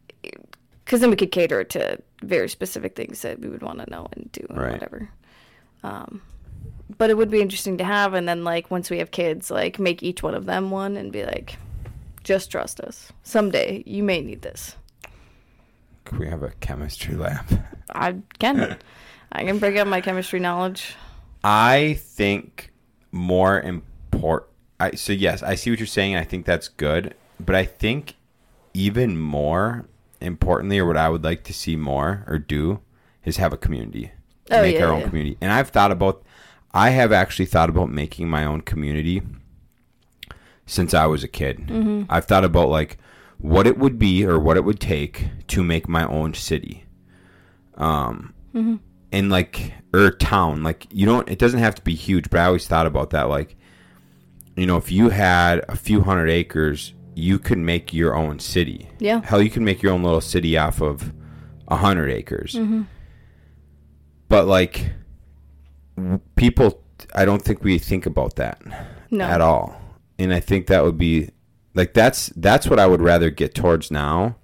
because 0.84 1.00
then 1.00 1.10
we 1.10 1.16
could 1.16 1.30
cater 1.32 1.62
to 1.64 1.98
very 2.22 2.48
specific 2.48 2.94
things 2.96 3.22
that 3.22 3.38
we 3.40 3.48
would 3.48 3.62
want 3.62 3.78
to 3.78 3.88
know 3.90 4.06
and 4.12 4.30
do 4.32 4.44
and 4.50 4.58
Right. 4.58 4.72
whatever. 4.72 5.08
Um, 5.82 6.20
but 6.98 7.08
it 7.10 7.16
would 7.16 7.30
be 7.30 7.40
interesting 7.40 7.78
to 7.78 7.84
have, 7.84 8.12
and 8.14 8.28
then 8.28 8.44
like 8.44 8.70
once 8.70 8.90
we 8.90 8.98
have 8.98 9.10
kids, 9.10 9.50
like 9.50 9.78
make 9.78 10.02
each 10.02 10.22
one 10.22 10.34
of 10.34 10.44
them 10.46 10.70
one 10.70 10.96
and 10.96 11.10
be 11.12 11.24
like, 11.24 11.56
just 12.24 12.50
trust 12.50 12.80
us. 12.80 13.12
Someday 13.22 13.82
you 13.86 14.02
may 14.02 14.20
need 14.20 14.42
this. 14.42 14.76
We 16.18 16.28
have 16.28 16.42
a 16.42 16.50
chemistry 16.60 17.14
lab? 17.14 17.46
I 17.94 18.16
can. 18.38 18.76
I 19.32 19.44
can 19.44 19.58
bring 19.58 19.78
up 19.78 19.86
my 19.86 20.00
chemistry 20.00 20.40
knowledge. 20.40 20.96
I 21.44 21.94
think 22.00 22.72
more 23.12 23.60
important. 23.60 24.50
I 24.80 24.92
so 24.92 25.12
yes, 25.12 25.42
I 25.42 25.54
see 25.54 25.70
what 25.70 25.78
you're 25.78 25.86
saying. 25.86 26.16
I 26.16 26.24
think 26.24 26.46
that's 26.46 26.68
good, 26.68 27.14
but 27.38 27.54
I 27.54 27.64
think 27.64 28.14
even 28.74 29.18
more 29.18 29.86
importantly, 30.20 30.78
or 30.78 30.86
what 30.86 30.96
I 30.96 31.08
would 31.08 31.24
like 31.24 31.44
to 31.44 31.52
see 31.52 31.76
more 31.76 32.24
or 32.26 32.38
do, 32.38 32.80
is 33.24 33.36
have 33.36 33.52
a 33.52 33.56
community, 33.56 34.12
Oh, 34.50 34.62
make 34.62 34.76
yeah, 34.76 34.84
our 34.84 34.92
own 34.92 35.00
yeah. 35.00 35.08
community. 35.08 35.36
And 35.40 35.52
I've 35.52 35.68
thought 35.70 35.90
about, 35.92 36.22
I 36.72 36.90
have 36.90 37.12
actually 37.12 37.46
thought 37.46 37.70
about 37.70 37.90
making 37.90 38.28
my 38.28 38.44
own 38.44 38.60
community 38.62 39.22
since 40.66 40.94
I 40.94 41.06
was 41.06 41.24
a 41.24 41.28
kid. 41.28 41.58
Mm-hmm. 41.66 42.02
I've 42.08 42.26
thought 42.26 42.44
about 42.44 42.68
like 42.68 42.98
what 43.40 43.66
it 43.66 43.78
would 43.78 43.98
be 43.98 44.24
or 44.24 44.38
what 44.38 44.56
it 44.56 44.64
would 44.64 44.80
take 44.80 45.28
to 45.48 45.62
make 45.62 45.88
my 45.88 46.06
own 46.06 46.34
city. 46.34 46.84
Um, 47.74 48.34
Mm-hmm. 48.54 48.76
and 49.12 49.30
like 49.30 49.72
or 49.94 50.10
town 50.10 50.64
like 50.64 50.88
you 50.90 51.06
don't 51.06 51.28
it 51.30 51.38
doesn't 51.38 51.60
have 51.60 51.76
to 51.76 51.82
be 51.82 51.94
huge 51.94 52.28
but 52.30 52.40
i 52.40 52.46
always 52.46 52.66
thought 52.66 52.84
about 52.84 53.10
that 53.10 53.28
like 53.28 53.56
you 54.56 54.66
know 54.66 54.76
if 54.76 54.90
you 54.90 55.10
had 55.10 55.64
a 55.68 55.76
few 55.76 56.00
hundred 56.00 56.28
acres 56.28 56.92
you 57.14 57.38
could 57.38 57.58
make 57.58 57.94
your 57.94 58.16
own 58.16 58.40
city 58.40 58.88
Yeah. 58.98 59.20
hell 59.24 59.40
you 59.40 59.50
can 59.50 59.64
make 59.64 59.82
your 59.84 59.92
own 59.92 60.02
little 60.02 60.20
city 60.20 60.58
off 60.58 60.80
of 60.82 61.12
a 61.68 61.76
hundred 61.76 62.10
acres 62.10 62.54
Mm-hmm. 62.56 62.82
but 64.28 64.46
like 64.48 64.90
people 66.34 66.82
i 67.14 67.24
don't 67.24 67.42
think 67.42 67.62
we 67.62 67.78
think 67.78 68.04
about 68.04 68.34
that 68.34 68.60
No. 69.12 69.24
at 69.24 69.40
all 69.40 69.80
and 70.18 70.34
i 70.34 70.40
think 70.40 70.66
that 70.66 70.82
would 70.82 70.98
be 70.98 71.30
like 71.74 71.94
that's 71.94 72.28
that's 72.36 72.66
what 72.66 72.80
i 72.80 72.86
would 72.86 73.02
rather 73.02 73.30
get 73.30 73.54
towards 73.54 73.90
now 73.90 74.36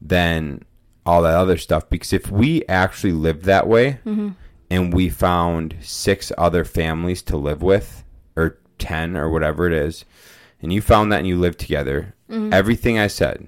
than 0.00 0.64
all 1.06 1.22
that 1.22 1.36
other 1.36 1.56
stuff. 1.56 1.88
Because 1.88 2.12
if 2.12 2.30
we 2.30 2.64
actually 2.66 3.12
lived 3.12 3.44
that 3.44 3.66
way 3.66 3.98
mm-hmm. 4.04 4.30
and 4.70 4.92
we 4.92 5.08
found 5.08 5.76
six 5.80 6.32
other 6.38 6.64
families 6.64 7.22
to 7.22 7.36
live 7.36 7.62
with 7.62 8.04
or 8.36 8.58
10 8.78 9.16
or 9.16 9.30
whatever 9.30 9.66
it 9.66 9.72
is 9.72 10.04
and 10.60 10.72
you 10.72 10.80
found 10.80 11.12
that 11.12 11.18
and 11.18 11.28
you 11.28 11.38
lived 11.38 11.60
together 11.60 12.14
mm-hmm. 12.28 12.52
everything 12.52 12.98
i 12.98 13.06
said 13.06 13.46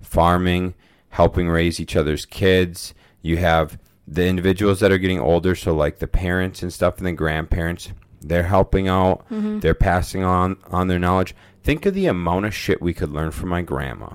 farming 0.00 0.74
helping 1.10 1.48
raise 1.48 1.80
each 1.80 1.96
other's 1.96 2.24
kids 2.24 2.94
you 3.20 3.36
have 3.36 3.78
the 4.06 4.24
individuals 4.24 4.78
that 4.78 4.92
are 4.92 4.98
getting 4.98 5.18
older 5.18 5.56
so 5.56 5.74
like 5.74 5.98
the 5.98 6.06
parents 6.06 6.62
and 6.62 6.72
stuff 6.72 6.98
and 6.98 7.06
the 7.06 7.12
grandparents 7.12 7.90
they're 8.20 8.44
helping 8.44 8.86
out 8.86 9.28
mm-hmm. 9.28 9.58
they're 9.58 9.74
passing 9.74 10.22
on 10.22 10.56
on 10.70 10.86
their 10.86 11.00
knowledge 11.00 11.34
think 11.62 11.86
of 11.86 11.94
the 11.94 12.06
amount 12.06 12.46
of 12.46 12.54
shit 12.54 12.80
we 12.80 12.94
could 12.94 13.10
learn 13.10 13.30
from 13.30 13.48
my 13.48 13.62
grandma 13.62 14.08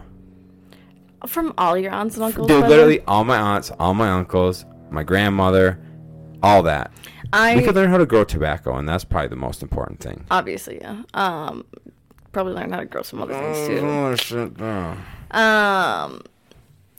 From 1.27 1.53
all 1.58 1.77
your 1.77 1.91
aunts 1.91 2.15
and 2.15 2.23
uncles. 2.25 2.47
Dude, 2.47 2.67
literally 2.67 3.01
all 3.01 3.23
my 3.23 3.38
aunts, 3.38 3.71
all 3.79 3.93
my 3.93 4.10
uncles, 4.10 4.65
my 4.91 5.03
grandmother, 5.03 5.79
all 6.43 6.63
that. 6.63 6.91
I 7.34 7.55
we 7.55 7.63
could 7.63 7.75
learn 7.75 7.89
how 7.89 7.97
to 7.97 8.05
grow 8.05 8.23
tobacco, 8.23 8.75
and 8.77 8.88
that's 8.88 9.03
probably 9.03 9.29
the 9.29 9.36
most 9.36 9.63
important 9.63 9.99
thing. 9.99 10.25
obviously 10.29 10.79
yeah. 10.79 11.01
Um, 11.13 11.65
probably 12.31 12.53
learn 12.53 12.71
how 12.71 12.79
to 12.79 12.86
grow 12.86 13.01
some 13.01 13.21
other 13.21 13.34
things 13.34 13.67
too. 13.67 13.79
Oh, 13.79 14.15
shit, 14.15 14.58
no. 14.60 14.97
Um, 15.31 16.21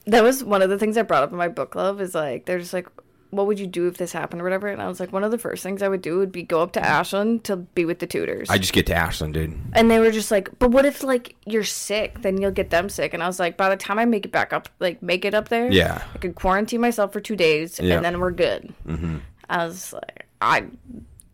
that 0.05 0.23
was 0.23 0.43
one 0.43 0.61
of 0.61 0.69
the 0.69 0.77
things 0.77 0.97
I 0.97 1.03
brought 1.03 1.23
up 1.23 1.31
in 1.31 1.37
my 1.37 1.47
book 1.47 1.71
club. 1.71 2.01
Is 2.01 2.13
like 2.15 2.45
they're 2.45 2.59
just 2.59 2.73
like, 2.73 2.87
what 3.29 3.45
would 3.47 3.59
you 3.59 3.67
do 3.67 3.87
if 3.87 3.97
this 3.97 4.11
happened 4.13 4.41
or 4.41 4.43
whatever? 4.43 4.67
And 4.67 4.81
I 4.81 4.87
was 4.87 4.99
like, 4.99 5.11
one 5.11 5.23
of 5.23 5.31
the 5.31 5.37
first 5.37 5.63
things 5.63 5.81
I 5.81 5.87
would 5.87 6.01
do 6.01 6.17
would 6.19 6.31
be 6.31 6.43
go 6.43 6.61
up 6.61 6.71
to 6.73 6.85
Ashland 6.85 7.43
to 7.45 7.57
be 7.57 7.85
with 7.85 7.99
the 7.99 8.07
tutors. 8.07 8.49
I 8.49 8.57
just 8.57 8.73
get 8.73 8.85
to 8.87 8.95
Ashland, 8.95 9.33
dude. 9.33 9.53
and 9.73 9.91
they 9.91 9.99
were 9.99 10.11
just 10.11 10.31
like, 10.31 10.49
but 10.59 10.71
what 10.71 10.85
if 10.85 11.03
like 11.03 11.35
you're 11.45 11.63
sick? 11.63 12.21
Then 12.21 12.41
you'll 12.41 12.51
get 12.51 12.69
them 12.69 12.89
sick. 12.89 13.13
And 13.13 13.21
I 13.21 13.27
was 13.27 13.39
like, 13.39 13.57
by 13.57 13.69
the 13.69 13.77
time 13.77 13.99
I 13.99 14.05
make 14.05 14.25
it 14.25 14.31
back 14.31 14.53
up, 14.53 14.69
like 14.79 15.01
make 15.03 15.25
it 15.25 15.33
up 15.33 15.49
there, 15.49 15.71
Yeah. 15.71 16.01
I 16.13 16.17
could 16.19 16.35
quarantine 16.35 16.81
myself 16.81 17.11
for 17.13 17.19
two 17.19 17.35
days 17.35 17.79
Yeah. 17.79 17.95
and 17.97 18.05
then 18.05 18.19
we're 18.19 18.31
good. 18.31 18.73
Mm-hmm. 18.87 19.17
I 19.49 19.65
was 19.65 19.93
like, 19.93 20.27
I, 20.41 20.65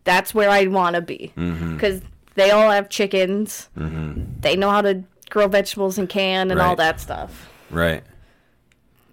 that's 0.03 0.33
where 0.33 0.49
I 0.49 0.65
want 0.67 0.95
to 0.95 1.01
be 1.01 1.31
Mm-hmm. 1.37 1.73
because 1.75 2.01
they 2.35 2.49
all 2.51 2.71
have 2.71 2.89
chickens. 2.89 3.69
They 3.75 4.55
know 4.55 4.69
how 4.71 4.81
to 4.81 5.03
grow 5.29 5.47
vegetables 5.47 5.97
and 5.97 6.09
can 6.09 6.49
and 6.51 6.59
all 6.59 6.75
that 6.77 6.99
stuff. 6.99 7.49
Right. 7.69 8.03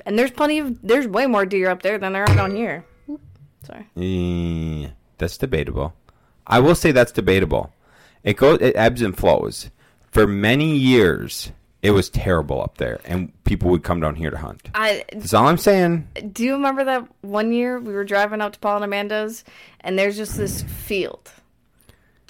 And 0.06 0.18
there's 0.18 0.30
plenty 0.30 0.58
of 0.58 0.80
there's 0.82 1.06
way 1.06 1.26
more 1.26 1.46
deer 1.46 1.70
up 1.70 1.82
there 1.82 1.98
than 1.98 2.12
there 2.12 2.24
are 2.24 2.34
down 2.34 2.54
here. 2.54 2.84
Oop, 3.08 3.20
Sorry. 3.64 4.92
That's 5.18 5.36
debatable. 5.36 5.94
I 6.46 6.60
will 6.60 6.74
say 6.74 6.92
that's 6.92 7.12
debatable. 7.12 7.72
It 8.24 8.36
goes, 8.36 8.58
it 8.60 8.76
ebbs 8.76 9.02
and 9.02 9.16
flows. 9.16 9.70
For 10.10 10.26
many 10.26 10.76
years, 10.76 11.52
it 11.82 11.92
was 11.92 12.10
terrible 12.10 12.60
up 12.60 12.78
there, 12.78 13.00
and 13.04 13.32
people 13.44 13.70
would 13.70 13.84
come 13.84 14.00
down 14.00 14.16
here 14.16 14.30
to 14.30 14.36
hunt. 14.36 14.68
I 14.74 15.04
That's 15.12 15.32
all 15.32 15.46
I'm 15.46 15.56
saying. 15.58 16.08
do 16.32 16.44
you 16.44 16.52
remember 16.52 16.84
that 16.84 17.06
one 17.20 17.52
year 17.52 17.78
we 17.78 17.92
were 17.92 18.04
driving 18.04 18.40
out 18.40 18.54
to 18.54 18.58
Paul 18.58 18.76
and 18.76 18.84
Amanda's 18.84 19.44
and 19.80 19.98
there's 19.98 20.16
just 20.16 20.36
this 20.36 20.62
field 20.62 21.30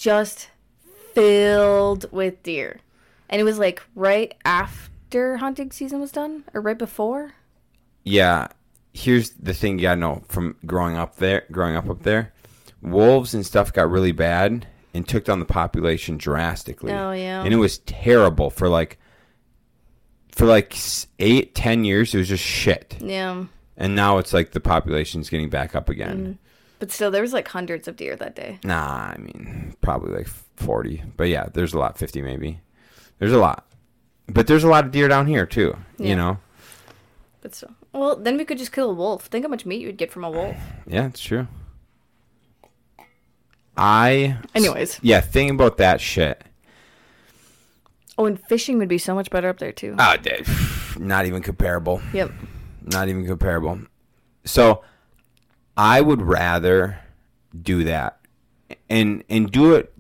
just 0.01 0.49
filled 1.15 2.11
with 2.11 2.43
deer. 2.43 2.81
And 3.29 3.41
it 3.41 3.45
was 3.45 3.59
like 3.59 3.83
right 3.95 4.35
after 4.45 5.37
hunting 5.37 5.71
season 5.73 6.01
was 6.01 6.11
done 6.11 6.45
or 6.55 6.61
right 6.61 6.79
before? 6.79 7.33
Yeah, 8.05 8.49
here's 8.93 9.31
the 9.31 9.55
thing 9.55 9.79
you 9.79 9.83
gotta 9.83 10.01
know 10.01 10.23
from 10.29 10.57
growing 10.67 10.97
up 10.97 11.17
there, 11.17 11.45
growing 11.53 11.77
up 11.77 11.89
up 11.89 12.03
there, 12.03 12.33
wolves 12.83 13.35
and 13.35 13.45
stuff 13.45 13.73
got 13.73 13.91
really 13.91 14.13
bad 14.13 14.67
and 14.95 15.07
took 15.07 15.25
down 15.25 15.39
the 15.39 15.45
population 15.45 16.17
drastically. 16.17 16.93
Oh, 16.93 17.13
yeah. 17.13 17.43
and 17.45 17.53
it 17.53 17.59
was 17.59 17.79
terrible 17.79 18.51
for 18.51 18.69
like 18.69 18.99
for 20.33 20.47
like 20.47 20.77
eight, 21.19 21.55
ten 21.55 21.85
years. 21.85 22.15
It 22.15 22.19
was 22.19 22.29
just 22.29 22.45
shit, 22.45 22.97
Yeah. 23.01 23.45
and 23.77 23.95
now 23.95 24.19
it's 24.19 24.33
like 24.33 24.53
the 24.53 24.61
population's 24.61 25.29
getting 25.29 25.51
back 25.51 25.75
up 25.75 25.89
again. 25.89 26.35
Mm. 26.35 26.39
But 26.79 26.91
still 26.91 27.11
there 27.11 27.21
was 27.23 27.35
like 27.35 27.47
hundreds 27.49 27.87
of 27.89 27.97
deer 27.97 28.17
that 28.17 28.35
day. 28.35 28.59
Nah, 28.65 29.13
I 29.15 29.17
mean 29.19 29.75
probably 29.83 30.13
like 30.17 30.29
forty, 30.57 31.03
but 31.17 31.25
yeah, 31.29 31.49
there's 31.53 31.75
a 31.75 31.79
lot, 31.79 31.99
fifty 31.99 32.23
maybe. 32.23 32.61
There's 33.19 33.33
a 33.35 33.39
lot, 33.39 33.67
but 34.29 34.47
there's 34.47 34.65
a 34.65 34.69
lot 34.69 34.87
of 34.87 34.91
deer 34.91 35.07
down 35.07 35.27
here 35.27 35.45
too. 35.45 35.77
Yeah. 35.99 36.09
You 36.09 36.17
know, 36.17 36.39
But 37.43 37.55
still. 37.55 37.71
Well, 37.93 38.17
then 38.17 38.37
we 38.37 38.45
could 38.45 38.59
just 38.59 38.73
kill 38.73 38.91
a 38.91 38.95
wolf. 38.95 39.27
Think 39.27 39.45
how 39.45 39.49
much 39.49 39.67
meat 39.67 39.81
you 39.81 39.89
would 39.89 39.97
get 39.97 40.13
from 40.13 40.25
a 40.25 40.31
wolf. 40.31 40.57
Yeah, 40.87 41.07
it's 41.07 41.21
true. 41.21 41.49
I 43.77 44.39
Anyways. 44.55 45.01
yeah, 45.03 45.21
thinking 45.21 45.55
about 45.55 45.79
that 45.79 46.01
shit. 46.01 46.43
Oh, 48.19 48.27
and 48.27 48.39
fishing 48.49 48.79
would 48.79 48.89
be 48.89 48.99
so 48.99 49.15
much 49.15 49.31
better 49.31 49.49
up 49.49 49.59
there 49.59 49.73
too. 49.73 49.97
Ah, 49.99 50.15
oh, 50.19 50.23
dude, 50.23 50.47
not 50.99 51.25
even 51.27 51.43
comparable. 51.43 52.03
Yep. 52.13 52.31
Not 52.83 53.09
even 53.09 53.27
comparable. 53.27 53.81
So, 54.45 54.83
I 55.77 56.01
would 56.01 56.21
rather 56.21 56.99
do 57.63 57.85
that, 57.85 58.19
and 58.89 59.25
and 59.31 59.51
do 59.51 59.75
it 59.75 59.93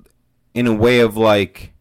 in 0.55 0.66
a 0.66 0.74
way 0.74 1.01
of 1.01 1.16
like. 1.16 1.72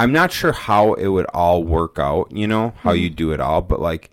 I'm 0.00 0.12
not 0.12 0.32
sure 0.32 0.52
how 0.52 0.94
it 0.94 1.08
would 1.08 1.26
all 1.26 1.62
work 1.62 1.98
out, 1.98 2.32
you 2.32 2.46
know, 2.46 2.74
how 2.78 2.92
you 2.92 3.08
hmm. 3.08 3.14
do 3.14 3.32
it 3.32 3.40
all, 3.40 3.60
but 3.60 3.80
like, 3.80 4.10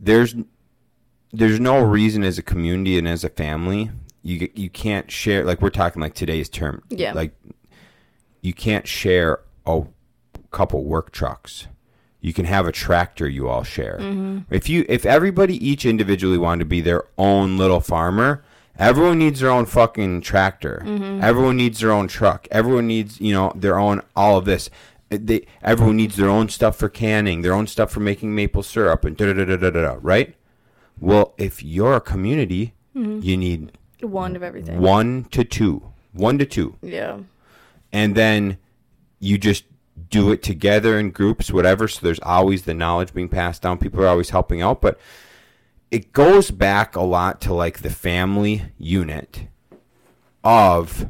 there's 0.00 0.34
there's 1.32 1.60
no 1.60 1.80
reason 1.80 2.24
as 2.24 2.38
a 2.38 2.42
community 2.42 2.98
and 2.98 3.06
as 3.06 3.22
a 3.22 3.28
family 3.28 3.90
you 4.22 4.48
you 4.54 4.68
can't 4.68 5.10
share 5.10 5.44
like 5.44 5.62
we're 5.62 5.70
talking 5.70 6.02
like 6.02 6.14
today's 6.14 6.48
term 6.48 6.82
Yeah. 6.88 7.12
like 7.12 7.32
you 8.40 8.52
can't 8.52 8.86
share 8.86 9.40
a 9.66 9.82
couple 10.50 10.84
work 10.84 11.12
trucks. 11.12 11.66
You 12.20 12.32
can 12.32 12.44
have 12.44 12.66
a 12.66 12.72
tractor 12.72 13.28
you 13.28 13.48
all 13.48 13.62
share. 13.62 13.98
Mm-hmm. 14.00 14.54
If 14.54 14.68
you 14.68 14.84
if 14.88 15.06
everybody 15.06 15.54
each 15.66 15.86
individually 15.86 16.38
wanted 16.38 16.60
to 16.60 16.64
be 16.66 16.80
their 16.80 17.04
own 17.16 17.56
little 17.56 17.80
farmer 17.80 18.44
everyone 18.80 19.18
needs 19.18 19.40
their 19.40 19.50
own 19.50 19.66
fucking 19.66 20.20
tractor 20.20 20.82
mm-hmm. 20.84 21.22
everyone 21.22 21.56
needs 21.56 21.80
their 21.80 21.92
own 21.92 22.08
truck 22.08 22.48
everyone 22.50 22.86
needs 22.86 23.20
you 23.20 23.32
know 23.32 23.52
their 23.54 23.78
own 23.78 24.00
all 24.16 24.38
of 24.38 24.44
this 24.44 24.70
they, 25.10 25.46
everyone 25.62 25.96
needs 25.96 26.16
their 26.16 26.28
own 26.28 26.48
stuff 26.48 26.76
for 26.76 26.88
canning 26.88 27.42
their 27.42 27.52
own 27.52 27.66
stuff 27.66 27.90
for 27.90 28.00
making 28.00 28.34
maple 28.34 28.62
syrup 28.62 29.04
and 29.04 29.16
da 29.16 29.32
da 29.32 29.44
da 29.44 29.56
da 29.56 29.70
da 29.70 29.70
da 29.70 29.96
right 30.00 30.34
well, 31.00 31.34
if 31.38 31.62
you're 31.62 31.94
a 31.94 32.00
community, 32.00 32.74
mm-hmm. 32.94 33.20
you 33.22 33.36
need 33.36 33.72
One 34.02 34.36
of 34.36 34.42
everything. 34.42 34.80
one 34.80 35.24
to 35.30 35.44
two, 35.44 35.82
one 36.12 36.38
to 36.38 36.44
two, 36.44 36.76
Yeah. 36.82 37.20
and 37.90 38.14
then 38.14 38.58
you 39.18 39.38
just 39.38 39.64
do 40.10 40.30
it 40.30 40.42
together 40.42 40.98
in 40.98 41.10
groups, 41.10 41.50
whatever. 41.50 41.88
So 41.88 42.00
there's 42.02 42.20
always 42.20 42.62
the 42.62 42.74
knowledge 42.74 43.14
being 43.14 43.28
passed 43.28 43.62
down. 43.62 43.78
People 43.78 44.02
are 44.02 44.08
always 44.08 44.30
helping 44.30 44.60
out, 44.60 44.80
but 44.80 44.98
it 45.90 46.12
goes 46.12 46.50
back 46.50 46.96
a 46.96 47.02
lot 47.02 47.40
to 47.42 47.54
like 47.54 47.80
the 47.80 47.90
family 47.90 48.62
unit 48.78 49.48
of 50.44 51.06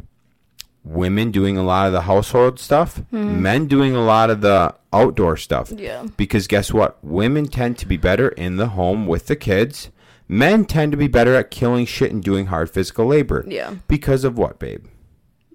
women 0.85 1.31
doing 1.31 1.57
a 1.57 1.63
lot 1.63 1.87
of 1.87 1.93
the 1.93 2.03
household 2.03 2.59
stuff, 2.59 3.03
men 3.13 3.67
doing 3.67 3.95
a 3.95 4.03
lot 4.05 4.31
of 4.31 4.41
the 4.41 4.75
outdoor 4.93 5.37
stuff. 5.37 5.71
Yeah. 5.71 6.07
Because 6.17 6.47
guess 6.47 6.73
what? 6.73 7.03
Women 7.05 7.47
tend 7.47 7.79
to 7.79 7.87
be 7.87 7.97
better 7.97 8.31
in 8.31 8.57
the 8.57 8.69
home 8.69 9.07
with 9.07 9.27
the 9.27 9.37
kids. 9.37 9.91
Men 10.27 10.65
tend 10.65 10.93
to 10.93 10.99
be 10.99 11.09
better 11.09 11.35
at 11.35 11.51
killing 11.51 11.85
shit 11.87 12.13
and 12.13 12.23
doing 12.23 12.47
hard 12.47 12.71
physical 12.71 13.07
labor. 13.07 13.45
Yeah. 13.47 13.75
Because 13.89 14.25
of 14.25 14.39
what, 14.39 14.59
babe? 14.59 14.87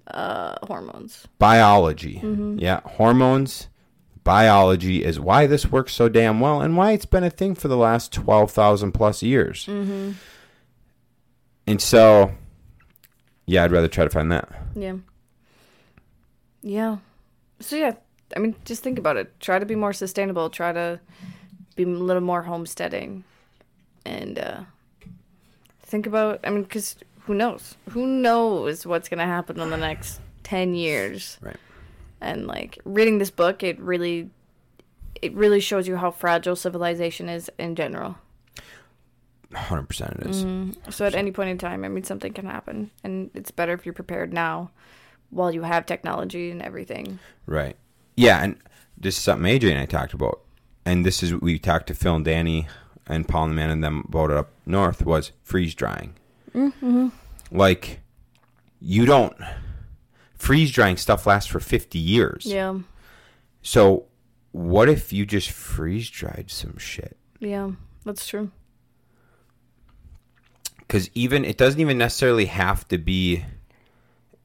Uh, 0.06 0.54
hormones. 0.66 1.26
Biology. 1.38 2.20
Yeah, 2.58 2.80
hormones, 2.84 3.68
biology 4.26 5.04
is 5.04 5.20
why 5.20 5.46
this 5.46 5.70
works 5.70 5.92
so 5.94 6.08
damn 6.08 6.40
well 6.40 6.60
and 6.60 6.76
why 6.76 6.90
it's 6.90 7.06
been 7.06 7.22
a 7.22 7.30
thing 7.30 7.54
for 7.54 7.68
the 7.68 7.76
last 7.76 8.12
12,000 8.12 8.90
plus 8.90 9.22
years. 9.22 9.68
And 11.68 11.80
so, 11.80 12.32
yeah, 13.46 13.62
I'd 13.62 13.70
rather 13.70 13.86
try 13.86 14.02
to 14.02 14.10
find 14.10 14.32
that. 14.32 14.48
Yeah. 14.74 14.96
Yeah. 16.60 16.96
So 17.60 17.76
yeah, 17.76 17.92
I 18.34 18.40
mean, 18.40 18.56
just 18.64 18.82
think 18.82 18.98
about 18.98 19.16
it. 19.16 19.38
Try 19.38 19.60
to 19.60 19.66
be 19.66 19.76
more 19.76 19.92
sustainable. 19.92 20.50
Try 20.50 20.72
to 20.72 21.00
be 21.76 21.84
a 21.84 21.86
little 21.86 22.22
more 22.22 22.42
homesteading, 22.42 23.22
and 24.04 24.38
uh, 24.38 24.60
think 25.82 26.06
about. 26.06 26.40
I 26.42 26.50
mean, 26.50 26.64
because 26.64 26.96
who 27.20 27.34
knows? 27.34 27.76
Who 27.90 28.06
knows 28.06 28.84
what's 28.84 29.08
gonna 29.08 29.26
happen 29.26 29.60
in 29.60 29.70
the 29.70 29.76
next 29.76 30.20
ten 30.42 30.74
years? 30.74 31.38
Right. 31.40 31.56
And 32.20 32.46
like 32.46 32.78
reading 32.84 33.18
this 33.18 33.30
book, 33.30 33.62
it 33.62 33.78
really, 33.80 34.30
it 35.20 35.34
really 35.34 35.60
shows 35.60 35.86
you 35.86 35.96
how 35.96 36.10
fragile 36.10 36.56
civilization 36.56 37.28
is 37.28 37.50
in 37.58 37.76
general. 37.76 38.16
100% 39.52 40.20
it 40.20 40.26
is. 40.26 40.94
So 40.94 41.06
at 41.06 41.14
any 41.14 41.30
point 41.30 41.50
in 41.50 41.58
time, 41.58 41.84
I 41.84 41.88
mean, 41.88 42.04
something 42.04 42.32
can 42.32 42.46
happen, 42.46 42.90
and 43.04 43.30
it's 43.34 43.50
better 43.50 43.72
if 43.72 43.86
you're 43.86 43.92
prepared 43.92 44.32
now, 44.32 44.70
while 45.30 45.52
you 45.52 45.62
have 45.62 45.86
technology 45.86 46.50
and 46.50 46.60
everything. 46.60 47.18
Right. 47.46 47.76
Yeah, 48.16 48.42
and 48.42 48.56
this 48.98 49.16
is 49.16 49.22
something 49.22 49.46
AJ 49.46 49.70
and 49.70 49.78
I 49.78 49.86
talked 49.86 50.14
about. 50.14 50.40
And 50.84 51.04
this 51.04 51.22
is 51.22 51.32
what 51.32 51.42
we 51.42 51.58
talked 51.58 51.88
to 51.88 51.94
Phil 51.94 52.16
and 52.16 52.24
Danny 52.24 52.66
and 53.06 53.26
Paul 53.28 53.44
and 53.44 53.52
Amanda 53.52 53.72
and 53.72 53.84
them 53.84 54.04
about 54.08 54.30
it 54.30 54.36
up 54.36 54.50
north 54.64 55.04
was 55.04 55.32
freeze 55.42 55.74
drying. 55.74 56.14
Mm-hmm. 56.54 57.08
Like 57.50 58.00
you 58.80 59.06
don't 59.06 59.36
freeze 60.36 60.70
drying 60.70 60.96
stuff 60.96 61.26
lasts 61.26 61.50
for 61.50 61.60
50 61.60 61.98
years. 61.98 62.44
Yeah. 62.46 62.78
So 63.62 64.06
what 64.52 64.88
if 64.88 65.12
you 65.12 65.26
just 65.26 65.50
freeze 65.50 66.08
dried 66.10 66.50
some 66.50 66.78
shit? 66.78 67.16
Yeah, 67.40 67.72
that's 68.04 68.26
true. 68.26 68.50
because 70.78 71.10
even 71.14 71.44
it 71.44 71.56
doesn't 71.58 71.80
even 71.80 71.98
necessarily 71.98 72.46
have 72.46 72.86
to 72.88 72.98
be 72.98 73.44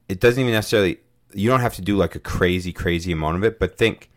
it 0.10 0.20
doesn't 0.20 0.42
even 0.42 0.54
necessarily 0.54 0.98
you 1.34 1.48
don't 1.50 1.62
have 1.62 1.76
to 1.76 1.82
do 1.82 1.96
like 1.96 2.16
a 2.16 2.20
crazy 2.20 2.74
crazy 2.74 3.12
amount 3.12 3.38
of 3.38 3.44
it 3.44 3.60
but 3.60 3.78
think 3.78 4.10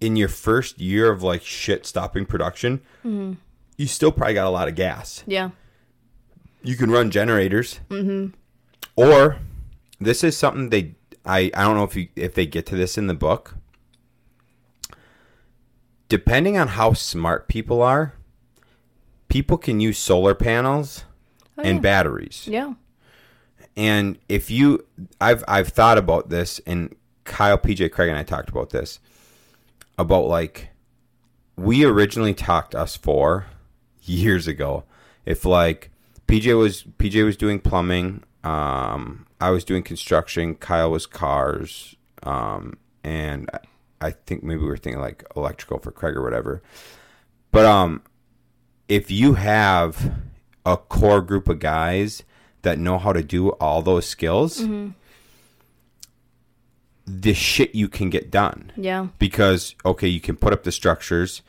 in 0.00 0.16
your 0.16 0.28
first 0.28 0.80
year 0.80 1.10
of 1.10 1.22
like 1.22 1.42
shit 1.42 1.84
stopping 1.84 2.24
production 2.24 2.80
you 3.76 3.86
still 3.86 4.12
probably 4.12 4.34
got 4.34 4.46
a 4.46 4.50
lot 4.50 4.68
of 4.68 4.74
gas 4.74 5.22
Yeah. 5.26 5.50
you 6.62 6.76
can 6.76 6.90
run 6.90 7.10
generators 7.10 7.80
mm-hmm. 7.90 8.34
or 8.94 9.38
this 10.00 10.22
is 10.24 10.36
something 10.36 10.70
they 10.70 10.94
I, 11.24 11.50
I 11.54 11.64
don't 11.64 11.76
know 11.76 11.84
if 11.84 11.96
you 11.96 12.08
if 12.16 12.34
they 12.34 12.46
get 12.46 12.66
to 12.66 12.76
this 12.76 12.96
in 12.98 13.06
the 13.06 13.14
book 13.14 13.54
depending 16.08 16.56
on 16.56 16.68
how 16.68 16.92
smart 16.92 17.48
people 17.48 17.82
are 17.82 18.14
people 19.28 19.58
can 19.58 19.80
use 19.80 19.98
solar 19.98 20.34
panels 20.34 21.04
Oh, 21.58 21.62
and 21.62 21.76
yeah. 21.78 21.80
batteries 21.82 22.46
Yeah. 22.46 22.74
and 23.78 24.18
if 24.28 24.50
you 24.50 24.84
i've 25.22 25.42
i've 25.48 25.68
thought 25.68 25.96
about 25.96 26.28
this 26.28 26.60
and 26.66 26.94
kyle 27.24 27.56
pj 27.56 27.90
craig 27.90 28.10
and 28.10 28.18
i 28.18 28.22
talked 28.22 28.50
about 28.50 28.70
this 28.70 29.00
about 29.98 30.26
like 30.26 30.68
we 31.56 31.82
originally 31.86 32.34
talked 32.34 32.74
us 32.74 32.94
four 32.94 33.46
years 34.02 34.46
ago 34.46 34.84
if 35.24 35.46
like 35.46 35.90
pj 36.28 36.58
was 36.58 36.82
pj 36.82 37.24
was 37.24 37.38
doing 37.38 37.58
plumbing 37.58 38.22
um 38.46 39.26
i 39.40 39.50
was 39.50 39.64
doing 39.64 39.82
construction 39.82 40.54
kyle 40.54 40.90
was 40.90 41.06
cars 41.06 41.96
um 42.22 42.76
and 43.02 43.50
I- 44.00 44.12
think 44.26 44.44
maybe 44.44 44.60
we 44.60 44.66
were 44.68 44.76
thinking 44.76 45.00
like 45.00 45.24
electrical 45.34 45.78
for 45.78 45.90
craig 45.90 46.16
or 46.16 46.22
whatever 46.22 46.62
but 47.50 47.64
um 47.66 48.02
if 48.88 49.10
you 49.10 49.34
have 49.34 50.12
a 50.64 50.76
core 50.76 51.20
group 51.22 51.48
of 51.48 51.58
guys 51.58 52.22
that 52.62 52.78
know 52.78 52.98
how 52.98 53.12
to 53.12 53.22
do 53.22 53.50
all 53.52 53.82
those 53.82 54.06
skills, 54.06 54.60
the 57.06 57.34
shit 57.34 57.74
you 57.74 57.88
can 57.88 58.10
get 58.10 58.30
done. 58.30 58.72
Yeah. 58.76 59.08
Because, 59.18 59.74
okay, 59.84 60.08
you 60.08 60.20
can 60.20 60.36
put 60.36 60.52
up 60.52 60.64
the 60.64 60.72
structures. 60.72 61.42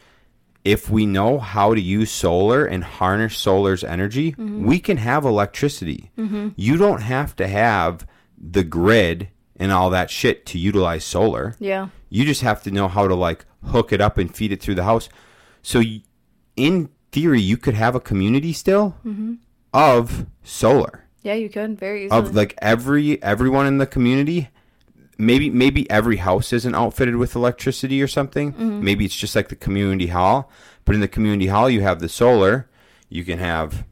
If 0.67 0.89
we 0.89 1.05
know 1.05 1.39
how 1.39 1.73
to 1.73 1.79
use 1.79 2.11
solar 2.11 2.65
and 2.65 2.83
harness 2.83 3.37
solar's 3.37 3.85
energy, 3.85 4.33
mm-hmm. 4.33 4.65
we 4.65 4.79
can 4.79 4.97
have 4.97 5.23
electricity. 5.23 6.11
Mm-hmm. 6.17 6.49
You 6.57 6.75
don't 6.75 7.01
have 7.01 7.37
to 7.37 7.47
have 7.47 8.05
the 8.37 8.65
grid 8.65 9.29
and 9.55 9.71
all 9.71 9.89
that 9.91 10.11
shit 10.11 10.45
to 10.47 10.57
utilize 10.57 11.05
solar. 11.05 11.55
Yeah. 11.57 11.87
You 12.09 12.25
just 12.25 12.41
have 12.41 12.63
to 12.63 12.71
know 12.71 12.89
how 12.89 13.07
to 13.07 13.15
like 13.15 13.45
hook 13.63 13.93
it 13.93 14.01
up 14.01 14.17
and 14.17 14.33
feed 14.35 14.51
it 14.51 14.61
through 14.61 14.75
the 14.75 14.83
house. 14.83 15.07
So, 15.61 15.81
in 16.57 16.89
theory, 17.13 17.39
you 17.41 17.55
could 17.55 17.73
have 17.73 17.95
a 17.95 18.01
community 18.01 18.51
still 18.51 18.97
mm-hmm. 19.05 19.35
of 19.73 20.25
solar 20.43 21.07
Yeah, 21.23 21.35
you 21.35 21.47
could 21.47 21.79
very 21.79 22.07
easily. 22.07 22.19
of 22.19 22.35
like 22.35 22.55
every 22.61 23.23
everyone 23.23 23.67
in 23.67 23.77
the 23.77 23.87
community. 23.87 24.49
Maybe 25.17 25.49
maybe 25.49 25.89
every 25.89 26.17
house 26.17 26.53
isn't 26.53 26.75
outfitted 26.75 27.15
with 27.15 27.35
electricity 27.35 28.01
or 28.01 28.07
something. 28.07 28.53
Mm-hmm. 28.53 28.83
Maybe 28.83 29.05
it's 29.05 29.15
just 29.15 29.35
like 29.35 29.49
the 29.49 29.55
community 29.55 30.07
hall. 30.07 30.51
But 30.85 30.95
in 30.95 31.01
the 31.01 31.07
community 31.07 31.47
hall, 31.47 31.69
you 31.69 31.81
have 31.81 31.99
the 31.99 32.09
solar. 32.09 32.69
You 33.09 33.23
can 33.23 33.39
have 33.39 33.85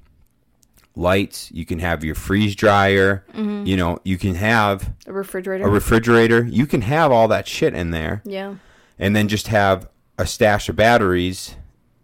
lights. 0.96 1.52
You 1.52 1.66
can 1.66 1.80
have 1.80 2.04
your 2.04 2.16
freeze 2.16 2.56
dryer. 2.56 3.26
Mm-hmm. 3.34 3.66
You 3.66 3.78
know, 3.78 4.00
you 4.04 4.18
can 4.18 4.36
have 4.36 4.94
a 5.08 5.14
refrigerator. 5.14 5.66
a 5.66 5.70
refrigerator. 5.70 6.44
You 6.44 6.66
can 6.66 6.82
have 6.82 7.12
all 7.12 7.28
that 7.28 7.48
shit 7.48 7.74
in 7.74 7.92
there 7.92 8.22
yeah. 8.24 8.56
and 9.00 9.16
then 9.16 9.28
just 9.28 9.48
have 9.48 9.90
a 10.18 10.26
stash 10.26 10.70
of 10.70 10.76
batteries 10.76 11.56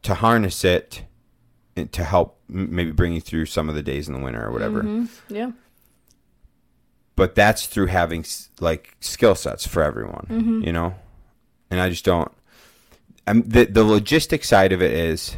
to 0.04 0.16
harness 0.16 0.66
it 0.66 1.04
and 1.76 1.92
to 1.94 2.04
help 2.04 2.40
maybe 2.50 2.92
bring 2.92 3.14
you 3.14 3.22
through 3.22 3.46
some 3.46 3.70
of 3.70 3.76
the 3.76 3.84
days 3.84 4.08
in 4.08 4.14
the 4.14 4.20
winter 4.20 4.46
or 4.46 4.52
whatever. 4.52 4.84
Mm-hmm. 4.84 5.36
Yeah. 5.36 5.52
But 7.16 7.36
that's 7.36 7.68
through 7.68 7.88
having 7.88 8.26
like 8.60 8.96
skill 9.00 9.36
sets 9.36 9.68
for 9.68 9.84
everyone, 9.84 10.26
you 10.66 10.72
know. 10.72 10.96
And 11.70 11.80
I 11.80 11.90
just 11.90 12.06
don't. 12.06 12.32
I'm, 13.28 13.42
the 13.44 13.66
the 13.66 13.84
logistic 13.84 14.44
side 14.44 14.72
of 14.72 14.82
it 14.82 14.92
is 14.92 15.36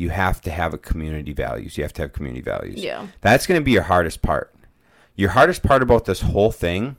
you 0.00 0.08
have 0.08 0.40
to 0.40 0.50
have 0.50 0.72
a 0.72 0.78
community 0.78 1.34
values. 1.34 1.76
You 1.76 1.84
have 1.84 1.92
to 1.92 2.02
have 2.02 2.14
community 2.14 2.40
values. 2.40 2.82
Yeah. 2.82 3.06
That's 3.20 3.46
going 3.46 3.60
to 3.60 3.64
be 3.64 3.72
your 3.72 3.82
hardest 3.82 4.22
part. 4.22 4.54
Your 5.14 5.28
hardest 5.30 5.62
part 5.62 5.82
about 5.82 6.06
this 6.06 6.22
whole 6.22 6.50
thing 6.50 6.96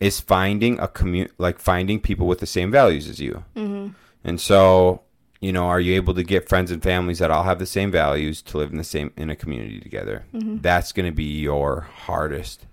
is 0.00 0.20
finding 0.20 0.78
a 0.78 0.88
commu- 0.88 1.30
like 1.36 1.58
finding 1.58 2.00
people 2.00 2.26
with 2.26 2.38
the 2.38 2.46
same 2.46 2.70
values 2.70 3.10
as 3.10 3.20
you. 3.20 3.44
Mm-hmm. 3.54 3.88
And 4.24 4.40
so, 4.40 5.02
you 5.42 5.52
know, 5.52 5.64
are 5.64 5.80
you 5.80 5.94
able 5.94 6.14
to 6.14 6.22
get 6.22 6.48
friends 6.48 6.70
and 6.70 6.82
families 6.82 7.18
that 7.18 7.30
all 7.30 7.42
have 7.42 7.58
the 7.58 7.66
same 7.66 7.90
values 7.90 8.40
to 8.42 8.56
live 8.56 8.70
in 8.70 8.78
the 8.78 8.84
same 8.84 9.12
in 9.18 9.28
a 9.28 9.36
community 9.36 9.78
together? 9.78 10.24
That's 10.32 10.92
going 10.92 11.06
to 11.06 11.14
be 11.14 11.40
your 11.40 11.82
hardest. 12.06 12.64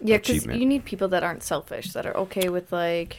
Yeah, 0.00 0.18
because 0.18 0.44
you 0.46 0.66
need 0.66 0.84
people 0.84 1.08
that 1.08 1.22
aren't 1.22 1.42
selfish, 1.42 1.92
that 1.92 2.06
are 2.06 2.16
okay 2.16 2.48
with 2.48 2.70
like, 2.72 3.18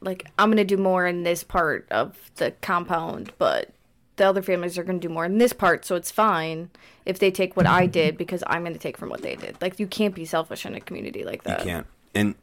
like 0.00 0.28
I'm 0.38 0.50
gonna 0.50 0.64
do 0.64 0.76
more 0.76 1.06
in 1.06 1.22
this 1.22 1.44
part 1.44 1.86
of 1.90 2.16
the 2.36 2.50
compound, 2.60 3.32
but 3.38 3.70
the 4.16 4.24
other 4.26 4.42
families 4.42 4.76
are 4.78 4.84
gonna 4.84 4.98
do 4.98 5.08
more 5.08 5.24
in 5.24 5.38
this 5.38 5.52
part, 5.52 5.84
so 5.84 5.94
it's 5.94 6.10
fine 6.10 6.70
if 7.06 7.18
they 7.18 7.30
take 7.30 7.56
what 7.56 7.66
I 7.66 7.86
did 7.86 8.18
because 8.18 8.42
I'm 8.46 8.64
gonna 8.64 8.78
take 8.78 8.96
from 8.96 9.10
what 9.10 9.22
they 9.22 9.36
did. 9.36 9.56
Like 9.60 9.78
you 9.78 9.86
can't 9.86 10.14
be 10.14 10.24
selfish 10.24 10.66
in 10.66 10.74
a 10.74 10.80
community 10.80 11.24
like 11.24 11.44
that. 11.44 11.60
You 11.60 11.64
can't. 11.64 11.86
And 12.14 12.34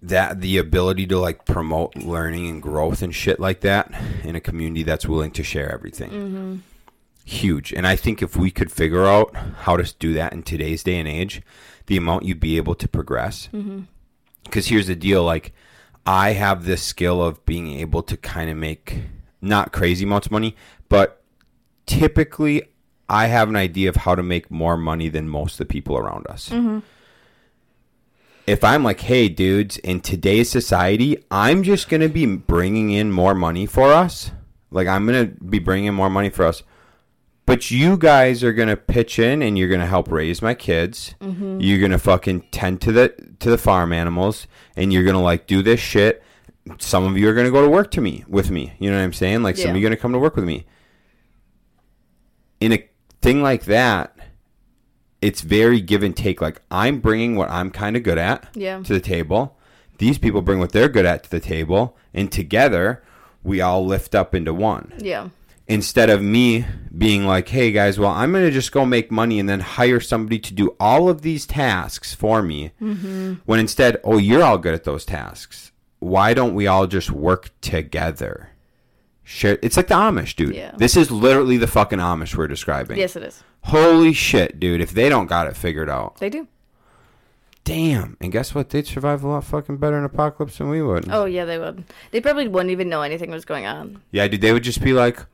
that 0.00 0.40
the 0.40 0.58
ability 0.58 1.06
to 1.08 1.18
like 1.18 1.44
promote 1.44 1.96
learning 1.96 2.48
and 2.48 2.62
growth 2.62 3.02
and 3.02 3.14
shit 3.14 3.40
like 3.40 3.60
that 3.60 3.92
in 4.22 4.36
a 4.36 4.40
community 4.40 4.84
that's 4.84 5.06
willing 5.06 5.32
to 5.32 5.42
share 5.42 5.70
everything. 5.72 6.10
Mm-hmm. 6.10 6.56
Huge. 7.24 7.72
And 7.72 7.86
I 7.86 7.96
think 7.96 8.22
if 8.22 8.36
we 8.36 8.50
could 8.50 8.72
figure 8.72 9.06
out 9.06 9.34
how 9.60 9.76
to 9.76 9.94
do 9.98 10.12
that 10.14 10.32
in 10.32 10.42
today's 10.42 10.82
day 10.82 10.98
and 10.98 11.08
age, 11.08 11.42
the 11.86 11.96
amount 11.96 12.24
you'd 12.24 12.40
be 12.40 12.56
able 12.56 12.74
to 12.74 12.88
progress. 12.88 13.48
Mm-hmm. 13.52 13.82
Because 14.44 14.66
here's 14.68 14.88
the 14.88 14.96
deal 14.96 15.24
like, 15.24 15.52
I 16.04 16.32
have 16.32 16.64
this 16.64 16.82
skill 16.82 17.22
of 17.22 17.44
being 17.46 17.78
able 17.78 18.02
to 18.02 18.16
kind 18.16 18.50
of 18.50 18.56
make 18.56 19.02
not 19.40 19.72
crazy 19.72 20.04
amounts 20.04 20.26
of 20.26 20.32
money, 20.32 20.56
but 20.88 21.22
typically 21.86 22.62
I 23.08 23.26
have 23.26 23.48
an 23.48 23.56
idea 23.56 23.88
of 23.88 23.96
how 23.96 24.14
to 24.14 24.22
make 24.22 24.50
more 24.50 24.76
money 24.76 25.08
than 25.08 25.28
most 25.28 25.54
of 25.54 25.58
the 25.58 25.72
people 25.72 25.96
around 25.96 26.26
us. 26.26 26.48
Mm-hmm. 26.48 26.80
If 28.46 28.64
I'm 28.64 28.82
like, 28.82 29.00
hey, 29.00 29.28
dudes, 29.28 29.76
in 29.78 30.00
today's 30.00 30.50
society, 30.50 31.22
I'm 31.30 31.62
just 31.62 31.88
going 31.88 32.00
to 32.00 32.08
be 32.08 32.26
bringing 32.26 32.90
in 32.90 33.12
more 33.12 33.34
money 33.34 33.66
for 33.66 33.92
us. 33.92 34.32
Like, 34.72 34.88
I'm 34.88 35.06
going 35.06 35.28
to 35.28 35.44
be 35.44 35.60
bringing 35.60 35.86
in 35.86 35.94
more 35.94 36.10
money 36.10 36.30
for 36.30 36.44
us. 36.44 36.64
But 37.44 37.70
you 37.70 37.96
guys 37.96 38.44
are 38.44 38.52
going 38.52 38.68
to 38.68 38.76
pitch 38.76 39.18
in 39.18 39.42
and 39.42 39.58
you're 39.58 39.68
going 39.68 39.80
to 39.80 39.86
help 39.86 40.10
raise 40.10 40.40
my 40.40 40.54
kids. 40.54 41.14
Mm-hmm. 41.20 41.60
You're 41.60 41.80
going 41.80 41.90
to 41.90 41.98
fucking 41.98 42.42
tend 42.52 42.80
to 42.82 42.92
the 42.92 43.14
to 43.40 43.50
the 43.50 43.58
farm 43.58 43.92
animals 43.92 44.46
and 44.76 44.92
you're 44.92 45.02
going 45.02 45.16
to 45.16 45.20
like 45.20 45.46
do 45.46 45.60
this 45.62 45.80
shit. 45.80 46.22
Some 46.78 47.04
of 47.04 47.18
you 47.18 47.28
are 47.28 47.34
going 47.34 47.46
to 47.46 47.50
go 47.52 47.62
to 47.62 47.68
work 47.68 47.90
to 47.92 48.00
me 48.00 48.24
with 48.28 48.50
me. 48.50 48.74
You 48.78 48.90
know 48.90 48.96
what 48.96 49.02
I'm 49.02 49.12
saying? 49.12 49.42
Like 49.42 49.56
some 49.56 49.70
of 49.70 49.76
you 49.76 49.80
are 49.82 49.88
going 49.88 49.96
to 49.96 50.00
come 50.00 50.12
to 50.12 50.18
work 50.18 50.36
with 50.36 50.44
me 50.44 50.64
in 52.62 52.72
a 52.72 52.88
thing 53.20 53.42
like 53.42 53.64
that, 53.64 54.16
it's 55.20 55.40
very 55.40 55.80
give 55.80 56.02
and 56.04 56.16
take. 56.16 56.40
Like 56.40 56.62
I'm 56.70 57.00
bringing 57.00 57.34
what 57.34 57.50
I'm 57.50 57.70
kind 57.70 57.96
of 57.96 58.04
good 58.04 58.18
at 58.18 58.48
Yeah. 58.54 58.80
to 58.82 58.92
the 58.92 59.00
table. 59.00 59.58
These 59.98 60.18
people 60.18 60.42
bring 60.42 60.60
what 60.60 60.70
they're 60.72 60.88
good 60.88 61.04
at 61.04 61.24
to 61.24 61.30
the 61.30 61.40
table, 61.40 61.96
and 62.14 62.30
together 62.30 63.02
we 63.42 63.60
all 63.60 63.84
lift 63.84 64.14
up 64.14 64.32
into 64.34 64.54
one. 64.54 64.92
Yeah. 64.98 65.28
Instead 65.72 66.10
of 66.10 66.20
me 66.22 66.66
being 66.96 67.26
like, 67.26 67.48
"Hey 67.48 67.72
guys, 67.72 67.98
well 67.98 68.10
I'm 68.10 68.30
gonna 68.30 68.50
just 68.50 68.72
go 68.72 68.84
make 68.84 69.10
money 69.10 69.40
and 69.40 69.48
then 69.48 69.60
hire 69.60 70.00
somebody 70.00 70.38
to 70.38 70.52
do 70.52 70.76
all 70.78 71.08
of 71.08 71.22
these 71.22 71.46
tasks 71.46 72.14
for 72.14 72.42
me," 72.42 72.72
mm-hmm. 72.80 73.34
when 73.46 73.58
instead, 73.58 73.96
oh, 74.04 74.18
you're 74.18 74.42
all 74.42 74.58
good 74.58 74.74
at 74.74 74.84
those 74.84 75.06
tasks. 75.06 75.72
Why 75.98 76.34
don't 76.34 76.54
we 76.54 76.66
all 76.66 76.86
just 76.86 77.10
work 77.10 77.50
together? 77.62 78.50
Share. 79.24 79.58
It's 79.62 79.78
like 79.78 79.86
the 79.86 79.94
Amish, 79.94 80.36
dude. 80.36 80.54
Yeah. 80.54 80.72
This 80.76 80.94
is 80.94 81.10
literally 81.10 81.56
the 81.56 81.66
fucking 81.66 82.00
Amish 82.00 82.36
we're 82.36 82.48
describing. 82.48 82.98
Yes, 82.98 83.16
it 83.16 83.22
is. 83.22 83.42
Holy 83.62 84.12
shit, 84.12 84.60
dude. 84.60 84.82
If 84.82 84.90
they 84.90 85.08
don't 85.08 85.26
got 85.26 85.46
it 85.46 85.56
figured 85.56 85.88
out. 85.88 86.16
They 86.18 86.28
do. 86.28 86.48
Damn. 87.64 88.16
And 88.20 88.30
guess 88.30 88.54
what? 88.54 88.70
They'd 88.70 88.86
survive 88.86 89.22
a 89.22 89.28
lot 89.28 89.44
fucking 89.44 89.76
better 89.78 89.96
in 89.96 90.04
apocalypse 90.04 90.58
than 90.58 90.68
we 90.68 90.82
would. 90.82 91.08
Oh 91.08 91.24
yeah, 91.24 91.44
they 91.44 91.58
would. 91.58 91.84
They 92.10 92.20
probably 92.20 92.48
wouldn't 92.48 92.72
even 92.72 92.90
know 92.90 93.02
anything 93.02 93.30
was 93.30 93.46
going 93.46 93.64
on. 93.64 94.02
Yeah, 94.10 94.26
dude. 94.28 94.40
They 94.40 94.52
would 94.52 94.64
just 94.64 94.82
be 94.82 94.92
like, 94.92 95.24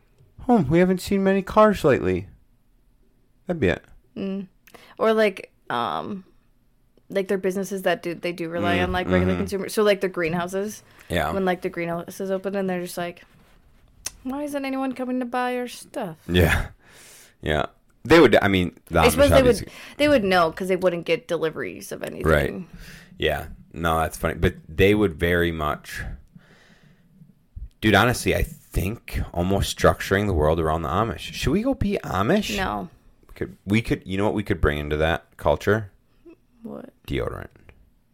oh, 0.49 0.67
we 0.69 0.79
haven't 0.79 1.01
seen 1.01 1.23
many 1.23 1.43
cars 1.43 1.85
lately. 1.85 2.29
That'd 3.47 3.61
be 3.61 3.69
it. 3.69 3.85
Mm. 4.17 4.49
or 4.99 5.13
like 5.13 5.53
um 5.71 6.25
like 7.09 7.29
their 7.29 7.39
businesses 7.39 7.83
that 7.83 8.03
do 8.03 8.15
they 8.15 8.33
do 8.33 8.49
rely 8.49 8.79
mm, 8.79 8.83
on 8.83 8.93
like 8.93 9.07
regular 9.07 9.35
mm-hmm. 9.35 9.43
consumers 9.43 9.73
so 9.73 9.85
like 9.85 10.01
the 10.01 10.09
greenhouses 10.09 10.83
Yeah. 11.09 11.31
when 11.33 11.45
like 11.45 11.63
the 11.63 11.69
greenhouses 11.69 12.31
open 12.33 12.57
and 12.57 12.69
they're 12.69 12.83
just 12.83 12.99
like 12.99 13.23
why 14.25 14.43
isn't 14.43 14.65
anyone 14.65 14.93
coming 14.93 15.21
to 15.21 15.25
buy 15.25 15.57
our 15.57 15.69
stuff 15.69 16.17
yeah. 16.29 16.69
Yeah. 17.41 17.67
They 18.05 18.21
would, 18.21 18.37
I 18.41 18.49
mean, 18.49 18.77
the 18.87 19.01
i 19.01 19.09
suppose 19.09 19.31
they 19.31 19.43
would 19.43 19.71
they 19.99 20.09
would 20.09 20.25
know 20.25 20.51
because 20.51 20.69
they 20.69 20.77
wouldn't 20.77 21.05
get 21.05 21.29
deliveries 21.29 21.93
of 21.93 22.03
anything 22.03 22.27
Right. 22.27 22.55
Yeah. 23.19 23.47
No, 23.73 23.99
that's 23.99 24.17
funny. 24.17 24.35
But 24.35 24.55
they 24.69 24.95
would 24.95 25.15
very 25.15 25.53
much. 25.53 26.03
Dude, 27.81 27.95
honestly, 27.95 28.35
I 28.35 28.43
think 28.81 29.21
almost 29.33 29.77
structuring 29.77 30.27
the 30.27 30.33
world 30.33 30.61
around 30.61 30.83
the 30.83 30.89
Amish. 30.89 31.33
Should 31.33 31.51
we 31.53 31.63
go 31.63 31.75
be 31.75 31.99
Amish? 32.05 32.57
no 32.57 32.89
We 33.29 33.35
could, 33.35 33.57
we 33.67 33.83
could, 33.83 34.03
you 34.07 34.17
know 34.19 34.25
what 34.25 34.35
we 34.35 34.43
could 34.43 34.61
bring 34.61 34.79
into 34.79 34.97
that 34.99 35.37
culture? 35.37 35.91
what 36.63 36.91
Deodorant. 37.07 37.49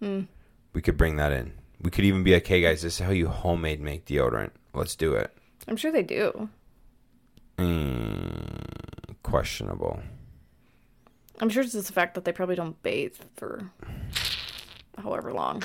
We 0.01 0.83
could 0.83 0.97
bring 0.97 1.17
that 1.17 1.33
in. 1.33 1.53
We 1.81 1.91
could 1.91 2.05
even 2.05 2.23
be 2.25 2.35
like, 2.35 2.47
hey 2.47 2.61
guys, 2.61 2.83
this 2.83 2.95
is 3.01 3.07
how 3.07 3.11
you 3.13 3.29
homemade 3.29 3.81
make 3.81 4.05
deodorant. 4.07 4.51
Let's 4.75 4.97
do 4.97 5.15
it. 5.15 5.33
i'm 5.69 5.77
sure 5.77 5.93
they 5.93 6.03
do 6.03 6.49
Mm, 7.59 9.15
questionable. 9.23 10.01
i'm 11.41 11.49
sure 11.49 11.63
it's 11.63 11.73
just 11.73 11.87
the 11.87 11.93
fact 11.93 12.15
that 12.15 12.25
they 12.25 12.33
probably 12.33 12.57
don't 12.57 12.83
bathe 12.83 13.15
for 13.37 13.71
however 14.99 15.33
long 15.33 15.63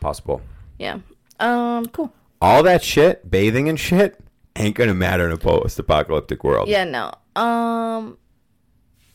Possible. 0.00 0.40
yeah 0.78 0.98
um 1.40 1.86
cool 1.86 2.12
All 2.40 2.62
that 2.62 2.82
shit, 2.82 3.30
bathing 3.30 3.68
and 3.68 3.78
shit, 3.78 4.18
ain't 4.56 4.76
gonna 4.76 4.94
matter 4.94 5.26
in 5.26 5.32
a 5.32 5.36
post-apocalyptic 5.36 6.44
world. 6.44 6.68
Yeah, 6.68 6.84
no. 6.84 7.12
Um 7.40 8.18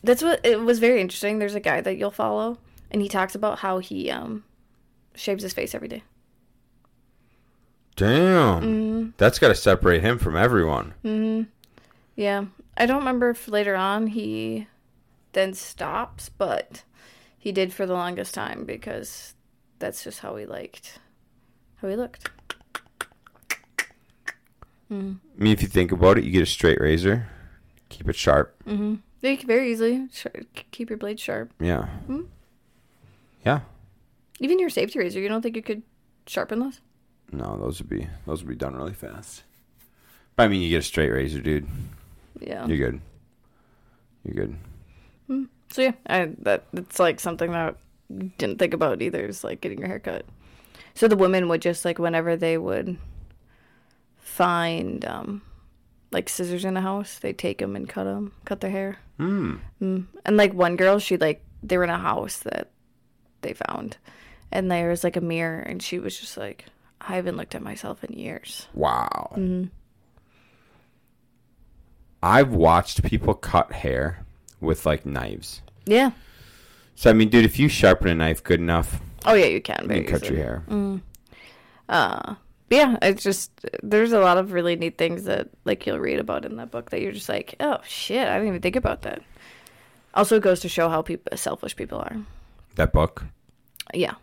that's 0.02 0.22
what 0.22 0.40
it 0.44 0.60
was 0.60 0.78
very 0.78 1.00
interesting. 1.00 1.38
There's 1.38 1.54
a 1.54 1.60
guy 1.60 1.80
that 1.80 1.96
you'll 1.96 2.10
follow 2.10 2.58
and 2.90 3.00
he 3.00 3.08
talks 3.08 3.34
about 3.34 3.60
how 3.60 3.78
he 3.78 4.10
um 4.10 4.44
shaves 5.14 5.42
his 5.42 5.54
face 5.54 5.74
every 5.74 5.88
day. 5.88 6.02
Damn. 7.96 8.62
Mm-hmm. 8.62 9.10
That's 9.18 9.38
got 9.38 9.48
to 9.48 9.54
separate 9.54 10.02
him 10.02 10.18
from 10.18 10.36
everyone. 10.36 10.94
Yeah. 12.16 12.46
I 12.76 12.86
don't 12.86 12.98
remember 12.98 13.30
if 13.30 13.46
later 13.46 13.76
on 13.76 14.08
he 14.08 14.66
then 15.32 15.54
stops, 15.54 16.28
but 16.28 16.82
he 17.38 17.52
did 17.52 17.72
for 17.72 17.86
the 17.86 17.92
longest 17.92 18.34
time 18.34 18.64
because 18.64 19.34
that's 19.78 20.02
just 20.02 20.20
how 20.20 20.34
he 20.36 20.44
liked 20.44 20.98
how 21.76 21.88
he 21.88 21.96
looked. 21.96 22.30
I 24.90 24.94
mean, 24.94 25.52
if 25.52 25.62
you 25.62 25.68
think 25.68 25.92
about 25.92 26.18
it, 26.18 26.24
you 26.24 26.30
get 26.30 26.42
a 26.42 26.46
straight 26.46 26.80
razor, 26.80 27.26
keep 27.88 28.08
it 28.08 28.16
sharp. 28.16 28.54
Yeah, 28.66 29.30
you 29.30 29.38
can 29.38 29.46
very 29.46 29.72
easily 29.72 30.08
keep 30.70 30.90
your 30.90 30.98
blade 30.98 31.18
sharp. 31.18 31.50
Yeah. 31.58 31.88
Mm-hmm. 32.02 32.22
Yeah. 33.44 33.60
Even 34.40 34.58
your 34.58 34.68
safety 34.68 34.98
razor, 34.98 35.20
you 35.20 35.28
don't 35.28 35.42
think 35.42 35.56
you 35.56 35.62
could 35.62 35.82
sharpen 36.26 36.58
those? 36.58 36.80
No, 37.32 37.56
those 37.56 37.80
would 37.80 37.88
be 37.88 38.06
those 38.26 38.42
would 38.42 38.48
be 38.48 38.56
done 38.56 38.76
really 38.76 38.92
fast. 38.92 39.42
But 40.36 40.44
I 40.44 40.48
mean, 40.48 40.60
you 40.60 40.68
get 40.68 40.78
a 40.78 40.82
straight 40.82 41.10
razor, 41.10 41.40
dude. 41.40 41.66
Yeah. 42.40 42.66
You're 42.66 42.90
good. 42.90 43.00
You're 44.24 44.46
good. 44.46 44.56
Mm. 45.30 45.48
So 45.70 45.82
yeah, 45.82 45.92
I, 46.06 46.30
that 46.40 46.64
it's 46.72 46.98
like 46.98 47.20
something 47.20 47.50
that 47.52 47.76
I 48.10 48.30
didn't 48.38 48.58
think 48.58 48.74
about 48.74 49.00
either. 49.00 49.24
Is 49.24 49.42
like 49.44 49.60
getting 49.60 49.78
your 49.78 49.88
hair 49.88 49.98
cut. 50.00 50.26
So 50.94 51.08
the 51.08 51.16
women 51.16 51.48
would 51.48 51.62
just 51.62 51.84
like 51.84 51.98
whenever 51.98 52.36
they 52.36 52.58
would 52.58 52.98
find 54.24 55.04
um 55.04 55.42
like 56.10 56.28
scissors 56.28 56.64
in 56.64 56.74
the 56.74 56.80
house, 56.80 57.18
they 57.18 57.32
take 57.32 57.58
them 57.58 57.76
and 57.76 57.88
cut 57.88 58.04
them, 58.04 58.32
cut 58.44 58.60
their 58.60 58.70
hair. 58.70 58.98
Hmm. 59.18 59.56
Mm. 59.82 60.06
And 60.24 60.36
like 60.36 60.54
one 60.54 60.76
girl, 60.76 60.98
she 60.98 61.16
like 61.16 61.44
they 61.62 61.76
were 61.76 61.84
in 61.84 61.90
a 61.90 61.98
house 61.98 62.38
that 62.38 62.70
they 63.42 63.52
found, 63.52 63.96
and 64.50 64.70
there 64.70 64.88
was 64.90 65.04
like 65.04 65.16
a 65.16 65.20
mirror, 65.20 65.60
and 65.60 65.82
she 65.82 65.98
was 65.98 66.18
just 66.18 66.36
like, 66.36 66.66
I 67.00 67.16
haven't 67.16 67.36
looked 67.36 67.54
at 67.54 67.62
myself 67.62 68.02
in 68.04 68.18
years. 68.18 68.66
Wow. 68.74 69.32
Mm-hmm. 69.36 69.64
I've 72.22 72.54
watched 72.54 73.02
people 73.02 73.34
cut 73.34 73.72
hair 73.72 74.24
with 74.60 74.86
like 74.86 75.04
knives. 75.04 75.60
Yeah. 75.84 76.12
So 76.94 77.10
I 77.10 77.12
mean, 77.12 77.28
dude, 77.28 77.44
if 77.44 77.58
you 77.58 77.68
sharpen 77.68 78.08
a 78.08 78.14
knife 78.14 78.42
good 78.42 78.60
enough, 78.60 79.00
Oh 79.26 79.34
yeah, 79.34 79.46
you 79.46 79.60
can. 79.60 79.82
you 79.90 80.04
can 80.04 80.06
cut 80.06 80.28
your 80.28 80.38
hair. 80.38 80.62
Mm. 80.68 81.00
uh 81.88 82.34
yeah 82.74 82.96
it's 83.02 83.22
just 83.22 83.50
there's 83.82 84.12
a 84.12 84.18
lot 84.20 84.36
of 84.38 84.52
really 84.52 84.76
neat 84.76 84.98
things 84.98 85.24
that 85.24 85.48
like 85.64 85.86
you'll 85.86 85.98
read 85.98 86.18
about 86.18 86.44
in 86.44 86.56
that 86.56 86.70
book 86.70 86.90
that 86.90 87.00
you're 87.00 87.12
just 87.12 87.28
like 87.28 87.54
oh 87.60 87.78
shit 87.86 88.26
i 88.26 88.34
didn't 88.34 88.48
even 88.48 88.60
think 88.62 88.76
about 88.76 89.02
that 89.02 89.22
also 90.14 90.36
it 90.36 90.42
goes 90.42 90.60
to 90.60 90.68
show 90.68 90.88
how 90.88 91.02
people 91.02 91.36
selfish 91.36 91.74
people 91.76 91.98
are 91.98 92.16
That 92.76 92.92
book. 92.92 93.24
yeah 93.92 94.14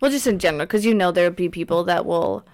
Well, 0.00 0.10
just 0.10 0.26
in 0.26 0.38
general, 0.38 0.66
because 0.66 0.84
you 0.84 0.92
know 0.94 1.10
there'll 1.12 1.30
be 1.32 1.48
people 1.48 1.84
that 1.84 2.04
will 2.04 2.44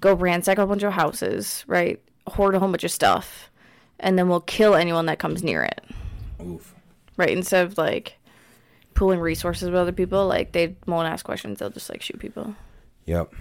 go 0.00 0.14
ransack 0.14 0.56
a 0.58 0.66
bunch 0.66 0.82
of 0.82 0.94
houses, 0.94 1.62
right? 1.66 2.00
Hoard 2.26 2.54
a 2.54 2.58
whole 2.58 2.68
bunch 2.70 2.84
of 2.84 2.90
stuff, 2.90 3.50
and 3.98 4.18
then 4.18 4.28
will 4.30 4.40
kill 4.40 4.74
anyone 4.74 5.04
that 5.06 5.18
comes 5.18 5.42
near 5.42 5.62
it, 5.62 5.84
Oof. 6.42 6.74
right? 7.18 7.28
Instead 7.36 7.66
of 7.66 7.76
like 7.76 8.16
pooling 8.94 9.20
resources 9.20 9.68
with 9.68 9.74
other 9.78 9.92
people, 9.92 10.26
like 10.26 10.52
they 10.52 10.74
won't 10.86 11.06
ask 11.08 11.22
questions; 11.24 11.58
they'll 11.58 11.68
just 11.68 11.90
like 11.90 12.00
shoot 12.00 12.18
people. 12.18 12.54
Yep. 13.04 13.34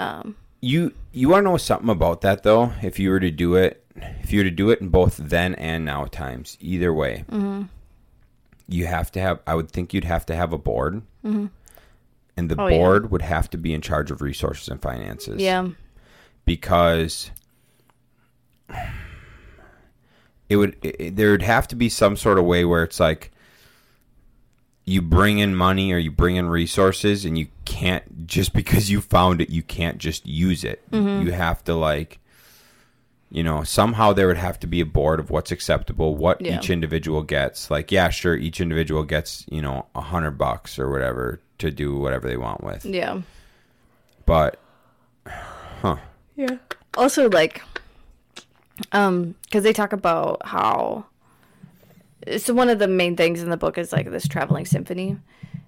Um, 0.00 0.36
You 0.60 0.92
you 1.12 1.28
want 1.28 1.44
to 1.44 1.50
know 1.50 1.56
something 1.56 1.88
about 1.90 2.20
that 2.22 2.42
though? 2.42 2.72
If 2.82 2.98
you 2.98 3.10
were 3.10 3.20
to 3.20 3.30
do 3.30 3.54
it, 3.56 3.84
if 4.22 4.32
you 4.32 4.40
were 4.40 4.44
to 4.44 4.50
do 4.50 4.70
it 4.70 4.80
in 4.80 4.88
both 4.88 5.16
then 5.16 5.54
and 5.56 5.84
now 5.84 6.04
times, 6.06 6.56
either 6.60 6.92
way, 6.92 7.24
Mm-hmm. 7.30 7.62
you 8.68 8.86
have 8.86 9.10
to 9.12 9.20
have. 9.20 9.40
I 9.46 9.54
would 9.54 9.70
think 9.70 9.92
you'd 9.94 10.04
have 10.04 10.24
to 10.26 10.34
have 10.36 10.52
a 10.52 10.58
board, 10.58 11.02
and 11.24 11.50
the 12.36 12.56
Oh, 12.60 12.66
yeah. 12.68 12.78
board 12.78 13.10
would 13.10 13.22
have 13.22 13.50
to 13.50 13.58
be 13.58 13.74
in 13.74 13.80
charge 13.80 14.10
of 14.10 14.22
resources 14.22 14.68
and 14.68 14.80
finances. 14.80 15.40
yeah, 15.40 15.68
because 16.44 17.30
it 20.48 20.56
would 20.56 20.76
it- 20.82 21.16
there 21.16 21.30
would 21.30 21.42
have 21.42 21.66
to 21.68 21.76
be 21.76 21.88
some 21.88 22.16
sort 22.16 22.38
of 22.38 22.44
way 22.44 22.64
where 22.64 22.82
it's 22.82 23.00
like 23.00 23.30
you 24.90 25.00
bring 25.02 25.38
in 25.38 25.54
money 25.54 25.92
or 25.92 25.98
you 25.98 26.10
bring 26.10 26.36
in 26.36 26.48
resources 26.48 27.24
and 27.24 27.38
you 27.38 27.46
can't 27.64 28.26
just 28.26 28.52
because 28.52 28.90
you 28.90 29.00
found 29.00 29.40
it 29.40 29.50
you 29.50 29.62
can't 29.62 29.98
just 29.98 30.26
use 30.26 30.64
it 30.64 30.78
Mm-hmm. 30.90 31.26
you 31.26 31.32
have 31.32 31.62
to 31.64 31.74
like 31.74 32.18
you 33.30 33.42
know 33.44 33.62
somehow 33.62 34.12
there 34.12 34.26
would 34.26 34.36
have 34.38 34.58
to 34.60 34.66
be 34.66 34.80
a 34.80 34.86
board 34.86 35.20
of 35.20 35.30
what's 35.30 35.52
acceptable 35.52 36.16
what 36.16 36.40
Yeah. 36.40 36.56
each 36.58 36.70
individual 36.70 37.22
gets 37.22 37.70
like 37.70 37.92
yeah 37.92 38.08
sure 38.10 38.34
each 38.36 38.60
individual 38.60 39.04
gets 39.04 39.44
you 39.48 39.62
know 39.62 39.86
a 39.94 40.00
hundred 40.00 40.32
bucks 40.32 40.78
or 40.78 40.90
whatever 40.90 41.40
to 41.58 41.70
do 41.70 41.96
whatever 41.96 42.26
they 42.28 42.36
want 42.38 42.64
with 42.64 42.84
yeah, 42.84 43.20
but 44.26 44.58
huh 45.82 45.96
yeah. 46.36 46.56
Also, 46.96 47.28
like, 47.28 47.60
um, 48.92 49.34
because 49.44 49.62
they 49.62 49.72
talk 49.74 49.92
about 49.92 50.40
how. 50.46 51.04
So 52.38 52.52
one 52.54 52.68
of 52.68 52.78
the 52.78 52.88
main 52.88 53.16
things 53.16 53.42
in 53.42 53.50
the 53.50 53.56
book 53.56 53.78
is 53.78 53.92
like 53.92 54.10
this 54.10 54.28
traveling 54.28 54.66
symphony, 54.66 55.16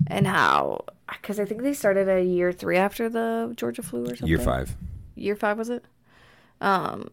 and 0.07 0.27
how 0.27 0.85
because 1.11 1.39
I 1.41 1.45
think 1.45 1.63
they 1.63 1.73
started 1.75 2.09
a 2.09 2.23
year 2.23 2.53
three 2.53 2.77
after 2.77 3.09
the 3.09 3.53
Georgia 3.57 3.83
flu 3.83 4.03
or 4.05 4.07
something. 4.17 4.29
year 4.29 4.39
five 4.39 4.77
year 5.15 5.37
five 5.37 5.59
was 5.59 5.69
it 5.71 5.85
um 6.63 7.11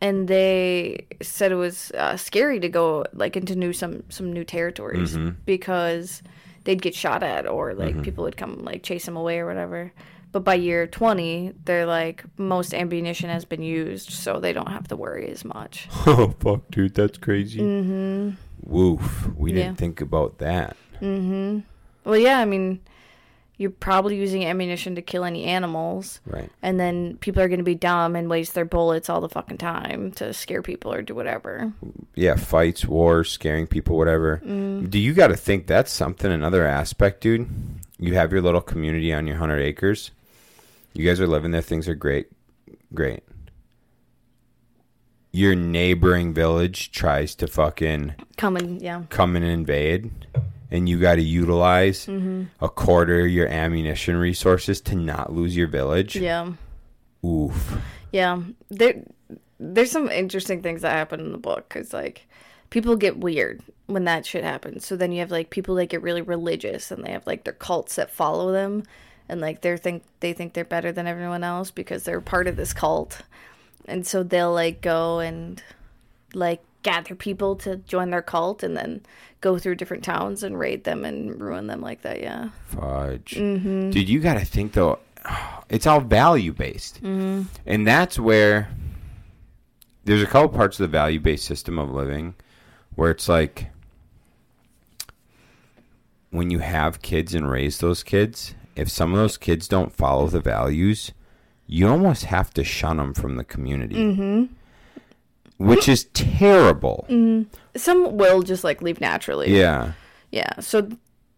and 0.00 0.26
they 0.28 1.06
said 1.22 1.52
it 1.52 1.56
was 1.56 1.92
uh, 1.92 2.16
scary 2.16 2.58
to 2.58 2.68
go 2.68 3.04
like 3.12 3.36
into 3.36 3.54
new 3.54 3.72
some 3.72 4.02
some 4.08 4.32
new 4.32 4.44
territories 4.44 5.16
because 5.44 6.22
they'd 6.64 6.82
get 6.82 6.94
shot 6.94 7.22
at 7.22 7.46
or 7.46 7.74
like 7.74 7.94
people 8.02 8.24
would 8.24 8.36
come 8.36 8.64
like 8.64 8.82
chase 8.82 9.04
them 9.04 9.16
away 9.16 9.38
or 9.38 9.46
whatever 9.46 9.92
but 10.32 10.40
by 10.44 10.54
year 10.54 10.86
20 10.86 11.52
they're 11.66 11.86
like 11.86 12.24
most 12.38 12.74
ammunition 12.74 13.28
has 13.30 13.44
been 13.44 13.62
used 13.62 14.10
so 14.10 14.40
they 14.40 14.52
don't 14.52 14.70
have 14.70 14.88
to 14.88 14.96
worry 14.96 15.28
as 15.30 15.44
much 15.44 15.88
Oh 16.06 16.34
fuck, 16.40 16.68
dude, 16.70 16.94
that's 16.94 17.18
crazy. 17.18 17.60
Mm-hmm. 17.60 18.30
Woof. 18.62 19.28
We 19.36 19.52
Yeah. 19.52 19.64
didn't 19.64 19.78
think 19.78 20.00
about 20.00 20.38
that. 20.38 20.76
well 21.00 22.16
yeah 22.18 22.38
i 22.40 22.44
mean 22.44 22.78
you're 23.56 23.70
probably 23.70 24.16
using 24.16 24.44
ammunition 24.44 24.94
to 24.94 25.02
kill 25.02 25.22
any 25.24 25.44
animals 25.44 26.20
Right. 26.26 26.50
and 26.62 26.78
then 26.80 27.16
people 27.20 27.42
are 27.42 27.48
going 27.48 27.58
to 27.58 27.64
be 27.64 27.74
dumb 27.74 28.16
and 28.16 28.28
waste 28.30 28.54
their 28.54 28.64
bullets 28.64 29.08
all 29.10 29.20
the 29.20 29.28
fucking 29.28 29.58
time 29.58 30.12
to 30.12 30.32
scare 30.32 30.62
people 30.62 30.92
or 30.92 31.02
do 31.02 31.14
whatever 31.14 31.72
Yeah, 32.14 32.36
fights, 32.36 32.86
wars, 32.86 33.30
scaring 33.30 33.66
people, 33.66 33.96
whatever. 33.96 34.40
Mm. 34.44 34.90
Do 34.90 34.98
you 34.98 35.12
got 35.14 35.28
to 35.28 35.36
think 35.36 35.66
that's 35.66 35.90
something? 35.92 36.30
Another 36.30 36.66
aspect, 36.66 37.20
dude. 37.22 37.48
You 37.98 38.14
have 38.14 38.30
your 38.32 38.42
little 38.42 38.60
community 38.60 39.12
on 39.12 39.26
your 39.26 39.36
hundred 39.36 39.60
acres. 39.60 40.10
You 40.94 41.06
guys 41.06 41.20
are 41.20 41.26
living 41.26 41.50
there. 41.50 41.62
Things 41.62 41.88
are 41.88 41.94
great, 41.94 42.28
great. 42.92 43.22
Your 45.32 45.54
neighboring 45.54 46.34
village 46.34 46.90
tries 46.90 47.34
to 47.36 47.46
fucking 47.46 48.14
come 48.36 48.56
and 48.56 48.82
yeah 48.82 49.02
come 49.10 49.36
and 49.36 49.44
invade, 49.44 50.10
and 50.70 50.88
you 50.88 50.98
got 51.00 51.16
to 51.16 51.22
utilize 51.22 52.06
Mm-hmm. 52.06 52.44
a 52.60 52.68
quarter 52.68 53.20
of 53.20 53.28
your 53.30 53.46
ammunition 53.46 54.16
resources 54.16 54.80
to 54.82 54.96
not 54.96 55.32
lose 55.32 55.56
your 55.56 55.68
village. 55.68 56.16
yeah 56.16 56.52
Oof. 57.24 57.78
Yeah, 58.12 58.40
there 58.70 59.02
there's 59.60 59.90
some 59.90 60.10
interesting 60.10 60.62
things 60.62 60.82
that 60.82 60.92
happen 60.92 61.20
in 61.20 61.32
the 61.32 61.38
book 61.38 61.68
because 61.68 61.92
like 61.92 62.26
people 62.70 62.96
get 62.96 63.18
weird 63.18 63.60
when 63.86 64.04
that 64.04 64.24
shit 64.24 64.42
happens. 64.42 64.86
So 64.86 64.96
then 64.96 65.12
you 65.12 65.20
have 65.20 65.30
like 65.30 65.50
people 65.50 65.74
that 65.76 65.86
get 65.90 66.02
really 66.02 66.22
religious 66.22 66.90
and 66.90 67.04
they 67.04 67.10
have 67.12 67.26
like 67.26 67.44
their 67.44 67.52
cults 67.52 67.96
that 67.96 68.10
follow 68.10 68.50
them, 68.52 68.82
and 69.28 69.40
like 69.40 69.60
they 69.60 69.76
think 69.76 70.02
they 70.20 70.32
think 70.32 70.54
they're 70.54 70.64
better 70.64 70.90
than 70.92 71.06
everyone 71.06 71.44
else 71.44 71.70
because 71.70 72.02
they're 72.04 72.20
part 72.20 72.46
of 72.48 72.56
this 72.56 72.72
cult, 72.72 73.20
and 73.90 74.06
so 74.06 74.22
they'll 74.22 74.52
like 74.52 74.80
go 74.80 75.18
and 75.18 75.62
like 76.34 76.62
gather 76.82 77.14
people 77.14 77.56
to 77.56 77.76
join 77.76 78.10
their 78.10 78.22
cult 78.22 78.62
and 78.62 78.76
then 78.76 79.02
go 79.40 79.58
through 79.58 79.74
different 79.74 80.04
towns 80.04 80.42
and 80.42 80.58
raid 80.58 80.84
them 80.84 81.04
and 81.04 81.40
ruin 81.40 81.66
them 81.66 81.80
like 81.80 82.02
that. 82.02 82.20
Yeah, 82.20 82.50
Fudge. 82.68 83.34
Mm-hmm. 83.36 83.90
Dude, 83.90 84.08
you 84.08 84.20
got 84.20 84.34
to 84.34 84.44
think 84.44 84.72
though, 84.72 84.98
it's 85.68 85.86
all 85.86 86.00
value 86.00 86.52
based. 86.52 87.02
Mm-hmm. 87.02 87.42
And 87.66 87.86
that's 87.86 88.18
where 88.18 88.70
there's 90.04 90.22
a 90.22 90.26
couple 90.26 90.48
parts 90.48 90.78
of 90.80 90.84
the 90.84 90.96
value 90.96 91.20
based 91.20 91.44
system 91.44 91.78
of 91.78 91.90
living 91.90 92.34
where 92.94 93.10
it's 93.10 93.28
like 93.28 93.70
when 96.30 96.50
you 96.50 96.60
have 96.60 97.02
kids 97.02 97.34
and 97.34 97.50
raise 97.50 97.78
those 97.78 98.02
kids, 98.02 98.54
if 98.76 98.88
some 98.88 99.12
of 99.12 99.18
those 99.18 99.36
kids 99.36 99.68
don't 99.68 99.92
follow 99.92 100.28
the 100.28 100.40
values, 100.40 101.12
you 101.72 101.86
almost 101.88 102.24
have 102.24 102.52
to 102.54 102.64
shun 102.64 102.96
them 102.96 103.14
from 103.14 103.36
the 103.36 103.44
community. 103.44 103.94
Mm-hmm. 103.94 104.44
Which 105.58 105.88
is 105.88 106.04
terrible. 106.14 107.06
some 107.76 108.16
will 108.16 108.42
just 108.42 108.64
like 108.64 108.82
leave 108.82 109.00
naturally. 109.00 109.56
Yeah. 109.56 109.92
Yeah. 110.32 110.58
So 110.60 110.88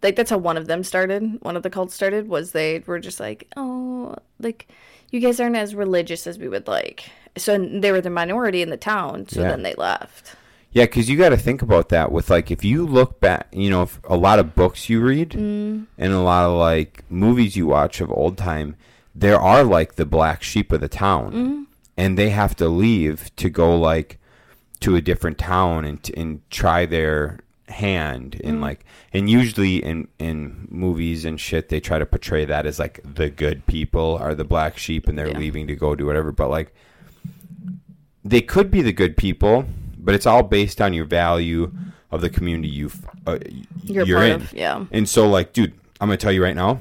like 0.02 0.16
that's 0.16 0.30
how 0.30 0.38
one 0.38 0.56
of 0.56 0.68
them 0.68 0.84
started. 0.84 1.38
One 1.42 1.56
of 1.56 1.62
the 1.62 1.70
cults 1.70 1.94
started 1.94 2.28
was 2.28 2.52
they 2.52 2.82
were 2.86 3.00
just 3.00 3.18
like, 3.20 3.48
"Oh, 3.56 4.14
like 4.38 4.68
you 5.10 5.20
guys 5.20 5.38
aren't 5.40 5.56
as 5.56 5.74
religious 5.74 6.26
as 6.26 6.38
we 6.38 6.48
would 6.48 6.66
like." 6.68 7.10
So 7.36 7.58
they 7.58 7.90
were 7.92 8.00
the 8.00 8.10
minority 8.10 8.62
in 8.62 8.70
the 8.70 8.76
town, 8.76 9.26
so 9.28 9.40
Yeah. 9.42 9.48
then 9.50 9.62
they 9.64 9.74
left. 9.74 10.36
Yeah, 10.70 10.84
because 10.84 11.10
you 11.10 11.18
got 11.18 11.30
to 11.30 11.36
think 11.36 11.60
about 11.60 11.88
that 11.90 12.12
with 12.12 12.30
like 12.30 12.50
if 12.50 12.64
you 12.64 12.86
look 12.86 13.20
back, 13.20 13.48
you 13.52 13.70
know, 13.70 13.82
if 13.82 13.98
a 14.08 14.16
lot 14.16 14.38
of 14.38 14.54
books 14.54 14.88
you 14.88 15.00
read 15.00 15.34
and 15.34 15.86
a 15.98 16.20
lot 16.20 16.44
of 16.46 16.52
like 16.56 17.02
movies 17.10 17.56
you 17.56 17.66
watch 17.66 18.00
of 18.00 18.10
old 18.10 18.38
time, 18.38 18.76
there 19.14 19.40
are 19.40 19.62
like 19.64 19.94
the 19.96 20.06
black 20.06 20.42
sheep 20.42 20.72
of 20.72 20.80
the 20.80 20.88
town, 20.88 21.66
and 21.96 22.18
they 22.18 22.30
have 22.30 22.54
to 22.56 22.68
leave 22.68 23.34
to 23.36 23.50
go 23.50 23.76
like 23.78 24.18
to 24.80 24.96
a 24.96 25.00
different 25.00 25.38
town 25.38 25.84
and 25.84 26.10
and 26.16 26.40
try 26.50 26.86
their 26.86 27.38
hand 27.68 28.38
and 28.44 28.60
like 28.60 28.84
and 29.14 29.30
usually 29.30 29.76
in 29.82 30.06
in 30.18 30.66
movies 30.70 31.24
and 31.24 31.40
shit 31.40 31.70
they 31.70 31.80
try 31.80 31.98
to 31.98 32.04
portray 32.04 32.44
that 32.44 32.66
as 32.66 32.78
like 32.78 33.00
the 33.02 33.30
good 33.30 33.64
people 33.66 34.18
are 34.20 34.34
the 34.34 34.44
black 34.44 34.76
sheep 34.76 35.08
and 35.08 35.16
they're 35.18 35.28
Yeah. 35.28 35.38
leaving 35.38 35.66
to 35.68 35.74
go 35.76 35.94
do 35.94 36.04
whatever 36.04 36.32
but 36.32 36.50
like 36.50 36.74
they 38.24 38.40
could 38.40 38.70
be 38.70 38.82
the 38.82 38.92
good 38.92 39.16
people, 39.16 39.64
but 39.98 40.14
it's 40.14 40.26
all 40.26 40.42
based 40.42 40.80
on 40.80 40.92
your 40.92 41.04
value 41.04 41.72
of 42.10 42.20
the 42.20 42.30
community 42.30 42.68
you've, 42.68 43.04
uh, 43.26 43.38
You're, 43.82 44.04
you're, 44.06 44.22
in. 44.22 44.32
of 44.42 44.52
yeah. 44.52 44.84
And 44.92 45.08
so, 45.08 45.28
like, 45.28 45.52
dude, 45.52 45.72
I'm 46.00 46.08
gonna 46.08 46.18
tell 46.18 46.30
you 46.30 46.42
right 46.42 46.54
now, 46.54 46.80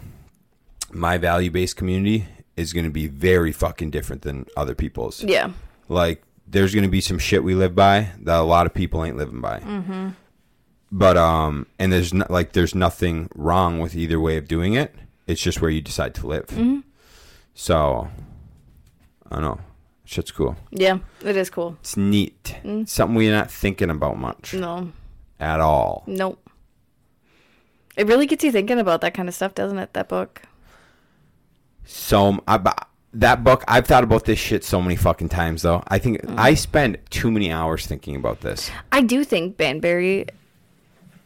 my 0.94 1.18
value 1.18 1.52
based 1.52 1.76
community 1.78 2.26
is 2.58 2.74
gonna 2.74 2.90
be 2.90 3.08
very 3.08 3.52
fucking 3.52 3.92
different 3.92 4.22
than 4.24 4.46
other 4.58 4.76
people's. 4.76 5.24
Yeah. 5.24 5.52
Like, 5.90 6.24
there's 6.48 6.76
gonna 6.76 6.90
be 6.90 7.02
some 7.02 7.18
shit 7.20 7.44
we 7.44 7.56
live 7.56 7.76
by 7.76 8.10
that 8.22 8.40
a 8.40 8.44
lot 8.44 8.66
of 8.66 8.74
people 8.74 9.04
ain't 9.06 9.18
living 9.18 9.42
by. 9.42 9.60
Mm-hmm. 9.60 10.10
But 10.92 11.16
um, 11.18 11.68
and 11.80 11.92
there's 11.94 12.14
not 12.14 12.30
like 12.30 12.52
there's 12.52 12.76
nothing 12.76 13.30
wrong 13.36 13.80
with 13.80 13.96
either 13.96 14.20
way 14.20 14.36
of 14.38 14.48
doing 14.48 14.74
it. 14.74 14.94
It's 15.28 15.42
just 15.42 15.62
where 15.62 15.72
you 15.72 15.82
decide 15.82 16.14
to 16.16 16.28
live. 16.28 16.50
So, 17.54 18.10
I 19.30 19.36
don't 19.36 19.42
know. 19.44 19.60
Shit's 20.04 20.32
cool. 20.32 20.58
Yeah. 20.72 20.98
It 21.24 21.38
is 21.38 21.50
cool. 21.50 21.78
It's 21.80 21.96
neat. 21.96 22.58
Something 22.86 23.16
we're 23.16 23.32
not 23.34 23.50
thinking 23.50 23.90
about 23.90 24.18
much 24.18 24.54
No. 24.54 24.92
at 25.40 25.62
all. 25.62 26.04
Nope. 26.08 26.50
It 27.96 28.08
really 28.08 28.26
gets 28.26 28.44
you 28.44 28.52
thinking 28.52 28.80
about 28.80 29.00
that 29.02 29.14
kind 29.14 29.30
of 29.30 29.36
stuff, 29.36 29.54
doesn't 29.56 29.78
it? 29.80 29.94
That 29.94 30.10
book. 30.10 30.42
So 31.92 32.42
I, 32.48 32.60
that 33.14 33.44
book, 33.44 33.64
I've 33.68 33.86
thought 33.86 34.04
about 34.04 34.26
this 34.26 34.40
shit 34.40 34.64
so 34.64 34.82
many 34.82 34.96
fucking 34.96 35.30
times. 35.30 35.62
Though 35.62 35.84
I 35.88 36.00
think 36.00 36.22
mm. 36.22 36.38
I 36.38 36.54
spend 36.54 36.98
too 37.10 37.32
many 37.32 37.52
hours 37.52 37.86
thinking 37.86 38.16
about 38.16 38.42
this. 38.42 38.72
I 38.92 39.02
do 39.02 39.24
think 39.24 39.58
Banbury 39.58 40.28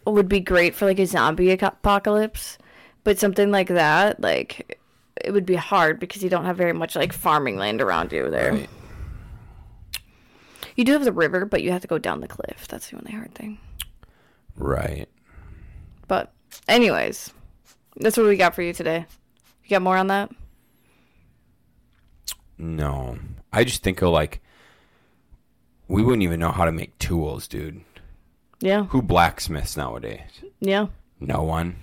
would 0.05 0.27
be 0.27 0.39
great 0.39 0.75
for 0.75 0.85
like 0.85 0.99
a 0.99 1.05
zombie 1.05 1.51
apocalypse, 1.51 2.57
but 3.03 3.19
something 3.19 3.51
like 3.51 3.67
that, 3.69 4.19
like 4.19 4.79
it 5.23 5.31
would 5.31 5.45
be 5.45 5.55
hard 5.55 5.99
because 5.99 6.23
you 6.23 6.29
don't 6.29 6.45
have 6.45 6.57
very 6.57 6.73
much 6.73 6.95
like 6.95 7.13
farming 7.13 7.57
land 7.57 7.81
around 7.81 8.11
you 8.11 8.29
there. 8.29 8.53
Right. 8.53 8.69
You 10.75 10.83
do 10.83 10.91
have 10.91 11.05
the 11.05 11.11
river, 11.11 11.45
but 11.45 11.63
you 11.63 11.71
have 11.71 11.81
to 11.81 11.87
go 11.87 11.97
down 11.97 12.19
the 12.19 12.27
cliff. 12.27 12.67
That's 12.67 12.89
the 12.89 12.97
only 12.97 13.11
hard 13.11 13.33
thing. 13.33 13.59
Right. 14.57 15.07
But 16.07 16.33
anyways, 16.67 17.31
that's 17.97 18.17
what 18.17 18.25
we 18.25 18.35
got 18.35 18.55
for 18.55 18.61
you 18.61 18.73
today. 18.73 19.05
You 19.63 19.69
got 19.69 19.81
more 19.81 19.97
on 19.97 20.07
that? 20.07 20.31
No. 22.57 23.17
I 23.51 23.63
just 23.63 23.83
think 23.83 24.01
of 24.01 24.09
like 24.09 24.41
we 25.87 26.01
wouldn't 26.01 26.23
even 26.23 26.39
know 26.39 26.51
how 26.51 26.65
to 26.65 26.71
make 26.71 26.97
tools, 26.99 27.47
dude. 27.47 27.81
Yeah. 28.59 28.85
Who 28.85 29.01
blacksmiths 29.01 29.77
nowadays? 29.77 30.21
Yeah. 30.59 30.87
No 31.19 31.43
one. 31.43 31.75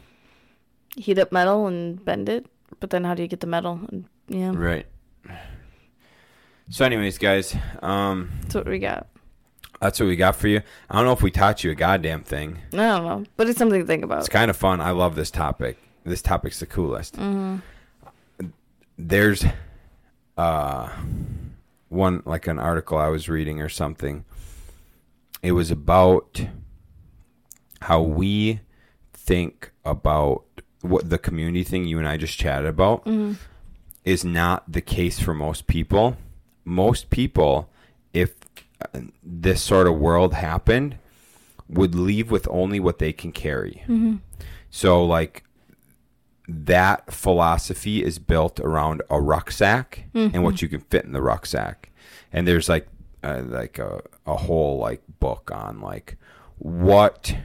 Heat 0.97 1.19
up 1.19 1.33
metal 1.33 1.67
and 1.67 2.03
bend 2.05 2.29
it, 2.29 2.47
but 2.81 2.91
then 2.91 3.05
how 3.05 3.15
do 3.15 3.23
you 3.23 3.29
get 3.29 3.41
the 3.41 3.47
metal? 3.47 3.81
Yeah. 4.29 4.53
Right. 4.55 4.87
So 6.71 6.85
anyways, 6.85 7.19
guys, 7.19 7.55
um 7.83 8.31
That's 8.43 8.55
what 8.55 8.67
we 8.67 8.79
got. 8.79 9.07
that's 9.81 10.01
what 10.01 10.07
we 10.07 10.17
got 10.17 10.37
for 10.37 10.49
you. 10.49 10.63
I 10.91 10.97
don't 10.97 11.05
know 11.07 11.13
if 11.13 11.23
we 11.23 11.31
taught 11.31 11.63
you 11.65 11.71
a 11.71 11.75
goddamn 11.75 12.23
thing. 12.25 12.59
I 12.73 12.77
don't 12.77 13.05
know, 13.05 13.25
but 13.37 13.49
it's 13.49 13.59
something 13.59 13.81
to 13.81 13.87
think 13.87 14.05
about. 14.05 14.21
It's 14.21 14.29
kind 14.29 14.51
of 14.51 14.57
fun. 14.57 14.81
I 14.81 14.91
love 14.93 15.15
this 15.15 15.31
topic. 15.31 15.77
This 16.05 16.23
topic's 16.23 16.61
the 16.61 16.67
coolest. 16.67 17.17
Mm-hmm. 17.17 17.57
There's 18.99 19.45
uh 20.43 20.89
one 21.89 22.23
like 22.25 22.47
an 22.47 22.59
article 22.59 22.97
I 22.99 23.09
was 23.09 23.29
reading 23.29 23.61
or 23.61 23.69
something. 23.69 24.25
It 25.43 25.53
was 25.53 25.71
about 25.71 26.47
how 27.83 28.01
we 28.03 28.61
think 29.13 29.73
about 29.85 30.45
what 30.81 31.11
the 31.11 31.19
community 31.19 31.63
thing 31.65 31.85
you 31.87 31.99
and 31.99 32.09
I 32.09 32.17
just 32.17 32.39
chatted 32.39 32.69
about 32.69 33.05
Mm-hmm. 33.05 33.35
is 34.05 34.25
not 34.25 34.71
the 34.73 34.81
case 34.81 35.21
for 35.21 35.35
most 35.35 35.67
people. 35.67 36.17
Most 36.65 37.11
people, 37.11 37.69
if 38.13 38.35
uh, 38.95 39.01
this 39.23 39.63
sort 39.63 39.87
of 39.87 39.99
world 39.99 40.33
happened, 40.35 40.97
would 41.69 41.95
leave 41.95 42.31
with 42.31 42.47
only 42.51 42.81
what 42.81 42.99
they 42.99 43.13
can 43.13 43.33
carry. 43.33 43.83
So, 44.71 45.05
like, 45.05 45.45
that 46.49 47.13
philosophy 47.13 48.03
is 48.05 48.19
built 48.19 48.59
around 48.61 49.03
a 49.11 49.21
rucksack 49.21 50.05
and 50.35 50.43
what 50.45 50.61
you 50.63 50.69
can 50.69 50.81
fit 50.81 51.05
in 51.05 51.13
the 51.13 51.23
rucksack. 51.23 51.91
And 52.33 52.47
there's 52.49 52.69
like, 52.69 52.89
uh, 53.23 53.43
like 53.47 53.79
a, 53.79 54.03
a 54.27 54.37
whole 54.37 54.79
like 54.79 55.03
book 55.21 55.51
on 55.53 55.81
like 55.81 56.17
what 56.59 57.37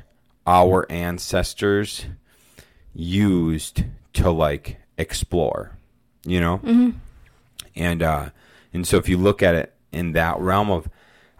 our 0.45 0.85
ancestors 0.91 2.05
used 2.93 3.83
to 4.13 4.31
like 4.31 4.77
explore, 4.97 5.77
you 6.25 6.39
know? 6.39 6.59
And 7.75 8.01
uh 8.01 8.29
and 8.73 8.87
so 8.87 8.97
if 8.97 9.07
you 9.07 9.17
look 9.17 9.43
at 9.43 9.53
it 9.55 9.73
in 9.91 10.13
that 10.13 10.39
realm 10.39 10.71
of 10.71 10.89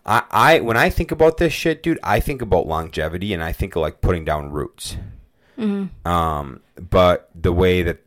I, 0.05 0.24
I 0.30 0.60
when 0.60 0.78
I 0.78 0.89
think 0.89 1.12
about 1.12 1.38
this 1.38 1.53
shit, 1.53 1.82
dude, 1.82 1.99
I 2.03 2.20
think 2.20 2.41
about 2.41 2.68
longevity 2.68 3.34
and 3.34 3.43
I 3.43 3.51
think 3.51 3.76
of 3.76 3.82
like 3.82 4.01
putting 4.01 4.24
down 4.26 4.51
roots. 4.51 4.97
Um, 5.58 6.62
but 6.89 7.30
the 7.34 7.51
way 7.51 7.82
that 7.84 7.99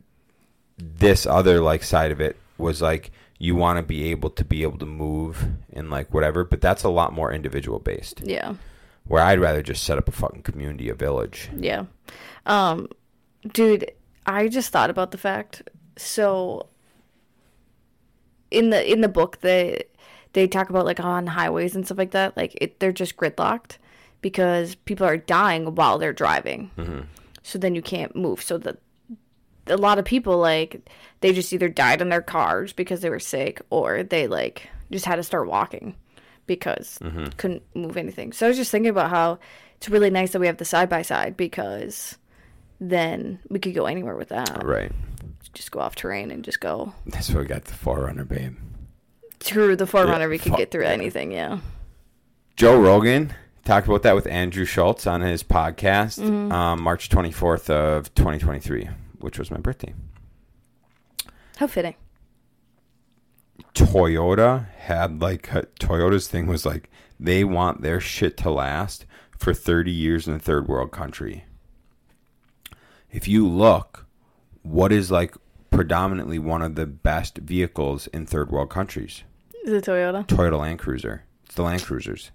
this 0.77 1.25
other 1.25 1.61
like 1.61 1.83
side 1.83 2.11
of 2.11 2.21
it 2.21 2.37
was 2.57 2.81
like 2.81 3.11
you 3.37 3.55
want 3.55 3.77
to 3.77 3.83
be 3.83 4.11
able 4.11 4.29
to 4.29 4.45
be 4.45 4.63
able 4.63 4.77
to 4.77 4.85
move 4.85 5.45
and 5.73 5.89
like 5.89 6.13
whatever, 6.13 6.43
but 6.43 6.61
that's 6.61 6.83
a 6.83 6.89
lot 6.89 7.13
more 7.13 7.31
individual 7.33 7.79
based. 7.79 8.21
Yeah. 8.23 8.55
Where 9.05 9.23
I'd 9.23 9.39
rather 9.39 9.61
just 9.61 9.83
set 9.83 9.97
up 9.97 10.07
a 10.07 10.11
fucking 10.11 10.43
community, 10.43 10.89
a 10.89 10.93
village. 10.95 11.49
Yeah. 11.57 11.85
Um 12.45 12.87
dude, 13.51 13.91
I 14.25 14.47
just 14.47 14.71
thought 14.71 14.89
about 14.89 15.11
the 15.11 15.17
fact 15.17 15.63
so 15.97 16.67
in 18.51 18.69
the 18.69 18.91
in 18.91 19.01
the 19.01 19.07
book 19.07 19.39
they 19.41 19.83
they 20.33 20.47
talk 20.47 20.69
about 20.69 20.85
like 20.85 20.99
on 20.99 21.27
highways 21.27 21.75
and 21.75 21.85
stuff 21.85 21.97
like 21.97 22.11
that, 22.11 22.37
like 22.37 22.57
it, 22.61 22.79
they're 22.79 22.91
just 22.91 23.17
gridlocked 23.17 23.77
because 24.21 24.75
people 24.75 25.05
are 25.05 25.17
dying 25.17 25.75
while 25.75 25.97
they're 25.97 26.13
driving. 26.13 26.69
So 27.43 27.57
then 27.57 27.75
you 27.75 27.81
can't 27.81 28.15
move. 28.15 28.41
So 28.41 28.57
that 28.59 28.77
a 29.67 29.77
lot 29.77 29.99
of 29.99 30.05
people 30.05 30.37
like 30.37 30.89
they 31.21 31.33
just 31.33 31.53
either 31.53 31.69
died 31.69 32.01
in 32.01 32.09
their 32.09 32.21
cars 32.21 32.73
because 32.73 33.01
they 33.01 33.09
were 33.09 33.19
sick 33.19 33.61
or 33.69 34.03
they 34.03 34.27
like 34.27 34.67
just 34.91 35.05
had 35.05 35.15
to 35.15 35.23
start 35.23 35.47
walking 35.47 35.95
because 36.47 36.99
mm-hmm. 37.01 37.25
couldn't 37.37 37.63
move 37.75 37.97
anything. 37.97 38.33
So 38.33 38.45
I 38.45 38.49
was 38.49 38.57
just 38.57 38.71
thinking 38.71 38.89
about 38.89 39.09
how 39.09 39.39
it's 39.77 39.89
really 39.89 40.09
nice 40.09 40.31
that 40.31 40.39
we 40.39 40.47
have 40.47 40.57
the 40.57 40.65
side 40.65 40.89
by 40.89 41.01
side 41.01 41.37
because 41.37 42.17
then 42.79 43.39
we 43.49 43.59
could 43.59 43.75
go 43.75 43.85
anywhere 43.85 44.15
with 44.15 44.29
that. 44.29 44.63
Right. 44.63 44.91
Just 45.53 45.71
go 45.71 45.79
off 45.79 45.95
terrain 45.95 46.31
and 46.31 46.45
just 46.45 46.61
go 46.61 46.93
That's 47.05 47.29
why 47.29 47.41
we 47.41 47.45
got 47.45 47.65
the 47.65 47.73
4Runner, 47.73 48.27
babe. 48.27 48.55
through 49.39 49.75
the 49.75 49.85
4Runner. 49.85 50.19
Yeah, 50.19 50.27
we 50.27 50.39
could 50.39 50.55
get 50.55 50.71
through 50.71 50.85
anything. 50.85 51.31
Yeah. 51.31 51.59
Joe 52.55 52.79
Rogan 52.79 53.33
talked 53.63 53.87
about 53.87 54.03
that 54.03 54.15
with 54.15 54.27
Andrew 54.27 54.65
Schulz 54.65 55.07
on 55.07 55.21
his 55.21 55.43
podcast, 55.43 56.19
um, 56.51 56.81
March 56.81 57.09
24th 57.09 57.69
of 57.69 58.13
2023, 58.15 58.89
which 59.19 59.37
was 59.39 59.51
my 59.51 59.57
birthday. 59.57 59.93
How 61.57 61.67
fitting. 61.67 61.95
Toyota 63.73 64.69
had 64.73 65.21
like 65.21 65.51
a, 65.53 65.63
Toyota's 65.79 66.27
thing 66.27 66.47
was 66.47 66.65
like 66.65 66.89
they 67.19 67.43
want 67.43 67.81
their 67.81 67.99
shit 67.99 68.35
to 68.37 68.49
last 68.49 69.05
for 69.37 69.53
30 69.53 69.91
years 69.91 70.27
in 70.27 70.33
a 70.33 70.39
third 70.39 70.67
world 70.67 70.91
country. 70.91 71.45
If 73.11 73.27
you 73.27 73.47
look, 73.47 74.07
what 74.63 74.91
is 74.91 75.11
like 75.11 75.35
predominantly 75.69 76.39
one 76.39 76.61
of 76.61 76.75
the 76.75 76.85
best 76.85 77.37
vehicles 77.37 78.07
in 78.07 78.25
third 78.25 78.51
world 78.51 78.69
countries? 78.69 79.23
Is 79.63 79.73
it 79.73 79.85
Toyota? 79.85 80.25
Toyota 80.27 80.59
Land 80.59 80.79
Cruiser. 80.79 81.23
It's 81.45 81.55
the 81.55 81.63
Land 81.63 81.83
Cruisers. 81.83 82.31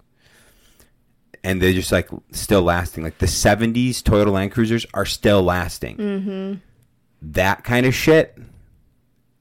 And 1.43 1.61
they're 1.61 1.73
just 1.73 1.91
like 1.91 2.09
still 2.31 2.61
lasting. 2.61 3.03
Like 3.03 3.17
the 3.19 3.25
70s 3.25 4.01
Toyota 4.01 4.31
Land 4.31 4.51
Cruisers 4.51 4.85
are 4.93 5.05
still 5.05 5.43
lasting. 5.43 5.97
Mm-hmm. 5.97 6.53
That 7.21 7.63
kind 7.63 7.85
of 7.85 7.95
shit 7.95 8.37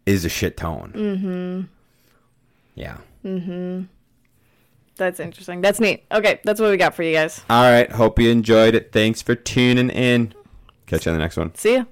is 0.06 0.24
a 0.24 0.28
shit 0.28 0.56
tone. 0.56 0.92
Mm-hmm. 0.94 1.60
Yeah. 2.74 2.98
That's 4.96 5.20
interesting. 5.20 5.60
That's 5.60 5.80
neat. 5.80 6.04
Okay, 6.12 6.40
that's 6.44 6.60
what 6.60 6.70
we 6.70 6.76
got 6.76 6.94
for 6.94 7.02
you 7.02 7.12
guys. 7.12 7.42
All 7.50 7.70
right. 7.70 7.90
Hope 7.90 8.18
you 8.18 8.30
enjoyed 8.30 8.74
it. 8.74 8.92
Thanks 8.92 9.20
for 9.20 9.34
tuning 9.34 9.90
in. 9.90 10.32
Catch 10.86 11.06
you 11.06 11.12
on 11.12 11.18
the 11.18 11.22
next 11.22 11.36
one. 11.36 11.54
See 11.54 11.74
ya. 11.74 11.84